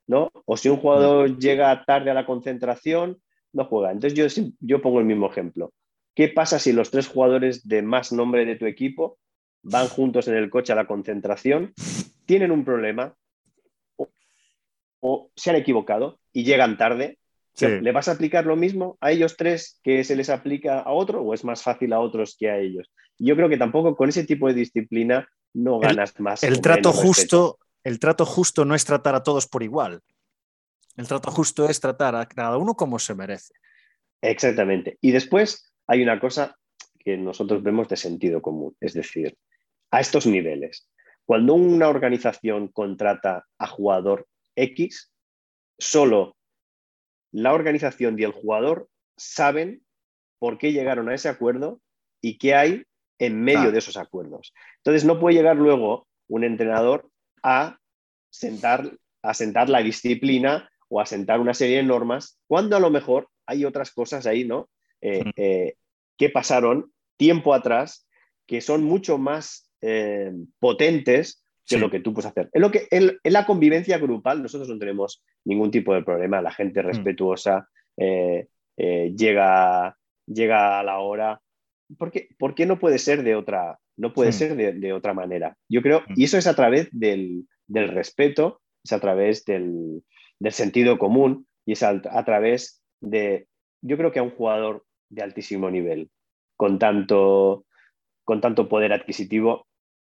¿no? 0.06 0.30
O 0.44 0.56
si 0.56 0.68
un 0.68 0.76
jugador 0.76 1.38
llega 1.38 1.84
tarde 1.84 2.10
a 2.10 2.14
la 2.14 2.26
concentración, 2.26 3.20
no 3.52 3.64
juega. 3.64 3.92
Entonces 3.92 4.14
yo, 4.14 4.44
yo 4.60 4.82
pongo 4.82 4.98
el 4.98 5.06
mismo 5.06 5.30
ejemplo. 5.30 5.72
¿Qué 6.14 6.28
pasa 6.28 6.58
si 6.58 6.72
los 6.72 6.90
tres 6.90 7.08
jugadores 7.08 7.66
de 7.66 7.82
más 7.82 8.12
nombre 8.12 8.44
de 8.44 8.56
tu 8.56 8.66
equipo 8.66 9.18
van 9.64 9.88
juntos 9.88 10.28
en 10.28 10.34
el 10.34 10.50
coche 10.50 10.72
a 10.72 10.76
la 10.76 10.86
concentración, 10.86 11.72
tienen 12.26 12.50
un 12.50 12.64
problema 12.64 13.14
o, 15.06 15.30
se 15.36 15.50
han 15.50 15.56
equivocado 15.56 16.18
y 16.32 16.44
llegan 16.44 16.78
tarde? 16.78 17.18
¿Le 17.60 17.92
vas 17.92 18.08
a 18.08 18.12
aplicar 18.12 18.46
lo 18.46 18.56
mismo 18.56 18.98
a 19.00 19.12
ellos 19.12 19.36
tres 19.36 19.78
que 19.84 20.02
se 20.02 20.16
les 20.16 20.28
aplica 20.28 20.80
a 20.80 20.90
otro 20.90 21.22
o 21.22 21.34
es 21.34 21.44
más 21.44 21.62
fácil 21.62 21.92
a 21.92 22.00
otros 22.00 22.36
que 22.36 22.50
a 22.50 22.58
ellos? 22.58 22.90
Yo 23.16 23.36
creo 23.36 23.48
que 23.48 23.58
tampoco 23.58 23.94
con 23.94 24.08
ese 24.08 24.24
tipo 24.24 24.48
de 24.48 24.54
disciplina 24.54 25.28
no 25.52 25.78
ganas 25.78 26.18
más. 26.18 26.42
El 26.42 26.60
trato 26.60 26.90
justo, 26.90 27.58
el 27.84 28.00
trato 28.00 28.26
justo 28.26 28.64
no 28.64 28.74
es 28.74 28.84
tratar 28.84 29.14
a 29.14 29.22
todos 29.22 29.46
por 29.46 29.62
igual. 29.62 30.00
El 30.96 31.06
trato 31.06 31.30
justo 31.30 31.68
es 31.68 31.78
tratar 31.78 32.16
a 32.16 32.26
cada 32.26 32.56
uno 32.56 32.74
como 32.74 32.98
se 32.98 33.14
merece. 33.14 33.54
Exactamente. 34.20 34.98
Y 35.00 35.12
después 35.12 35.70
hay 35.86 36.02
una 36.02 36.18
cosa 36.18 36.56
que 36.98 37.16
nosotros 37.16 37.62
vemos 37.62 37.88
de 37.88 37.96
sentido 37.96 38.42
común, 38.42 38.74
es 38.80 38.94
decir, 38.94 39.36
a 39.92 40.00
estos 40.00 40.26
niveles, 40.26 40.88
cuando 41.24 41.54
una 41.54 41.88
organización 41.88 42.68
contrata 42.68 43.44
a 43.58 43.66
jugador 43.68 44.26
X, 44.56 45.12
solo 45.78 46.36
la 47.32 47.52
organización 47.52 48.18
y 48.18 48.22
el 48.22 48.32
jugador 48.32 48.88
saben 49.16 49.84
por 50.38 50.58
qué 50.58 50.72
llegaron 50.72 51.08
a 51.08 51.14
ese 51.14 51.28
acuerdo 51.28 51.80
y 52.20 52.38
qué 52.38 52.54
hay 52.54 52.84
en 53.18 53.42
medio 53.42 53.72
de 53.72 53.78
esos 53.78 53.96
acuerdos. 53.96 54.52
Entonces 54.78 55.04
no 55.04 55.18
puede 55.18 55.36
llegar 55.36 55.56
luego 55.56 56.06
un 56.28 56.44
entrenador 56.44 57.08
a 57.42 57.78
sentar, 58.30 58.96
a 59.22 59.34
sentar 59.34 59.68
la 59.68 59.82
disciplina 59.82 60.70
o 60.88 61.00
a 61.00 61.06
sentar 61.06 61.40
una 61.40 61.54
serie 61.54 61.78
de 61.78 61.82
normas, 61.82 62.38
cuando 62.46 62.76
a 62.76 62.80
lo 62.80 62.90
mejor 62.90 63.28
hay 63.46 63.64
otras 63.64 63.92
cosas 63.92 64.26
ahí, 64.26 64.44
¿no? 64.44 64.68
Eh, 65.00 65.24
eh, 65.36 65.74
que 66.16 66.30
pasaron 66.30 66.92
tiempo 67.16 67.52
atrás 67.52 68.06
que 68.46 68.60
son 68.60 68.84
mucho 68.84 69.18
más 69.18 69.70
eh, 69.80 70.32
potentes 70.58 71.43
que 71.66 71.78
lo 71.78 71.90
que 71.90 72.00
tú 72.00 72.12
puedes 72.12 72.30
hacer. 72.30 72.50
En, 72.52 72.62
lo 72.62 72.70
que, 72.70 72.86
en, 72.90 73.18
la 73.24 73.46
convivencia 73.46 73.98
grupal 73.98 74.42
nosotros 74.42 74.68
no 74.68 74.78
tenemos 74.78 75.22
ningún 75.44 75.70
tipo 75.70 75.94
de 75.94 76.02
problema, 76.02 76.42
la 76.42 76.52
gente 76.52 76.82
mm. 76.82 76.86
respetuosa 76.86 77.68
llega, 78.76 79.96
llega 80.26 80.80
a 80.80 80.82
la 80.82 80.98
hora. 80.98 81.40
¿Por 81.98 82.10
qué, 82.10 82.28
¿Por 82.38 82.54
qué 82.54 82.66
no 82.66 82.78
puede 82.78 82.98
ser 82.98 83.22
de 83.22 83.34
otra, 83.34 83.78
no 83.96 84.12
puede 84.12 84.32
ser 84.32 84.56
de, 84.56 84.92
otra 84.92 85.14
manera? 85.14 85.56
Yo 85.68 85.82
creo, 85.82 86.00
mm. 86.00 86.14
y 86.16 86.24
eso 86.24 86.38
es 86.38 86.46
a 86.46 86.54
través 86.54 86.88
del, 86.92 87.46
del 87.66 87.88
respeto, 87.88 88.60
es 88.84 88.92
a 88.92 89.00
través 89.00 89.44
del, 89.44 90.02
del 90.38 90.52
sentido 90.52 90.98
común 90.98 91.46
y 91.66 91.72
es 91.72 91.82
a, 91.82 92.00
través 92.24 92.82
de, 93.00 93.48
yo 93.82 93.96
creo 93.96 94.12
que 94.12 94.18
a 94.18 94.22
un 94.22 94.30
jugador 94.30 94.84
de 95.08 95.22
altísimo 95.22 95.70
nivel, 95.70 96.10
con 96.56 96.78
tanto, 96.78 97.64
con 98.24 98.40
tanto 98.40 98.68
poder 98.68 98.92
adquisitivo, 98.92 99.66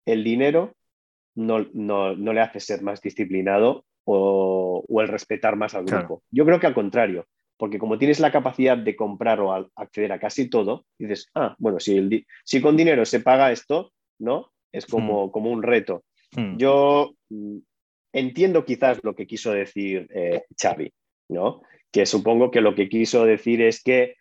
el 0.05 0.23
dinero 0.23 0.75
no, 1.35 1.67
no, 1.73 2.15
no 2.15 2.33
le 2.33 2.41
hace 2.41 2.59
ser 2.59 2.81
más 2.81 3.01
disciplinado 3.01 3.85
o, 4.05 4.83
o 4.87 5.01
el 5.01 5.07
respetar 5.07 5.55
más 5.55 5.73
al 5.75 5.85
grupo. 5.85 6.23
Yo 6.31 6.45
creo 6.45 6.59
que 6.59 6.67
al 6.67 6.73
contrario, 6.73 7.27
porque 7.57 7.77
como 7.77 7.97
tienes 7.97 8.19
la 8.19 8.31
capacidad 8.31 8.77
de 8.77 8.95
comprar 8.95 9.39
o 9.39 9.53
acceder 9.75 10.11
a 10.11 10.19
casi 10.19 10.49
todo, 10.49 10.85
dices, 10.97 11.29
ah, 11.35 11.55
bueno, 11.59 11.79
si, 11.79 11.97
el 11.97 12.25
si 12.43 12.59
con 12.59 12.75
dinero 12.75 13.05
se 13.05 13.19
paga 13.19 13.51
esto, 13.51 13.93
¿no? 14.19 14.51
Es 14.71 14.85
como, 14.85 15.27
hmm. 15.27 15.31
como 15.31 15.51
un 15.51 15.61
reto. 15.61 16.03
Hmm. 16.35 16.57
Yo 16.57 17.13
mm, 17.29 17.57
entiendo 18.13 18.65
quizás 18.65 19.03
lo 19.03 19.13
que 19.13 19.27
quiso 19.27 19.51
decir 19.51 20.07
eh, 20.13 20.43
Xavi, 20.59 20.91
¿no? 21.29 21.61
Que 21.91 22.05
supongo 22.05 22.49
que 22.49 22.61
lo 22.61 22.73
que 22.73 22.89
quiso 22.89 23.25
decir 23.25 23.61
es 23.61 23.83
que 23.83 24.15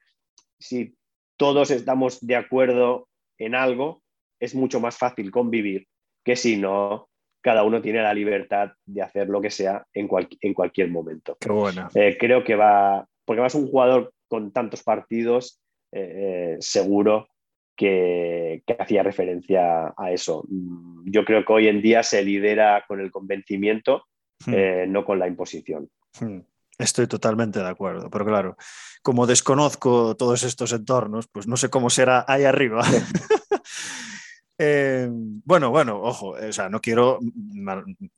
si 0.58 0.94
todos 1.38 1.70
estamos 1.70 2.20
de 2.20 2.36
acuerdo 2.36 3.08
en 3.38 3.54
algo, 3.54 4.02
es 4.38 4.54
mucho 4.54 4.80
más 4.80 4.98
fácil 4.98 5.30
convivir 5.30 5.86
que 6.24 6.36
si 6.36 6.56
no, 6.56 7.08
cada 7.42 7.64
uno 7.64 7.80
tiene 7.80 8.02
la 8.02 8.14
libertad 8.14 8.72
de 8.84 9.02
hacer 9.02 9.28
lo 9.28 9.40
que 9.40 9.50
sea 9.50 9.84
en, 9.92 10.08
en 10.40 10.54
cualquier 10.54 10.90
momento. 10.90 11.36
Qué 11.40 11.50
bueno. 11.50 11.88
Eh, 11.94 12.16
creo 12.18 12.44
que 12.44 12.54
va, 12.54 13.06
porque 13.24 13.40
vas 13.40 13.54
un 13.54 13.68
jugador 13.68 14.12
con 14.28 14.52
tantos 14.52 14.82
partidos, 14.82 15.60
eh, 15.92 16.56
seguro 16.60 17.28
que, 17.80 18.62
hacía 18.78 19.02
referencia 19.02 19.94
a 19.96 20.12
eso. 20.12 20.44
Mm, 20.48 21.10
yo 21.10 21.24
creo 21.24 21.44
que 21.44 21.52
hoy 21.52 21.68
en 21.68 21.80
día 21.80 22.02
se 22.02 22.22
lidera 22.22 22.84
con 22.86 23.00
el 23.00 23.10
convencimiento, 23.10 24.04
hmm. 24.46 24.54
eh, 24.54 24.86
no 24.86 25.04
con 25.04 25.18
la 25.18 25.26
imposición. 25.26 25.88
Hmm. 26.20 26.40
Estoy 26.78 27.06
totalmente 27.06 27.58
de 27.58 27.68
acuerdo, 27.68 28.08
pero 28.08 28.24
claro, 28.24 28.56
como 29.02 29.26
desconozco 29.26 30.16
todos 30.16 30.42
estos 30.44 30.72
entornos, 30.72 31.28
pues 31.28 31.46
no 31.46 31.58
sé 31.58 31.68
cómo 31.68 31.90
será 31.90 32.24
ahí 32.26 32.44
arriba. 32.44 32.82
Eh, 34.62 35.08
bueno, 35.10 35.70
bueno, 35.70 36.02
ojo, 36.02 36.36
eh, 36.36 36.50
o 36.50 36.52
sea, 36.52 36.68
no 36.68 36.82
quiero 36.82 37.18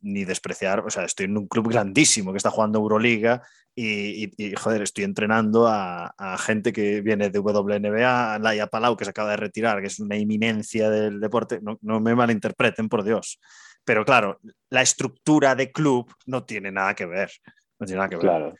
ni 0.00 0.24
despreciar, 0.24 0.80
o 0.80 0.90
sea, 0.90 1.04
estoy 1.04 1.26
en 1.26 1.36
un 1.36 1.46
club 1.46 1.68
grandísimo 1.68 2.32
que 2.32 2.38
está 2.38 2.50
jugando 2.50 2.80
Euroliga 2.80 3.40
y, 3.76 4.52
joder, 4.56 4.82
estoy 4.82 5.04
entrenando 5.04 5.68
a, 5.68 6.12
gente 6.40 6.72
que 6.72 7.00
viene 7.00 7.30
de 7.30 7.38
WNBA, 7.38 8.40
Laia 8.40 8.66
Palau, 8.66 8.96
que 8.96 9.04
se 9.04 9.10
acaba 9.10 9.30
de 9.30 9.36
retirar, 9.36 9.80
que 9.80 9.86
es 9.86 10.00
una 10.00 10.16
eminencia 10.16 10.90
del 10.90 11.20
deporte, 11.20 11.60
no, 11.62 12.00
me 12.00 12.12
malinterpreten, 12.16 12.88
por 12.88 13.04
Dios. 13.04 13.38
Pero 13.84 14.04
claro, 14.04 14.40
la 14.68 14.82
estructura 14.82 15.54
de 15.54 15.70
club 15.70 16.12
no 16.26 16.42
tiene 16.42 16.72
nada 16.72 16.94
que 16.94 17.06
ver. 17.06 17.30
No 17.78 17.86
tiene 17.86 17.98
nada 17.98 18.08
que 18.08 18.16
ver. 18.16 18.24
Claro. 18.24 18.54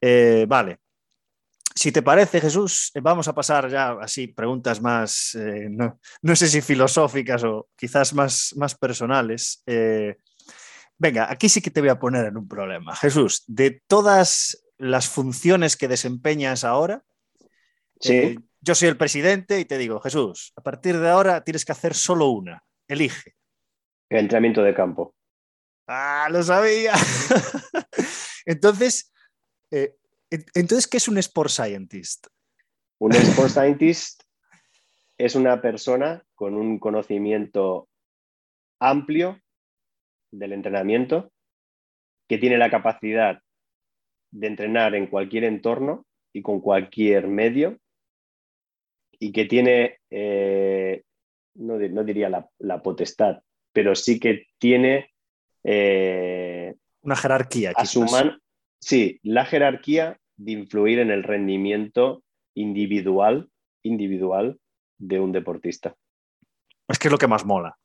Eh, 0.00 0.44
vale, 0.48 0.80
si 1.74 1.92
te 1.92 2.02
parece, 2.02 2.40
Jesús, 2.40 2.90
eh, 2.94 3.00
vamos 3.00 3.28
a 3.28 3.34
pasar 3.34 3.68
ya 3.68 3.92
así 4.00 4.28
preguntas 4.28 4.80
más, 4.80 5.34
eh, 5.34 5.68
no, 5.70 6.36
sé 6.36 6.46
si 6.48 6.60
filosóficas 6.60 7.44
o 7.44 7.68
quizás 7.76 8.14
más, 8.14 8.54
más 8.56 8.74
personales. 8.74 9.62
Eh, 9.66 10.16
venga, 10.98 11.30
aquí 11.30 11.48
sí 11.48 11.60
que 11.60 11.70
te 11.70 11.80
voy 11.80 11.90
a 11.90 11.98
poner 11.98 12.26
en 12.26 12.36
un 12.36 12.48
problema. 12.48 12.94
Jesús, 12.96 13.44
de 13.46 13.82
todas 13.86 14.64
las 14.78 15.08
funciones 15.08 15.76
que 15.76 15.88
desempeñas 15.88 16.64
ahora, 16.64 17.04
yo 18.60 18.74
soy 18.74 18.88
el 18.88 18.96
presidente 18.96 19.60
y 19.60 19.64
te 19.64 19.78
digo, 19.78 20.00
Jesús, 20.00 20.52
a 20.56 20.62
partir 20.62 20.98
de 20.98 21.08
ahora 21.08 21.44
tienes 21.44 21.64
que 21.64 21.72
hacer 21.72 21.94
solo 21.94 22.28
una. 22.28 22.64
Elige. 22.88 23.36
El 24.08 24.18
entrenamiento 24.18 24.62
de 24.62 24.74
campo. 24.74 25.14
Ah, 25.86 26.28
lo 26.30 26.42
sabía. 26.42 26.94
Entonces, 28.44 29.12
entonces, 30.54 30.86
¿qué 30.86 30.96
es 30.96 31.08
un 31.08 31.18
Sport 31.18 31.50
Scientist? 31.50 32.26
Un 32.98 33.12
Sport 33.12 33.50
Scientist 33.50 34.22
es 35.18 35.34
una 35.34 35.60
persona 35.60 36.24
con 36.34 36.54
un 36.54 36.78
conocimiento 36.78 37.88
amplio 38.80 39.40
del 40.30 40.52
entrenamiento, 40.52 41.30
que 42.28 42.38
tiene 42.38 42.56
la 42.56 42.70
capacidad 42.70 43.40
de 44.30 44.46
entrenar 44.46 44.94
en 44.94 45.06
cualquier 45.06 45.44
entorno 45.44 46.06
y 46.32 46.40
con 46.40 46.60
cualquier 46.60 47.28
medio, 47.28 47.78
y 49.18 49.32
que 49.32 49.44
tiene, 49.44 49.98
eh, 50.10 51.02
no, 51.54 51.78
diría 51.78 52.28
la, 52.58 52.82
potestad, 52.82 53.42
pero 53.72 53.94
sí 53.94 54.18
que 54.18 54.46
tiene... 54.58 55.10
Eh, 55.62 56.74
una 57.02 57.16
jerarquía. 57.16 57.72
A 57.76 57.84
su 57.84 58.06
sí, 58.80 59.20
la 59.22 59.44
jerarquía 59.44 60.18
de 60.44 60.52
influir 60.52 60.98
en 60.98 61.10
el 61.10 61.22
rendimiento 61.22 62.22
individual, 62.54 63.48
individual 63.82 64.58
de 64.98 65.20
un 65.20 65.32
deportista. 65.32 65.94
Es 66.88 66.98
que 66.98 67.08
es 67.08 67.12
lo 67.12 67.18
que 67.18 67.28
más 67.28 67.44
mola. 67.44 67.76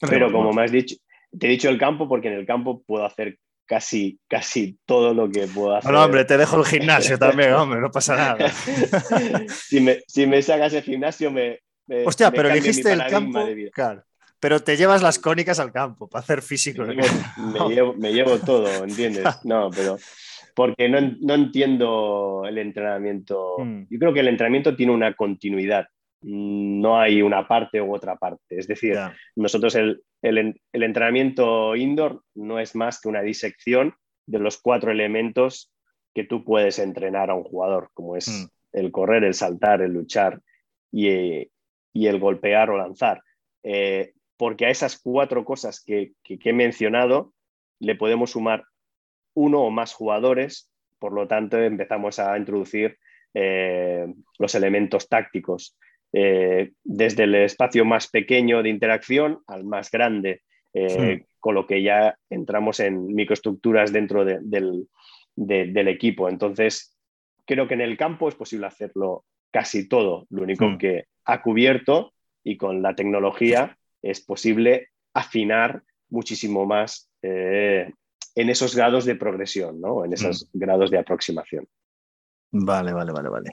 Pero 0.00 0.32
como 0.32 0.52
me 0.52 0.64
has 0.64 0.72
dicho, 0.72 0.96
te 1.38 1.46
he 1.46 1.50
dicho 1.50 1.68
el 1.68 1.78
campo 1.78 2.08
porque 2.08 2.28
en 2.28 2.34
el 2.34 2.46
campo 2.46 2.82
puedo 2.82 3.04
hacer 3.04 3.38
casi, 3.66 4.18
casi 4.28 4.78
todo 4.84 5.14
lo 5.14 5.30
que 5.30 5.46
puedo 5.46 5.76
hacer. 5.76 5.92
No, 5.92 6.04
hombre, 6.04 6.24
te 6.24 6.36
dejo 6.36 6.58
el 6.58 6.66
gimnasio 6.66 7.18
también, 7.18 7.52
hombre, 7.54 7.80
no 7.80 7.90
pasa 7.90 8.16
nada. 8.16 8.50
si, 9.48 9.80
me, 9.80 10.00
si 10.06 10.26
me 10.26 10.42
sacas 10.42 10.72
el 10.74 10.82
gimnasio, 10.82 11.30
me. 11.30 11.60
Hostia, 12.06 12.30
pero 12.30 12.48
elegiste 12.48 12.92
el 12.92 13.06
campo. 13.06 13.46
Claro. 13.72 14.04
Pero 14.40 14.60
te 14.60 14.76
llevas 14.76 15.02
las 15.02 15.18
cónicas 15.18 15.58
al 15.58 15.72
campo 15.72 16.08
para 16.08 16.22
hacer 16.22 16.42
físico. 16.42 16.82
Me, 16.82 16.94
llevo, 17.74 17.94
me 17.94 18.12
llevo, 18.12 18.38
todo, 18.38 18.84
¿entiendes? 18.84 19.24
No, 19.44 19.70
pero 19.70 19.98
porque 20.54 20.88
no, 20.88 21.00
no 21.20 21.34
entiendo 21.34 22.44
el 22.46 22.58
entrenamiento. 22.58 23.56
Hmm. 23.58 23.86
Yo 23.90 23.98
creo 23.98 24.12
que 24.12 24.20
el 24.20 24.28
entrenamiento 24.28 24.76
tiene 24.76 24.92
una 24.92 25.14
continuidad 25.14 25.86
no 26.24 26.98
hay 26.98 27.20
una 27.20 27.46
parte 27.46 27.80
u 27.82 27.94
otra 27.94 28.16
parte. 28.16 28.58
Es 28.58 28.66
decir, 28.66 28.96
nosotros 29.36 29.74
el, 29.74 30.02
entrenamiento 30.72 31.76
indoor 31.76 32.22
no 32.34 32.58
es 32.58 32.74
más 32.74 33.00
que 33.00 33.08
una 33.08 33.20
disección 33.20 33.94
de 34.26 34.38
los 34.38 34.58
cuatro 34.58 34.90
elementos 34.90 35.70
que 36.14 36.24
tú 36.24 36.42
puedes 36.42 36.78
entrenar 36.78 37.30
a 37.30 37.34
un 37.34 37.44
jugador, 37.44 37.90
como 37.92 38.16
es 38.16 38.28
mm. 38.28 38.78
el 38.78 38.90
correr, 38.90 39.24
el 39.24 39.34
saltar, 39.34 39.82
el 39.82 39.92
luchar 39.92 40.40
y, 40.90 41.50
el 41.92 42.18
golpear 42.18 42.70
o 42.70 42.78
lanzar. 42.78 43.22
Eh, 43.62 44.14
porque 44.38 44.66
a 44.66 44.70
esas 44.70 44.98
cuatro 44.98 45.44
cosas 45.44 45.82
que, 45.84 46.12
he 46.24 46.52
mencionado 46.54 47.34
le 47.80 47.96
podemos 47.96 48.30
sumar 48.30 48.64
uno 49.34 49.62
o 49.62 49.70
más 49.70 49.92
jugadores, 49.92 50.70
por 50.98 51.12
lo 51.12 51.26
tanto 51.26 51.58
empezamos 51.58 52.18
a 52.18 52.36
introducir 52.38 52.98
eh, 53.34 54.06
los 54.38 54.54
elementos 54.54 55.08
tácticos. 55.08 55.76
Eh, 56.16 56.70
desde 56.84 57.24
el 57.24 57.34
espacio 57.34 57.84
más 57.84 58.06
pequeño 58.06 58.62
de 58.62 58.68
interacción 58.68 59.40
al 59.48 59.64
más 59.64 59.90
grande, 59.90 60.42
eh, 60.72 61.24
con 61.40 61.56
lo 61.56 61.66
que 61.66 61.82
ya 61.82 62.16
entramos 62.30 62.78
en 62.80 63.06
microestructuras 63.14 63.92
dentro 63.92 64.24
del, 64.24 64.88
equipo. 65.36 66.28
Entonces, 66.28 66.96
creo 67.44 67.66
que 67.66 67.74
en 67.74 67.80
el 67.80 67.96
campo 67.96 68.28
es 68.28 68.36
posible 68.36 68.66
hacerlo 68.66 69.24
casi 69.50 69.88
todo. 69.88 70.26
Lo 70.30 70.42
único 70.42 70.78
que 70.78 71.06
ha 71.24 71.42
cubierto 71.42 72.12
y 72.44 72.56
con 72.56 72.80
la 72.80 72.94
tecnología 72.94 73.76
es 74.00 74.20
posible 74.20 74.90
afinar 75.12 75.82
muchísimo 76.10 76.64
más 76.66 77.10
eh, 77.22 77.92
en 78.34 78.50
esos 78.50 78.74
grados 78.74 79.04
de 79.04 79.14
progresión, 79.14 79.80
¿no? 79.80 80.04
en 80.04 80.12
esos 80.12 80.48
hmm. 80.52 80.58
grados 80.58 80.90
de 80.90 80.98
aproximación. 80.98 81.66
Vale, 82.50 82.92
vale, 82.92 83.12
vale, 83.12 83.28
vale. 83.28 83.50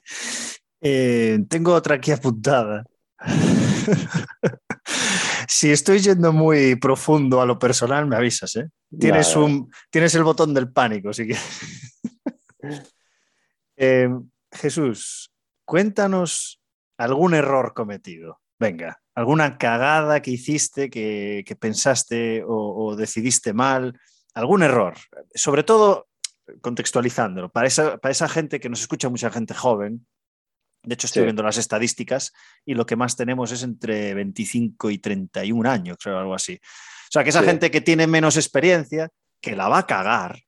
Eh, 0.79 1.39
tengo 1.49 1.73
otra 1.73 1.95
aquí 1.95 2.11
apuntada. 2.11 2.85
si 5.47 5.71
estoy 5.71 5.99
yendo 5.99 6.33
muy 6.33 6.75
profundo 6.75 7.41
a 7.41 7.45
lo 7.45 7.57
personal, 7.57 8.07
me 8.07 8.15
avisas, 8.15 8.55
¿eh? 8.55 8.69
Tienes, 8.99 9.35
un, 9.35 9.71
tienes 9.89 10.13
el 10.15 10.23
botón 10.23 10.53
del 10.53 10.71
pánico, 10.71 11.09
así 11.09 11.27
que... 11.27 11.37
Eh, 13.83 14.07
Jesús, 14.51 15.33
cuéntanos 15.65 16.61
algún 16.99 17.33
error 17.33 17.73
cometido. 17.73 18.39
Venga, 18.59 19.01
alguna 19.15 19.57
cagada 19.57 20.21
que 20.21 20.31
hiciste, 20.31 20.91
que, 20.91 21.57
pensaste 21.59 22.43
o, 22.45 22.95
decidiste 22.95 23.53
mal, 23.53 23.99
algún 24.33 24.63
error. 24.63 24.95
Sobre 25.33 25.63
todo 25.63 26.07
contextualizándolo, 26.61 27.49
para 27.49 27.67
esa, 27.67 27.97
para 27.97 28.11
esa 28.11 28.27
gente 28.27 28.59
que 28.59 28.69
nos 28.69 28.81
escucha 28.81 29.09
mucha 29.09 29.29
gente 29.29 29.53
joven, 29.53 30.05
de 30.83 30.95
hecho, 30.95 31.05
estoy 31.05 31.23
viendo 31.23 31.43
las 31.43 31.57
estadísticas 31.57 32.33
y 32.65 32.73
lo 32.73 32.85
que 32.85 32.95
más 32.95 33.15
tenemos 33.15 33.51
es 33.51 33.61
entre 33.61 34.15
25 34.15 34.89
y 34.89 34.97
31 34.97 35.69
años, 35.69 35.97
creo, 36.01 36.17
algo 36.17 36.33
así. 36.33 36.55
O 36.55 37.11
sea, 37.11 37.23
que 37.23 37.29
esa 37.29 37.43
gente 37.43 37.69
que 37.69 37.81
tiene 37.81 38.07
menos 38.07 38.35
experiencia, 38.35 39.09
que 39.39 39.55
la 39.55 39.67
va 39.67 39.79
a 39.79 39.85
cagar. 39.85 40.39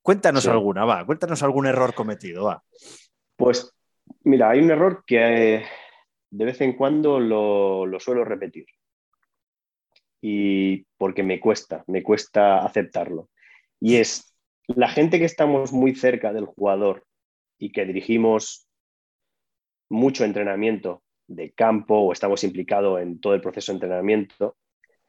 Cuéntanos 0.00 0.46
alguna, 0.46 0.84
va, 0.84 1.04
cuéntanos 1.04 1.42
algún 1.42 1.66
error 1.66 1.94
cometido, 1.94 2.44
va. 2.44 2.62
Pues, 3.36 3.72
mira, 4.22 4.50
hay 4.50 4.60
un 4.60 4.70
error 4.70 5.04
que 5.06 5.64
de 6.30 6.44
vez 6.44 6.60
en 6.60 6.74
cuando 6.74 7.18
lo, 7.18 7.86
lo 7.86 7.98
suelo 7.98 8.24
repetir. 8.24 8.66
Y 10.22 10.86
porque 10.96 11.22
me 11.22 11.40
cuesta, 11.40 11.84
me 11.88 12.02
cuesta 12.02 12.64
aceptarlo. 12.64 13.28
Y 13.80 13.96
es 13.96 14.34
la 14.68 14.88
gente 14.88 15.18
que 15.18 15.24
estamos 15.24 15.72
muy 15.72 15.94
cerca 15.94 16.32
del 16.32 16.46
jugador 16.46 17.04
y 17.58 17.72
que 17.72 17.84
dirigimos 17.84 18.66
mucho 19.90 20.24
entrenamiento 20.24 21.02
de 21.26 21.52
campo 21.52 21.98
o 21.98 22.12
estamos 22.12 22.44
implicados 22.44 23.00
en 23.02 23.20
todo 23.20 23.34
el 23.34 23.40
proceso 23.40 23.72
de 23.72 23.76
entrenamiento, 23.76 24.56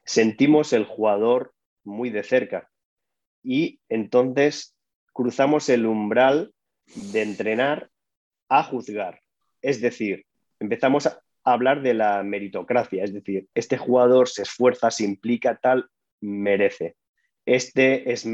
sentimos 0.04 0.72
el 0.72 0.84
jugador 0.84 1.54
muy 1.84 2.10
de 2.10 2.22
cerca 2.22 2.70
y 3.42 3.80
entonces 3.88 4.74
cruzamos 5.12 5.68
el 5.68 5.86
umbral 5.86 6.52
de 7.12 7.22
entrenar 7.22 7.90
a 8.48 8.62
juzgar. 8.62 9.20
Es 9.62 9.80
decir, 9.80 10.26
empezamos 10.60 11.06
a 11.06 11.20
hablar 11.44 11.82
de 11.82 11.94
la 11.94 12.22
meritocracia, 12.22 13.04
es 13.04 13.12
decir, 13.12 13.48
este 13.54 13.76
jugador 13.76 14.28
se 14.28 14.42
esfuerza, 14.42 14.90
se 14.90 15.04
implica, 15.04 15.56
tal, 15.56 15.88
merece. 16.20 16.96
Este 17.44 18.10
es 18.12 18.26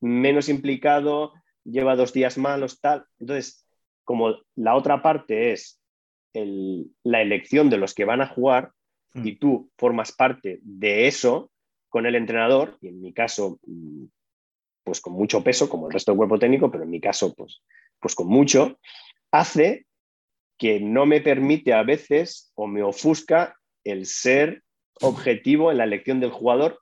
menos 0.00 0.48
implicado, 0.48 1.32
lleva 1.64 1.96
dos 1.96 2.12
días 2.12 2.36
malos, 2.38 2.80
tal. 2.80 3.04
Entonces, 3.20 3.66
como 4.04 4.34
la 4.56 4.74
otra 4.74 5.02
parte 5.02 5.52
es 5.52 5.80
la 6.34 7.22
elección 7.22 7.70
de 7.70 7.76
los 7.76 7.94
que 7.94 8.04
van 8.04 8.20
a 8.20 8.26
jugar 8.26 8.72
mm. 9.14 9.26
y 9.26 9.36
tú 9.36 9.70
formas 9.76 10.12
parte 10.12 10.58
de 10.62 11.06
eso 11.06 11.50
con 11.88 12.06
el 12.06 12.14
entrenador, 12.14 12.78
y 12.80 12.88
en 12.88 13.00
mi 13.00 13.12
caso, 13.12 13.60
mm, 13.66 14.04
pues 14.82 15.00
con 15.00 15.12
mucho 15.12 15.44
peso, 15.44 15.68
como 15.68 15.86
el 15.86 15.92
resto 15.92 16.10
del 16.10 16.16
cuerpo 16.16 16.38
técnico, 16.38 16.70
pero 16.70 16.84
en 16.84 16.90
mi 16.90 17.00
caso, 17.00 17.34
pues, 17.34 17.62
pues 18.00 18.14
con 18.14 18.26
mucho, 18.26 18.78
hace 19.30 19.86
que 20.62 20.78
no 20.78 21.06
me 21.06 21.20
permite 21.20 21.72
a 21.72 21.82
veces 21.82 22.52
o 22.54 22.68
me 22.68 22.84
ofusca 22.84 23.56
el 23.82 24.06
ser 24.06 24.62
objetivo 25.00 25.72
en 25.72 25.78
la 25.78 25.82
elección 25.82 26.20
del 26.20 26.30
jugador 26.30 26.78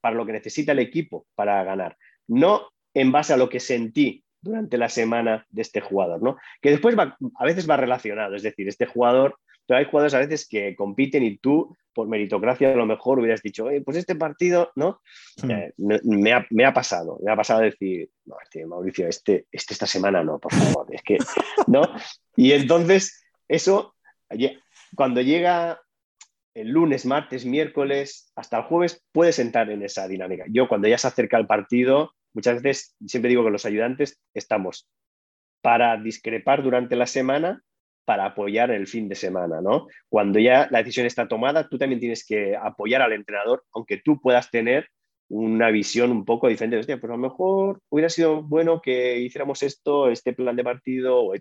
para 0.00 0.16
lo 0.16 0.24
que 0.24 0.32
necesita 0.32 0.72
el 0.72 0.78
equipo 0.78 1.26
para 1.34 1.62
ganar. 1.62 1.98
No 2.26 2.70
en 2.94 3.12
base 3.12 3.34
a 3.34 3.36
lo 3.36 3.50
que 3.50 3.60
sentí 3.60 4.24
durante 4.40 4.78
la 4.78 4.88
semana 4.88 5.44
de 5.50 5.60
este 5.60 5.82
jugador, 5.82 6.22
¿no? 6.22 6.38
Que 6.62 6.70
después 6.70 6.96
a 6.96 7.44
veces 7.44 7.68
va 7.68 7.76
relacionado, 7.76 8.34
es 8.34 8.42
decir, 8.42 8.66
este 8.66 8.86
jugador, 8.86 9.38
pero 9.68 9.80
hay 9.80 9.84
jugadores 9.84 10.14
a 10.14 10.20
veces 10.20 10.48
que 10.48 10.74
compiten 10.74 11.22
y 11.22 11.36
tú, 11.36 11.76
por 11.92 12.08
meritocracia, 12.08 12.72
a 12.72 12.76
lo 12.76 12.86
mejor 12.86 13.18
hubieras 13.18 13.42
dicho, 13.42 13.68
pues 13.84 13.98
este 13.98 14.14
partido, 14.14 14.72
¿no? 14.76 15.02
Hmm. 15.42 15.50
Eh, 15.50 15.72
me, 15.76 16.64
ha, 16.64 16.72
pasado, 16.72 17.18
me 17.22 17.30
ha 17.30 17.36
pasado 17.36 17.60
decir, 17.60 18.08
no, 18.24 18.36
este, 18.42 18.64
Mauricio, 18.64 19.06
este, 19.06 19.46
este 19.52 19.74
esta 19.74 19.86
semana 19.86 20.24
no, 20.24 20.38
por 20.38 20.54
favor, 20.54 20.86
es 20.90 21.02
que, 21.02 21.18
¿no? 21.66 21.82
Y 22.34 22.52
entonces, 22.52 23.22
eso, 23.46 23.94
cuando 24.96 25.20
llega 25.20 25.82
el 26.54 26.68
lunes, 26.70 27.04
martes, 27.04 27.44
miércoles, 27.44 28.32
hasta 28.36 28.56
el 28.56 28.64
jueves, 28.64 29.04
puedes 29.12 29.38
entrar 29.38 29.70
en 29.70 29.82
esa 29.82 30.08
dinámica. 30.08 30.46
Yo, 30.48 30.66
cuando 30.66 30.88
ya 30.88 30.96
se 30.96 31.08
acerca 31.08 31.36
el 31.36 31.46
partido, 31.46 32.14
muchas 32.32 32.62
veces 32.62 32.96
siempre 33.06 33.28
digo 33.28 33.44
que 33.44 33.50
los 33.50 33.66
ayudantes 33.66 34.18
estamos 34.32 34.88
para 35.60 35.98
discrepar 35.98 36.62
durante 36.62 36.96
la 36.96 37.06
semana, 37.06 37.62
para 38.08 38.24
apoyar 38.24 38.70
el 38.70 38.86
fin 38.86 39.06
de 39.06 39.14
semana, 39.14 39.60
¿no? 39.60 39.86
Cuando 40.08 40.38
ya 40.38 40.66
la 40.70 40.78
decisión 40.78 41.04
está 41.04 41.28
tomada, 41.28 41.68
tú 41.68 41.76
también 41.76 42.00
tienes 42.00 42.24
que 42.24 42.56
apoyar 42.56 43.02
al 43.02 43.12
entrenador, 43.12 43.64
aunque 43.74 43.98
tú 43.98 44.18
puedas 44.18 44.50
tener 44.50 44.88
una 45.28 45.68
visión 45.70 46.10
un 46.10 46.24
poco 46.24 46.48
diferente. 46.48 46.78
Hostia, 46.78 46.98
pues 46.98 47.10
a 47.10 47.16
lo 47.16 47.20
mejor 47.20 47.82
hubiera 47.90 48.08
sido 48.08 48.42
bueno 48.42 48.80
que 48.80 49.18
hiciéramos 49.18 49.62
esto, 49.62 50.08
este 50.08 50.32
plan 50.32 50.56
de 50.56 50.64
partido, 50.64 51.34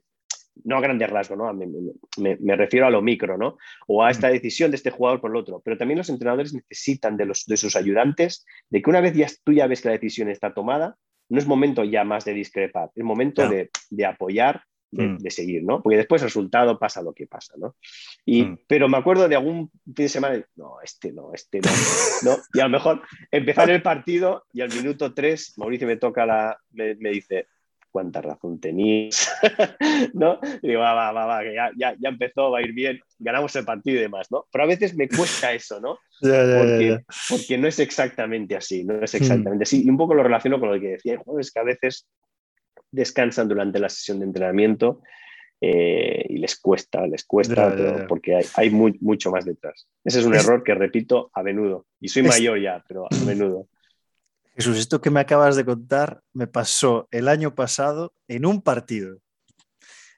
no 0.66 0.76
a 0.76 0.82
grandes 0.82 1.10
rasgos, 1.10 1.38
¿no? 1.38 1.54
Me, 1.54 2.56
refiero 2.58 2.86
a 2.86 2.90
lo 2.90 3.02
micro, 3.02 3.38
¿no? 3.38 3.58
O 3.88 4.04
a 4.04 4.12
esta 4.12 4.28
decisión 4.28 4.70
de 4.70 4.76
este 4.76 4.92
jugador 4.92 5.22
por 5.22 5.32
el 5.32 5.38
otro. 5.38 5.62
Pero 5.64 5.78
también 5.78 6.00
los 6.00 6.10
entrenadores 6.10 6.54
necesitan 6.54 7.16
de, 7.16 7.28
los, 7.28 7.46
de 7.46 7.56
sus 7.56 7.78
ayudantes 7.78 8.46
de 8.70 8.82
que 8.82 8.90
una 8.90 9.00
vez 9.00 9.16
ya 9.16 9.28
tú 9.46 9.54
ya 9.54 9.68
ves 9.68 9.82
que 9.82 9.88
la 9.88 9.94
decisión 9.94 10.30
está 10.30 10.54
tomada, 10.54 10.98
no 11.30 11.40
es 11.40 11.48
momento 11.48 11.86
ya 11.86 12.04
más 12.04 12.26
de 12.26 12.34
discrepar, 12.34 12.90
es 12.94 13.04
momento 13.06 13.48
de, 13.48 14.06
apoyar, 14.06 14.64
mm. 14.92 15.18
de, 15.18 15.32
seguir, 15.32 15.64
¿no? 15.64 15.82
Porque 15.82 15.98
después 15.98 16.22
el 16.22 16.28
resultado 16.28 16.78
pasa 16.80 17.02
lo 17.02 17.14
que 17.14 17.28
pasa, 17.28 17.54
¿no? 17.58 17.76
Y, 18.26 18.44
mm. 18.44 18.60
Pero 18.68 18.90
me 18.90 18.98
acuerdo 18.98 19.28
de 19.28 19.36
algún 19.36 19.70
fin 19.84 19.94
de 19.96 20.10
semana, 20.10 20.46
no, 20.56 20.82
este 20.84 21.12
no, 21.12 21.34
este 21.34 21.60
no, 21.60 21.70
¿no? 22.24 22.38
Y 22.54 22.60
a 22.60 22.64
lo 22.64 22.70
mejor 22.70 23.02
empezar 23.32 23.70
el 23.70 23.82
partido 23.82 24.46
y 24.54 24.62
al 24.62 24.70
minuto 24.70 25.14
3 25.14 25.54
Mauricio 25.58 25.88
me 25.88 25.98
toca 25.98 26.26
la, 26.26 26.58
me 26.72 27.10
dice, 27.10 27.48
cuánta 27.98 28.22
razón 28.22 28.60
tenéis, 28.60 29.28
¿no? 30.14 30.40
Y 30.62 30.68
digo, 30.68 30.82
va, 30.82 30.94
va, 30.94 31.12
va, 31.12 31.26
va 31.26 31.42
que 31.42 31.56
ya, 31.56 31.72
ya, 31.76 31.96
ya, 32.00 32.10
empezó, 32.10 32.52
va 32.52 32.60
a 32.60 32.62
ir 32.62 32.72
bien, 32.72 33.00
ganamos 33.18 33.56
el 33.56 33.66
partido 33.66 33.98
y 33.98 34.02
demás, 34.02 34.28
¿no? 34.30 34.46
Pero 34.52 34.64
a 34.66 34.68
veces 34.68 34.96
me 34.96 35.08
cuesta 35.08 35.52
eso, 35.52 35.80
¿no? 35.80 35.98
porque, 36.22 37.00
porque, 37.30 37.58
no 37.58 37.68
es 37.68 37.80
exactamente 37.80 38.56
así, 38.56 38.84
no 38.84 39.02
es 39.02 39.14
hmm. 39.14 39.18
exactamente 39.18 39.64
así. 39.64 39.84
Y 39.84 39.90
un 39.90 39.98
poco 39.98 40.14
lo 40.14 40.22
relaciono 40.22 40.60
con 40.60 40.72
lo 40.72 40.80
que 40.80 40.90
decía, 40.90 41.20
es 41.40 41.52
que 41.52 41.60
a 41.60 41.64
veces 41.64 42.08
descansan 42.92 43.48
durante 43.48 43.80
la 43.80 43.90
sesión 43.90 44.20
de 44.20 44.26
entrenamiento 44.26 45.02
eh, 45.60 46.26
y 46.30 46.38
les 46.38 46.60
cuesta, 46.60 47.08
les 47.08 47.24
cuesta, 47.26 48.06
porque 48.08 48.40
hay, 48.56 48.70
mucho 48.70 49.32
más 49.32 49.46
detrás. 49.46 49.88
Ese 50.04 50.20
es 50.20 50.26
un 50.26 50.36
error 50.36 50.64
que 50.64 50.76
repito 50.76 51.32
a 51.34 51.42
menudo. 51.42 51.88
Y 52.00 52.10
soy 52.10 52.24
mayor 52.24 52.62
ya, 52.62 52.84
pero 52.88 53.06
a 53.06 53.26
menudo. 53.26 53.68
Jesús, 54.56 54.78
esto 54.78 55.02
que 55.02 55.10
me 55.10 55.20
acabas 55.20 55.56
de 55.56 55.66
contar 55.66 56.22
me 56.34 56.48
pasó 56.48 57.08
el 57.12 57.28
año 57.28 57.56
pasado 57.56 58.14
en 58.28 58.46
un 58.46 58.62
partido. 58.62 59.20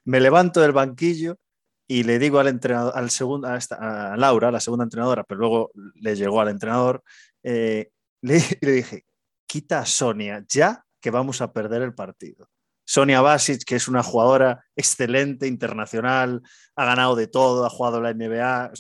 Me 0.06 0.20
levanto 0.20 0.62
del 0.62 0.72
banquillo 0.72 1.38
y 1.88 2.04
le 2.04 2.20
digo 2.20 2.40
al 2.40 2.48
entrenador, 2.48 2.94
al 2.96 3.10
segundo, 3.10 3.48
a, 3.48 4.16
Laura, 4.18 4.52
la 4.52 4.60
segunda 4.60 4.84
entrenadora, 4.84 5.24
pero 5.24 5.40
luego 5.40 5.72
le 5.96 6.16
llegó 6.16 6.40
al 6.40 6.50
entrenador, 6.50 7.04
eh, 7.44 7.90
le, 8.22 8.40
le 8.62 8.72
dije, 8.72 9.06
quita 9.46 9.80
a 9.80 9.86
Sonia 9.86 10.46
ya 10.48 10.86
que 11.02 11.12
vamos 11.12 11.42
a 11.42 11.52
perder 11.52 11.82
el 11.82 11.94
partido. 11.94 12.50
Sonia 12.90 13.22
Basic, 13.22 13.64
que 13.66 13.76
es 13.76 13.88
una 13.88 14.02
jugadora 14.02 14.66
excelente, 14.76 15.46
internacional, 15.46 16.42
ha 16.76 16.86
ganado 16.86 17.16
de 17.16 17.28
todo, 17.28 17.64
ha 17.64 17.70
jugado 17.70 18.02
la 18.02 18.16
NBA, 18.16 18.72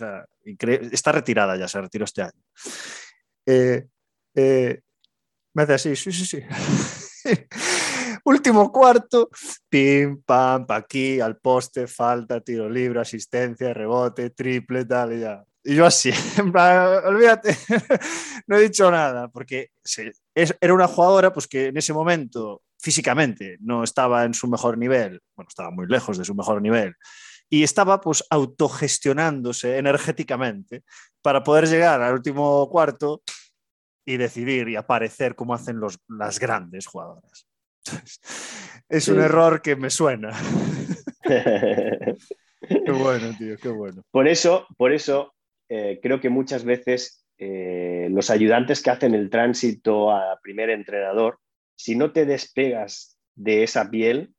está 0.91 1.12
retirada 1.12 1.55
ya, 1.55 1.68
se 1.68 1.80
retiró 1.80 2.05
este 2.05 2.24
año. 2.24 2.41
Eh, 3.45 3.86
eh, 4.34 4.82
me 5.53 5.62
hace 5.62 5.74
así, 5.76 5.95
sí, 5.95 6.12
sí, 6.12 6.26
sí. 6.26 6.41
Último 8.26 8.72
cuarto, 8.72 9.30
pim, 9.70 10.24
pam, 10.24 10.66
pa 10.66 10.78
aquí, 10.78 11.20
al 11.20 11.38
poste, 11.38 11.86
falta, 11.86 12.41
tiro 12.41 12.68
libre, 12.68 13.01
asistencia, 13.01 13.76
rebote, 13.76 14.32
triple, 14.32 14.86
tal, 14.86 15.14
y 15.14 15.20
ya. 15.20 15.45
Y 15.64 15.76
yo 15.76 15.86
así, 15.86 16.10
olvídate, 17.05 17.55
no 18.47 18.57
he 18.57 18.62
dicho 18.62 18.89
nada, 18.89 19.28
porque 19.28 19.70
era 20.34 20.74
una 20.74 20.88
jugadora 20.88 21.32
pues, 21.32 21.47
que 21.47 21.68
en 21.68 21.78
ese 21.78 21.93
momento 21.93 22.64
físicamente 22.80 23.58
no 23.60 23.84
estaba 23.84 24.24
en 24.24 24.34
su 24.34 24.48
mejor 24.48 24.78
nivel, 24.78 25.22
bueno, 25.36 25.48
estaba 25.50 25.70
muy 25.70 25.88
lejos 25.88 26.18
de 26.18 26.26
su 26.26 26.34
mejor 26.34 26.62
nivel, 26.62 26.96
y 27.50 27.64
estaba 27.64 28.00
pues 28.00 28.24
autogestionándose 28.30 29.78
energéticamente 29.78 30.84
para 31.22 31.44
poder 31.44 31.68
llegar 31.68 32.02
al 32.02 32.14
último 32.14 32.70
cuarto 32.70 33.22
y 34.06 34.18
decidir 34.18 34.70
y 34.70 34.76
aparecer 34.76 35.36
como 35.36 35.54
hacen 35.54 35.80
los, 35.80 36.00
las 36.08 36.40
grandes 36.40 36.88
jugadoras. 36.88 37.48
es 38.90 39.08
un 39.08 39.20
error 39.20 39.62
que 39.62 39.76
me 39.76 39.90
suena. 39.90 40.32
qué 41.24 42.92
bueno, 42.92 43.36
tío, 43.38 43.58
qué 43.58 43.70
bueno. 43.70 44.04
Por 44.12 44.28
eso, 44.28 44.68
por 44.78 44.94
eso 44.94 45.34
eh, 45.68 46.00
creo 46.02 46.20
que 46.20 46.30
muchas 46.30 46.64
veces 46.64 47.26
eh, 47.38 48.08
los 48.12 48.30
ayudantes 48.30 48.82
que 48.82 48.90
hacen 48.90 49.14
el 49.16 49.30
tránsito 49.30 50.12
a 50.12 50.40
primer 50.42 50.70
entrenador 50.70 51.40
si 51.80 51.96
no 51.96 52.12
te 52.12 52.26
despegas 52.26 53.18
de 53.36 53.64
esa 53.64 53.90
piel, 53.90 54.34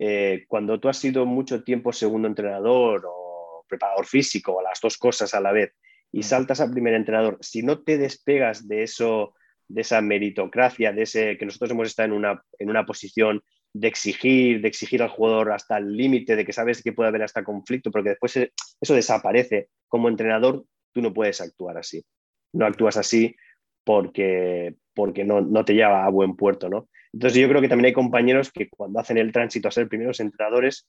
eh, 0.00 0.46
cuando 0.48 0.80
tú 0.80 0.88
has 0.88 0.96
sido 0.96 1.24
mucho 1.24 1.62
tiempo 1.62 1.92
segundo 1.92 2.26
entrenador 2.26 3.04
o 3.06 3.64
preparador 3.68 4.04
físico 4.04 4.54
o 4.54 4.62
las 4.62 4.80
dos 4.80 4.98
cosas 4.98 5.32
a 5.32 5.40
la 5.40 5.52
vez 5.52 5.72
y 6.10 6.18
mm. 6.18 6.22
saltas 6.24 6.60
a 6.60 6.68
primer 6.68 6.94
entrenador, 6.94 7.38
si 7.40 7.62
no 7.62 7.84
te 7.84 7.98
despegas 7.98 8.66
de 8.66 8.82
eso, 8.82 9.32
de 9.68 9.82
esa 9.82 10.00
meritocracia, 10.00 10.92
de 10.92 11.02
ese 11.02 11.38
que 11.38 11.46
nosotros 11.46 11.70
hemos 11.70 11.86
estado 11.86 12.08
en 12.08 12.14
una, 12.14 12.42
en 12.58 12.68
una 12.68 12.84
posición 12.84 13.44
de 13.72 13.86
exigir, 13.86 14.60
de 14.60 14.66
exigir 14.66 15.04
al 15.04 15.08
jugador 15.10 15.52
hasta 15.52 15.78
el 15.78 15.96
límite, 15.96 16.34
de 16.34 16.44
que 16.44 16.52
sabes 16.52 16.82
que 16.82 16.92
puede 16.92 17.10
haber 17.10 17.22
hasta 17.22 17.44
conflicto, 17.44 17.92
porque 17.92 18.10
después 18.10 18.36
eso 18.36 18.94
desaparece. 18.94 19.68
Como 19.86 20.08
entrenador, 20.08 20.64
tú 20.90 21.00
no 21.00 21.14
puedes 21.14 21.40
actuar 21.40 21.78
así. 21.78 22.04
No 22.52 22.66
actúas 22.66 22.96
así 22.96 23.36
porque, 23.84 24.74
porque 24.94 25.24
no, 25.24 25.40
no, 25.40 25.64
te 25.64 25.74
lleva 25.74 26.04
a 26.04 26.10
buen 26.10 26.36
puerto, 26.36 26.68
¿no? 26.68 26.88
Entonces 27.12 27.40
yo 27.40 27.48
creo 27.48 27.60
que 27.60 27.68
también 27.68 27.86
hay 27.86 27.92
compañeros 27.92 28.50
que 28.50 28.68
cuando 28.68 29.00
hacen 29.00 29.18
el 29.18 29.32
tránsito 29.32 29.68
a 29.68 29.72
ser 29.72 29.88
primeros 29.88 30.20
entrenadores, 30.20 30.88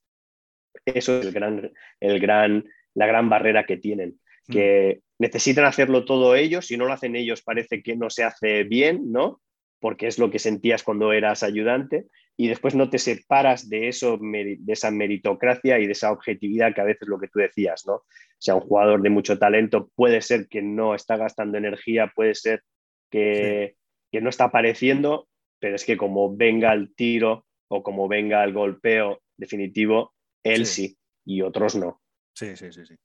eso 0.86 1.20
es 1.20 1.26
el 1.26 1.32
gran, 1.32 1.72
el 2.00 2.20
gran, 2.20 2.66
la 2.94 3.08
gran 3.08 3.30
barrera 3.30 3.66
que 3.66 3.78
tienen, 3.78 4.20
mm. 4.48 4.52
que 4.52 5.02
necesitan 5.20 5.66
hacerlo 5.66 6.06
todo 6.06 6.36
ellos, 6.36 6.68
si 6.68 6.78
no 6.78 6.86
lo 6.86 6.94
hacen 6.94 7.16
ellos 7.16 7.42
parece 7.42 7.82
que 7.82 7.96
no 7.96 8.10
se 8.10 8.24
hace 8.24 8.64
bien, 8.64 9.12
¿no? 9.12 9.42
Porque 9.80 10.08
es 10.08 10.18
lo 10.18 10.32
que 10.32 10.40
sentías 10.40 10.84
cuando 10.84 11.12
eras 11.12 11.44
ayudante 11.44 12.06
y 12.36 12.48
después 12.48 12.74
no 12.74 12.90
te 12.90 12.98
separas 12.98 13.70
de 13.70 13.90
eso, 13.90 14.18
de 14.20 14.58
esa 14.68 14.92
meritocracia 14.92 15.80
y 15.80 15.86
de 15.86 15.92
esa 15.92 16.12
objetividad 16.12 16.74
que 16.74 16.82
a 16.82 16.86
veces 16.86 17.08
lo 17.08 17.20
que 17.20 17.28
tú 17.28 17.40
decías, 17.40 17.84
¿no? 17.86 17.96
O 17.96 18.06
sea, 18.40 18.56
un 18.56 18.62
jugador 18.62 19.02
de 19.02 19.10
mucho 19.10 19.38
talento 19.38 19.90
puede 19.96 20.22
ser 20.22 20.48
que 20.48 20.62
no 20.62 20.96
está 20.96 21.18
gastando 21.18 21.58
energía, 21.58 22.12
puede 22.14 22.34
ser 22.34 22.64
que, 23.14 24.22
no 24.22 24.30
está 24.30 24.46
apareciendo, 24.46 25.28
pero 25.60 25.76
es 25.76 25.86
que 25.86 25.98
como 25.98 26.36
venga 26.36 26.74
el 26.74 26.94
tiro 26.96 27.46
o 27.68 27.84
como 27.84 28.08
venga 28.08 28.44
el 28.44 28.54
golpeo 28.54 29.22
definitivo, 29.38 30.14
él 30.44 30.66
sí, 30.66 30.98
y 31.26 31.42
otros 31.42 31.76
no. 31.76 32.02
Sí, 32.36 32.56
sí, 32.56 32.72
sí, 32.72 32.86
sí. 32.86 32.96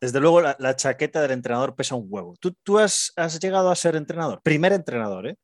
Desde 0.00 0.20
luego, 0.20 0.40
la, 0.40 0.76
chaqueta 0.76 1.22
del 1.22 1.30
entrenador 1.32 1.76
pesa 1.76 1.94
un 1.94 2.06
huevo. 2.08 2.34
¿Tú, 2.40 2.54
tú 2.62 2.78
has, 2.78 3.12
llegado 3.40 3.70
a 3.70 3.76
ser 3.76 3.94
entrenador? 3.94 4.40
Primer 4.42 4.72
entrenador, 4.72 5.28
¿eh? 5.28 5.36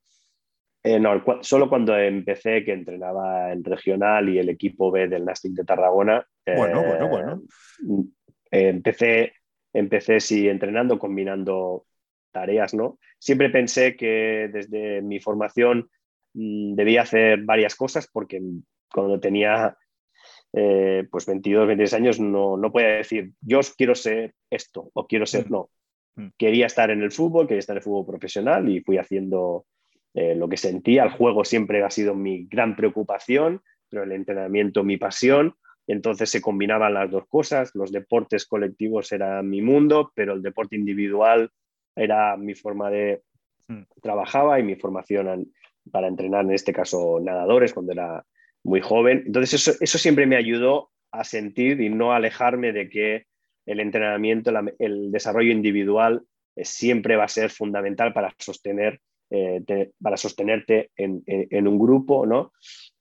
eh 0.83 0.99
no, 0.99 1.23
solo 1.43 1.69
cuando 1.69 1.97
empecé, 1.97 2.65
que 2.65 2.73
entrenaba 2.73 3.53
en 3.53 3.63
regional 3.63 4.29
y 4.29 4.39
el 4.39 4.49
equipo 4.49 4.91
B 4.91 5.09
del 5.09 5.25
Nastic 5.25 5.53
de 5.53 5.65
Tarragona. 5.65 6.27
Bueno, 6.45 6.83
bueno, 6.83 7.09
bueno. 7.09 7.43
Eh, 8.51 8.69
empecé, 8.69 9.33
empecé, 9.73 10.19
sí, 10.19 10.49
entrenando, 10.49 10.99
combinando 10.99 11.87
tareas, 12.33 12.75
¿no? 12.75 12.99
Siempre 13.19 13.51
pensé 13.51 13.97
que 13.97 14.49
desde 14.53 15.03
mi 15.03 15.21
formación 15.21 15.91
mm, 16.35 16.75
debía 16.75 17.03
hacer 17.03 17.43
varias 17.45 17.75
cosas 17.75 18.09
porque 18.13 18.41
cuando 18.93 19.21
tenía 19.21 19.77
eh, 20.53 21.07
pues 21.11 21.27
22, 21.27 21.67
23 21.67 21.95
años 21.95 22.21
no, 22.21 22.57
no 22.57 22.73
podía 22.73 22.89
decir 22.89 23.33
yo 23.41 23.61
quiero 23.77 23.95
ser 23.95 24.35
esto 24.51 24.91
o 24.95 25.07
quiero 25.07 25.27
ser 25.27 25.47
mm. 25.47 25.53
no. 25.53 25.71
Mm. 26.17 26.29
Quería 26.37 26.67
estar 26.67 26.91
en 26.91 27.03
el 27.03 27.13
fútbol, 27.13 27.47
quería 27.47 27.61
estar 27.61 27.75
en 27.75 27.79
el 27.79 27.85
fútbol 27.85 28.07
profesional 28.07 28.69
y 28.69 28.81
fui 28.81 28.99
haciendo 28.99 29.67
eh, 30.15 30.35
lo 30.35 30.49
que 30.49 30.57
sentía. 30.57 31.05
El 31.05 31.11
juego 31.11 31.45
siempre 31.45 31.83
ha 31.83 31.91
sido 31.91 32.15
mi 32.15 32.47
gran 32.47 32.75
preocupación, 32.75 33.63
pero 33.89 34.03
el 34.03 34.13
entrenamiento 34.13 34.83
mi 34.83 34.97
pasión. 34.97 35.55
Entonces 35.87 36.31
se 36.31 36.41
combinaban 36.41 36.95
las 36.95 37.11
dos 37.11 37.25
cosas. 37.29 37.71
Los 37.75 37.93
deportes 37.93 38.47
colectivos 38.47 39.13
era 39.13 39.43
mi 39.43 39.63
mundo, 39.63 40.13
pero 40.15 40.35
el 40.35 40.43
deporte 40.43 40.77
individual 40.77 41.51
era 41.99 42.37
mi 42.37 42.55
forma 42.55 42.91
de 42.91 43.23
hmm. 43.69 43.83
trabajaba 44.01 44.59
y 44.59 44.63
mi 44.63 44.77
formación 44.77 45.53
para 45.91 46.09
entrenar, 46.09 46.45
en 46.45 46.53
este 46.53 46.73
caso, 46.73 47.19
nadadores 47.21 47.73
cuando 47.73 47.93
era 47.93 48.25
muy 48.65 48.81
joven. 48.81 49.25
Entonces, 49.27 49.79
eso, 49.81 49.99
siempre 49.99 50.27
me 50.27 50.37
ayudó 50.37 50.91
a 51.11 51.25
sentir 51.25 51.81
y 51.81 51.89
no 51.89 52.13
alejarme 52.13 52.73
de 52.73 52.89
que 52.89 53.27
el 53.67 53.81
entrenamiento, 53.81 54.53
el 54.79 55.11
desarrollo 55.11 55.53
individual 55.53 56.23
eh, 56.57 56.65
siempre 56.65 57.17
va 57.17 57.25
a 57.25 57.29
ser 57.29 57.51
fundamental 57.51 58.13
para 58.13 58.35
sostener, 58.39 59.01
eh, 59.31 59.91
para 60.01 60.17
sostenerte 60.17 60.91
en, 60.97 61.67
un 61.67 61.79
grupo, 61.79 62.27
¿no? 62.27 62.53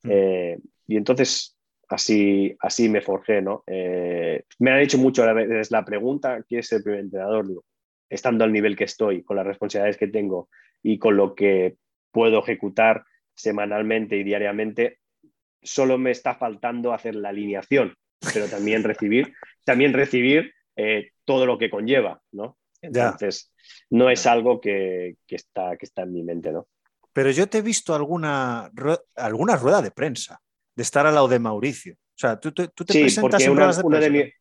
Hmm. 0.03 0.09
Eh, 0.11 0.59
y 0.87 0.95
entonces, 0.95 1.57
así, 1.89 2.55
así 2.59 2.89
me 2.89 3.01
forjé, 3.01 3.41
¿no? 3.41 3.63
me 3.67 4.71
han 4.71 4.79
hecho 4.79 4.97
mucho 4.97 5.25
veces 5.33 5.71
la 5.71 5.83
pregunta, 5.83 6.41
¿quién 6.47 6.59
es 6.59 6.71
el 6.71 6.83
primer 6.83 7.01
entrenador? 7.01 7.45
Estando 8.09 8.43
al 8.43 8.53
nivel 8.53 8.75
que 8.75 8.85
estoy, 8.85 9.23
con 9.23 9.37
las 9.37 9.45
responsabilidades 9.45 9.97
que 9.97 10.07
tengo 10.07 10.49
y 10.83 10.99
con 10.99 11.17
lo 11.17 11.35
que 11.35 11.77
puedo 12.11 12.39
ejecutar 12.39 13.05
semanalmente 13.35 14.17
y 14.17 14.23
diariamente, 14.23 14.99
solo 15.61 15.97
me 15.97 16.11
está 16.11 16.35
faltando 16.35 16.93
hacer 16.93 17.15
la 17.15 17.29
alineación, 17.29 17.95
pero 18.33 18.47
también 18.47 18.83
recibir, 18.83 19.33
también 19.63 19.93
recibir 19.93 20.53
eh, 20.75 21.11
todo 21.25 21.45
lo 21.45 21.57
que 21.57 21.69
conlleva, 21.69 22.21
¿no? 22.31 22.57
Entonces, 22.81 23.51
no 23.89 24.09
es 24.09 24.25
algo 24.25 24.61
que, 24.61 25.15
está, 25.27 25.75
que 25.77 25.85
está 25.85 26.03
en 26.03 26.13
mi 26.13 26.23
mente, 26.23 26.51
¿no? 26.51 26.67
Pero 27.11 27.31
yo 27.31 27.47
te 27.47 27.59
he 27.59 27.61
visto 27.61 27.95
alguna, 27.95 28.71
alguna 29.15 29.55
rueda 29.55 29.81
de 29.81 29.91
prensa 29.91 30.39
de 30.75 30.83
estar 30.83 31.07
al 31.07 31.15
lado 31.15 31.27
de 31.27 31.39
Mauricio. 31.39 31.95
O 31.95 32.19
sea, 32.19 32.39
tú, 32.39 32.51
te 32.51 32.69
presentas 32.69 33.41
en 33.41 33.55
ruedas 33.55 33.77
de 33.77 34.33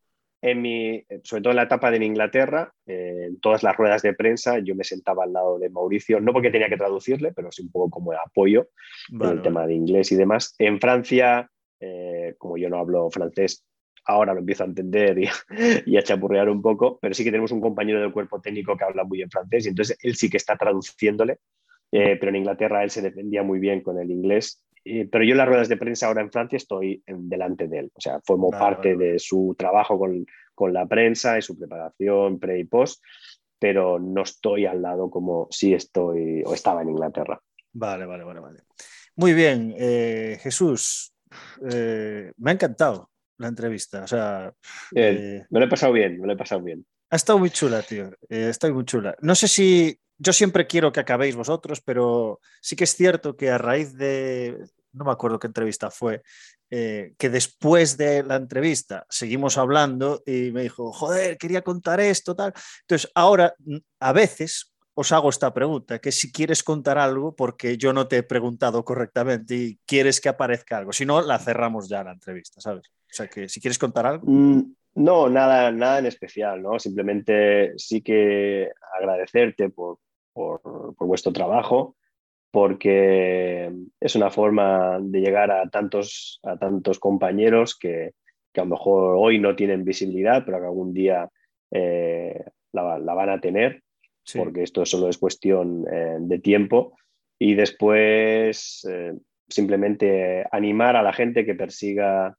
en 0.47 0.63
mi, 0.63 1.05
sobre 1.25 1.43
todo 1.43 1.51
en 1.51 1.57
la 1.57 1.65
etapa 1.65 1.91
de 1.91 2.05
Inglaterra, 2.05 2.73
eh, 2.87 3.25
en 3.27 3.41
todas 3.41 3.65
las 3.65 3.77
ruedas 3.77 4.03
de 4.03 4.15
prensa, 4.15 4.61
yo 4.61 4.77
me 4.77 4.85
sentaba 4.85 5.25
al 5.25 5.33
lado 5.33 5.59
de 5.59 5.69
Mauricio, 5.71 6.21
no 6.21 6.33
porque 6.33 6.53
tenía 6.53 6.69
que 6.69 6.77
traducirle, 6.77 7.33
pero 7.33 7.51
sí 7.51 7.63
un 7.63 7.73
poco 7.73 7.91
como 7.91 8.13
apoyo 8.13 8.69
en 9.11 9.23
el 9.23 9.43
tema 9.43 9.67
de 9.67 9.75
inglés 9.75 10.13
y 10.13 10.17
demás. 10.17 10.55
En 10.61 10.81
Francia, 10.81 11.51
eh, 11.81 12.37
como 12.39 12.57
yo 12.57 12.71
no 12.71 12.79
hablo 12.79 13.11
francés, 13.11 13.65
ahora 14.05 14.35
lo 14.35 14.41
empiezo 14.41 14.63
a 14.63 14.67
entender 14.67 15.19
y, 15.19 15.29
a 15.99 16.03
chapurrear 16.03 16.49
un 16.49 16.63
poco, 16.63 16.97
pero 17.03 17.13
sí 17.13 17.25
que 17.25 17.33
tenemos 17.33 17.51
un 17.51 17.61
compañero 17.61 18.01
del 18.01 18.13
cuerpo 18.13 18.41
técnico 18.41 18.77
que 18.77 18.85
habla 18.85 19.03
muy 19.03 19.19
bien 19.19 19.31
francés 19.31 19.67
y 19.67 19.71
entonces 19.71 19.99
él 20.01 20.15
sí 20.15 20.31
que 20.31 20.37
está 20.37 20.57
traduciéndole, 20.57 21.39
eh, 21.91 22.17
pero 22.21 22.29
en 22.31 22.37
Inglaterra 22.37 22.85
él 22.85 22.91
se 22.91 23.03
defendía 23.03 23.43
muy 23.43 23.59
bien 23.59 23.81
con 23.81 23.99
el 23.99 24.13
inglés 24.13 24.63
pero 25.11 25.25
yo 25.25 25.33
en 25.33 25.39
las 25.39 25.49
ruedas 25.49 25.69
de 25.69 25.77
prensa 25.77 26.07
ahora 26.07 26.23
en 26.23 26.31
Francia 26.31 26.57
estoy 26.57 27.03
delante 27.07 27.69
de 27.69 27.79
él, 27.81 27.93
o 27.95 28.01
sea, 28.01 28.21
formo 28.25 28.51
parte 28.51 28.97
de 28.97 29.19
su 29.19 29.55
trabajo 29.59 29.99
con, 29.99 30.25
con, 30.55 30.73
la 30.73 30.87
prensa 30.87 31.39
y 31.39 31.43
su 31.43 31.59
preparación 31.59 32.39
pre 32.39 32.59
y 32.59 32.65
post, 32.65 33.03
pero 33.59 33.99
no 33.99 34.23
estoy 34.23 34.67
al 34.67 34.83
lado 34.83 35.11
como 35.11 35.49
si 35.51 35.75
estoy 35.75 36.43
o 36.45 36.55
estaba 36.55 36.83
en 36.83 36.91
Inglaterra. 36.91 37.41
Vale, 37.73 38.07
vale, 38.07 38.25
vale, 38.25 38.41
vale. 38.41 38.61
Muy 39.17 39.33
bien, 39.33 39.75
eh, 39.79 40.39
Jesús, 40.41 41.15
eh, 41.71 42.33
me 42.37 42.51
ha 42.51 42.55
encantado. 42.55 43.11
la 43.39 43.49
entrevista. 43.49 44.03
O 44.03 44.07
sea, 44.07 44.53
eh, 44.95 45.45
me 45.51 45.61
lo 45.61 45.67
he 45.67 45.69
pasado 45.69 45.93
bien, 45.93 46.19
me 46.19 46.27
lo 46.27 46.33
he 46.33 46.37
pasado 46.37 46.63
bien. 46.63 46.87
Ha 47.11 47.17
estado 47.17 47.39
muy 47.39 47.51
chula, 47.51 47.83
tío. 47.83 48.11
Eh, 48.29 48.49
está 48.49 48.73
muy 48.73 48.85
chula. 48.85 49.15
No 49.21 49.35
sé 49.35 49.47
si 49.47 49.99
yo 50.19 50.33
siempre 50.33 50.67
quiero 50.67 50.91
que 50.91 51.01
acabéis 51.01 51.37
vosotros, 51.37 51.83
pero 51.83 52.41
sí 52.63 52.77
que 52.77 52.85
es 52.85 52.95
cierto 52.95 53.37
que 53.37 53.51
a 53.51 53.59
raíz 53.59 53.95
de, 53.95 54.57
no 54.93 55.05
me 55.05 55.13
acuerdo 55.13 55.39
qué 55.39 55.47
entrevista 55.47 55.91
fue, 55.91 56.23
eh, 56.71 57.15
que 57.19 57.31
después 57.31 57.97
de 57.97 58.23
la 58.23 58.37
entrevista 58.37 59.07
seguimos 59.09 59.59
hablando 59.59 60.23
y 60.27 60.51
me 60.53 60.63
dijo, 60.63 60.93
joder, 60.93 61.39
quería 61.39 61.63
contar 61.63 62.01
esto, 62.01 62.35
tal. 62.35 62.53
Entonces, 62.83 63.11
ahora 63.15 63.55
a 64.01 64.13
veces 64.13 64.75
os 64.99 65.13
hago 65.13 65.29
esta 65.29 65.53
pregunta, 65.53 65.99
que 65.99 66.11
si 66.11 66.33
quieres 66.33 66.63
contar 66.63 66.97
algo 66.97 67.37
porque 67.37 67.77
yo 67.77 67.93
no 67.93 68.09
te 68.09 68.19
he 68.19 68.23
preguntado 68.23 68.83
correctamente 68.83 69.55
y 69.55 69.79
quieres 69.85 70.23
que 70.23 70.31
aparezca 70.31 70.79
algo, 70.79 70.93
si 70.93 71.05
no, 71.05 71.21
la 71.21 71.39
cerramos 71.39 71.87
ya 71.87 72.03
la 72.03 72.13
entrevista, 72.13 72.63
¿sabes? 72.63 72.89
O 72.89 73.15
sea, 73.15 73.29
que 73.29 73.47
si 73.49 73.61
quieres 73.61 73.79
contar 73.79 74.07
algo. 74.07 74.25
Mm, 74.27 74.75
no, 74.97 75.29
nada, 75.29 75.71
nada 75.71 75.99
en 75.99 76.07
especial, 76.07 76.63
¿no? 76.63 76.79
Simplemente 76.79 77.75
sí 77.77 78.01
que 78.01 78.71
agradecerte 78.99 79.69
por, 79.69 79.99
por, 80.33 80.95
vuestro 80.99 81.31
trabajo, 81.31 81.97
porque 82.57 83.71
es 84.01 84.17
una 84.17 84.31
forma 84.31 84.99
de 84.99 85.21
llegar 85.21 85.51
a 85.51 85.69
tantos, 85.69 86.41
a 86.43 86.57
tantos 86.57 86.99
compañeros 86.99 87.77
que, 87.79 88.15
que 88.51 88.61
a 88.63 88.65
lo 88.65 88.71
mejor 88.71 89.17
hoy 89.19 89.39
no 89.39 89.55
tienen 89.55 89.85
visibilidad, 89.85 90.43
pero 90.47 90.61
que 90.61 90.65
algún 90.65 90.95
día 90.95 91.29
eh, 91.71 92.47
la, 92.73 92.97
van 92.97 93.29
a 93.29 93.43
tener, 93.43 93.83
porque 94.35 94.63
esto 94.63 94.87
solo 94.87 95.11
es 95.11 95.19
cuestión 95.19 95.85
eh, 95.93 96.17
de 96.19 96.39
tiempo. 96.39 96.97
Y 97.39 97.57
después 97.57 98.89
eh, 98.91 99.13
simplemente 99.47 100.47
animar 100.51 100.97
a 100.97 101.03
la 101.03 101.13
gente 101.13 101.45
que 101.45 101.55
persiga, 101.55 102.39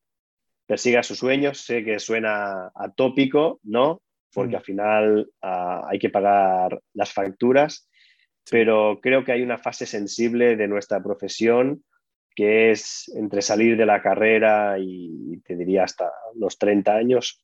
persiga 0.65 1.03
sus 1.03 1.19
sueños. 1.19 1.59
Sé 1.59 1.83
que 1.83 1.99
suena 1.99 2.71
atópico, 2.73 3.59
¿no? 3.61 4.01
porque 4.33 4.53
mm. 4.53 4.57
al 4.57 4.63
final 4.63 5.31
ah, 5.41 5.87
hay 5.89 5.99
que 5.99 6.09
pagar 6.09 6.79
las 6.93 7.11
facturas, 7.11 7.86
pero 8.49 8.99
creo 9.01 9.23
que 9.23 9.31
hay 9.31 9.41
una 9.41 9.57
fase 9.57 9.85
sensible 9.85 10.55
de 10.55 10.67
nuestra 10.67 11.01
profesión 11.01 11.83
que 12.35 12.69
es 12.69 13.11
entre 13.15 13.41
salir 13.41 13.77
de 13.77 13.87
la 13.87 14.01
carrera 14.01 14.77
y 14.79 15.41
te 15.43 15.55
diría 15.55 15.85
hasta 15.85 16.11
los 16.35 16.59
30 16.59 16.95
años, 16.95 17.41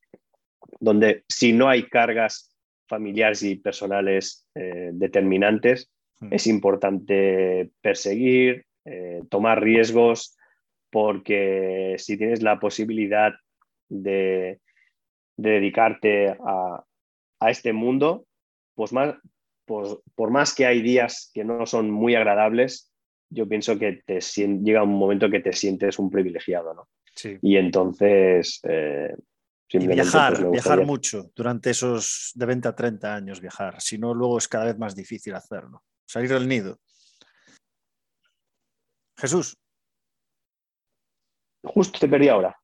donde 0.78 1.24
si 1.28 1.52
no 1.52 1.68
hay 1.68 1.88
cargas 1.88 2.54
familiares 2.86 3.42
y 3.42 3.56
personales 3.56 4.46
eh, 4.54 4.90
determinantes, 4.92 5.90
mm. 6.20 6.28
es 6.32 6.46
importante 6.46 7.70
perseguir, 7.80 8.66
eh, 8.84 9.22
tomar 9.28 9.62
riesgos, 9.62 10.36
porque 10.90 11.96
si 11.98 12.16
tienes 12.16 12.42
la 12.42 12.60
posibilidad 12.60 13.32
de, 13.88 14.60
de 15.36 15.50
dedicarte 15.50 16.28
a, 16.28 16.84
este 17.46 17.74
mundo, 17.74 18.24
pues 18.74 18.92
más, 18.92 19.16
por 19.64 20.30
más 20.30 20.54
que 20.54 20.66
hay 20.66 20.82
días 20.82 21.30
que 21.32 21.44
no 21.44 21.66
son 21.66 21.90
muy 21.90 22.14
agradables, 22.14 22.92
yo 23.30 23.48
pienso 23.48 23.78
que 23.78 24.02
te, 24.06 24.20
llega 24.20 24.82
un 24.82 24.96
momento 24.96 25.30
que 25.30 25.40
te 25.40 25.52
sientes 25.52 25.98
un 25.98 26.10
privilegiado, 26.10 26.74
¿no? 26.74 26.88
Sí. 27.14 27.38
Y 27.42 27.56
entonces... 27.56 28.60
Eh, 28.62 29.14
y 29.70 29.88
viajar, 29.88 30.34
pues, 30.34 30.50
viajar 30.52 30.86
mucho 30.86 31.32
durante 31.34 31.70
esos 31.70 32.30
de 32.34 32.46
20 32.46 32.68
a 32.68 32.76
30 32.76 33.12
años, 33.12 33.40
viajar. 33.40 33.80
Si 33.80 33.98
no, 33.98 34.14
luego 34.14 34.38
es 34.38 34.46
cada 34.46 34.66
vez 34.66 34.78
más 34.78 34.94
difícil 34.94 35.34
hacerlo. 35.34 35.82
Salir 36.06 36.30
del 36.30 36.46
nido. 36.46 36.78
Jesús. 39.16 39.56
Justo 41.64 41.98
te 41.98 42.06
perdí 42.06 42.28
ahora. 42.28 42.56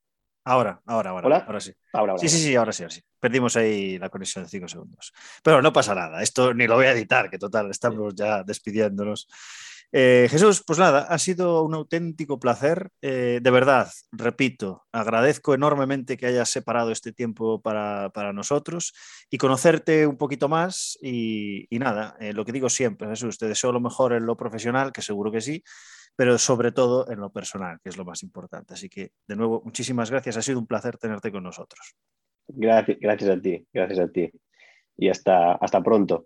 Ahora, 0.45 0.81
ahora, 0.87 1.11
ahora. 1.11 1.25
Ahora 1.47 1.61
sí. 1.61 1.73
sí, 2.19 2.29
sí, 2.29 2.39
sí, 2.39 2.57
ahora 2.57 2.73
sí, 2.73 2.83
ahora 2.83 2.95
sí. 2.95 3.03
Perdimos 3.19 3.57
ahí 3.57 3.99
la 3.99 4.09
conexión 4.09 4.45
de 4.45 4.51
cinco 4.51 4.69
segundos. 4.69 5.13
Pero 5.43 5.61
no 5.61 5.73
pasa 5.73 5.95
nada, 5.95 6.23
esto 6.23 6.55
ni 6.55 6.67
lo 6.67 6.77
voy 6.77 6.87
a 6.87 6.93
editar, 6.93 7.29
que 7.29 7.39
total, 7.39 7.71
estamos 7.71 8.15
ya 8.15 8.43
despidiéndonos. 8.43 9.29
Eh, 9.93 10.29
Jesús, 10.31 10.63
pues 10.65 10.79
nada, 10.79 11.01
ha 11.03 11.19
sido 11.19 11.65
un 11.65 11.75
auténtico 11.75 12.39
placer. 12.39 12.91
Eh, 13.03 13.41
de 13.43 13.51
verdad, 13.51 13.89
repito, 14.13 14.85
agradezco 14.93 15.55
enormemente 15.55 16.17
que 16.17 16.27
hayas 16.27 16.49
separado 16.49 16.93
este 16.93 17.13
tiempo 17.13 17.61
para, 17.61 18.11
nosotros 18.33 18.93
y 19.31 19.39
conocerte 19.39 20.07
un 20.07 20.17
poquito 20.17 20.49
más. 20.49 20.97
Y, 21.03 21.67
nada, 21.73 22.17
eh, 22.21 22.33
lo 22.33 22.45
que 22.45 22.53
digo 22.53 22.69
siempre, 22.69 23.09
Jesús, 23.09 23.39
te 23.39 23.49
deseo 23.49 23.73
lo 23.73 23.81
mejor 23.81 24.13
en 24.13 24.27
lo 24.27 24.37
profesional, 24.37 24.93
que 24.93 25.03
seguro 25.03 25.33
que 25.33 25.41
sí, 25.41 25.65
pero 26.15 26.39
sobre 26.39 26.71
todo 26.71 27.11
en 27.11 27.19
lo 27.19 27.33
personal, 27.33 27.79
que 27.83 27.89
es 27.89 27.97
lo 27.97 28.05
más 28.05 28.23
importante. 28.23 28.75
Así 28.75 28.89
que, 28.89 29.11
de 29.27 29.37
nuevo, 29.37 29.63
muchísimas 29.65 30.11
gracias. 30.11 30.37
Ha 30.37 30.43
sido 30.43 30.61
un 30.61 30.67
placer 30.67 30.99
tenerte 30.99 31.33
con 31.33 31.43
nosotros. 31.43 31.97
Gracias, 32.47 32.99
gracias 33.01 33.31
a 33.31 33.41
ti, 33.41 33.67
gracias 33.73 33.99
a 33.99 34.09
ti. 34.09 34.31
Y 34.97 35.09
hasta, 35.09 35.55
hasta 35.55 35.83
pronto. 35.83 36.25